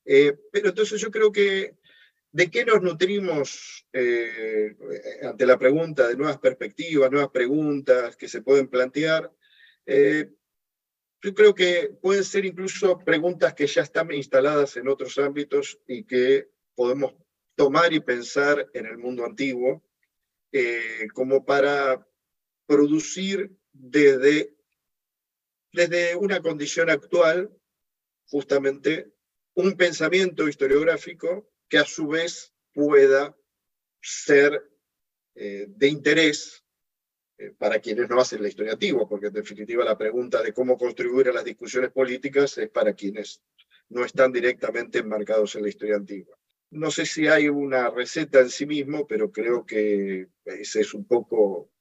Pero 0.04 0.70
entonces 0.70 1.02
yo 1.02 1.10
creo 1.10 1.32
que 1.32 1.76
¿De 2.38 2.52
qué 2.52 2.64
nos 2.66 2.84
nutrimos 2.84 3.88
ante 5.24 5.46
la 5.48 5.58
pregunta 5.58 6.08
de 6.08 6.16
nuevas 6.16 6.38
perspectivas, 6.38 7.10
nuevas 7.10 7.32
preguntas 7.32 8.16
que 8.16 8.30
se 8.30 8.44
pueden 8.44 8.68
plantear? 8.68 9.34
yo 9.88 11.34
creo 11.34 11.56
que 11.56 11.90
pueden 12.00 12.24
ser 12.24 12.46
incluso 12.46 13.00
preguntas 13.00 13.56
que 13.56 13.66
ya 13.66 13.82
están 13.82 14.12
instaladas 14.12 14.78
en 14.78 14.88
otros 14.88 15.18
ámbitos 15.18 15.80
y 15.88 16.04
que 16.04 16.52
podemos 16.76 17.16
tomar 17.56 17.92
y 17.92 18.02
pensar 18.02 18.70
en 18.72 18.86
el 18.86 19.00
mundo 19.00 19.26
antiguo 19.26 19.84
eh, 20.52 21.08
como 21.16 21.44
para 21.44 22.08
producir 22.68 23.52
desde, 23.74 24.54
desde 25.74 26.16
una 26.16 26.40
condición 26.42 26.92
actual, 26.92 27.50
justamente, 28.28 29.12
un 29.56 29.76
pensamiento 29.76 30.48
historiográfico 30.48 31.50
que 31.70 31.78
a 31.78 31.86
su 31.86 32.08
vez 32.08 32.54
pueda 32.74 33.36
ser 34.02 34.70
eh, 35.36 35.66
de 35.68 35.88
interés 35.88 36.64
eh, 37.38 37.54
para 37.58 37.80
quienes 37.80 38.10
no 38.10 38.20
hacen 38.20 38.42
la 38.42 38.48
historia 38.48 38.74
antigua, 38.74 39.08
porque 39.08 39.28
en 39.28 39.34
definitiva 39.34 39.86
la 39.86 39.98
pregunta 39.98 40.42
de 40.42 40.54
cómo 40.54 40.78
contribuir 40.78 41.30
a 41.30 41.34
las 41.34 41.44
discusiones 41.44 41.92
políticas 41.92 42.58
es 42.58 42.70
para 42.70 42.94
quienes 42.94 43.42
no 43.90 44.04
están 44.04 44.32
directamente 44.32 45.00
enmarcados 45.00 45.56
en 45.56 45.64
la 45.64 45.70
historia 45.70 45.96
antigua. 45.96 46.38
No 46.70 46.92
sé 46.92 47.06
si 47.06 47.28
hay 47.28 47.48
una 47.48 47.90
receta 47.90 48.40
en 48.40 48.50
sí 48.50 48.66
mismo, 48.66 49.08
pero 49.08 49.32
creo 49.32 49.66
que 49.66 50.28
esa 50.46 50.80
es 50.80 50.94
un 50.94 51.06
poco 51.06 51.72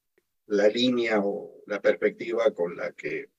la 0.47 0.69
línea 0.69 1.21
o 1.25 1.63
la 1.67 1.81
perspectiva 1.81 2.53
con 2.53 2.77
la 2.77 2.93
que 2.93 3.31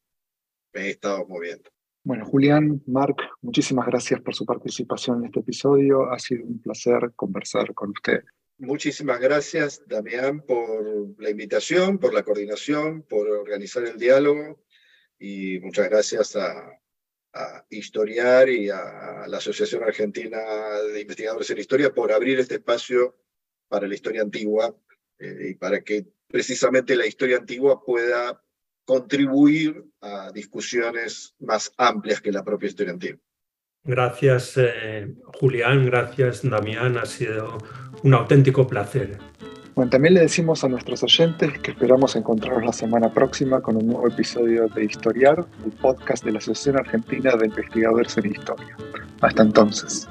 me 0.74 0.88
he 0.88 0.90
estado 0.90 1.26
moviendo. 1.26 1.70
Bueno, 2.08 2.26
Julián, 2.26 2.82
Marc, 2.88 3.20
muchísimas 3.42 3.86
gracias 3.86 4.22
por 4.22 4.34
su 4.34 4.46
participación 4.46 5.20
en 5.20 5.26
este 5.26 5.42
episodio. 5.42 6.10
Ha 6.10 6.18
sido 6.18 6.46
un 6.46 6.62
placer 6.62 7.12
conversar 7.18 7.74
con 7.74 7.90
usted. 7.90 8.24
Muchísimas 8.60 9.20
gracias, 9.20 9.84
Damián, 9.86 10.40
por 10.40 11.22
la 11.22 11.30
invitación, 11.30 11.98
por 11.98 12.14
la 12.14 12.24
coordinación, 12.24 13.02
por 13.02 13.28
organizar 13.30 13.84
el 13.84 13.98
diálogo 13.98 14.64
y 15.20 15.60
muchas 15.60 15.90
gracias 15.90 16.38
a, 16.38 16.80
a 17.34 17.66
Historiar 17.70 18.48
y 18.48 18.70
a 18.70 19.26
la 19.28 19.38
Asociación 19.40 19.84
Argentina 19.84 20.40
de 20.94 21.02
Investigadores 21.02 21.50
en 21.50 21.58
Historia 21.58 21.94
por 21.94 22.14
abrir 22.14 22.40
este 22.40 22.56
espacio 22.56 23.18
para 23.68 23.86
la 23.86 23.96
historia 23.96 24.22
antigua 24.22 24.74
eh, 25.20 25.50
y 25.50 25.56
para 25.56 25.82
que 25.82 26.06
precisamente 26.30 26.96
la 26.96 27.06
historia 27.06 27.36
antigua 27.36 27.84
pueda 27.84 28.42
contribuir 28.88 29.84
a 30.00 30.32
discusiones 30.32 31.36
más 31.40 31.72
amplias 31.78 32.22
que 32.22 32.32
la 32.32 32.44
propia 32.44 32.68
historia 32.68 32.94
antigua. 32.94 33.20
Gracias, 33.84 34.54
eh, 34.56 35.14
Julián, 35.40 35.86
gracias, 35.86 36.50
Damián, 36.50 36.98
ha 36.98 37.06
sido 37.06 37.58
un 38.04 38.14
auténtico 38.14 38.66
placer. 38.66 39.18
Bueno, 39.76 39.92
también 39.92 40.14
le 40.14 40.22
decimos 40.22 40.64
a 40.64 40.70
nuestros 40.70 41.04
oyentes 41.04 41.60
que 41.60 41.72
esperamos 41.72 42.16
encontrarnos 42.16 42.66
la 42.66 42.74
semana 42.74 43.14
próxima 43.14 43.62
con 43.62 43.76
un 43.76 43.88
nuevo 43.88 44.08
episodio 44.08 44.68
de 44.70 44.86
Historiar, 44.86 45.46
el 45.66 45.72
podcast 45.74 46.24
de 46.24 46.32
la 46.32 46.40
Asociación 46.40 46.78
Argentina 46.78 47.36
de 47.36 47.46
Investigadores 47.46 48.18
en 48.18 48.32
Historia. 48.32 48.76
Hasta 49.22 49.44
entonces. 49.44 50.08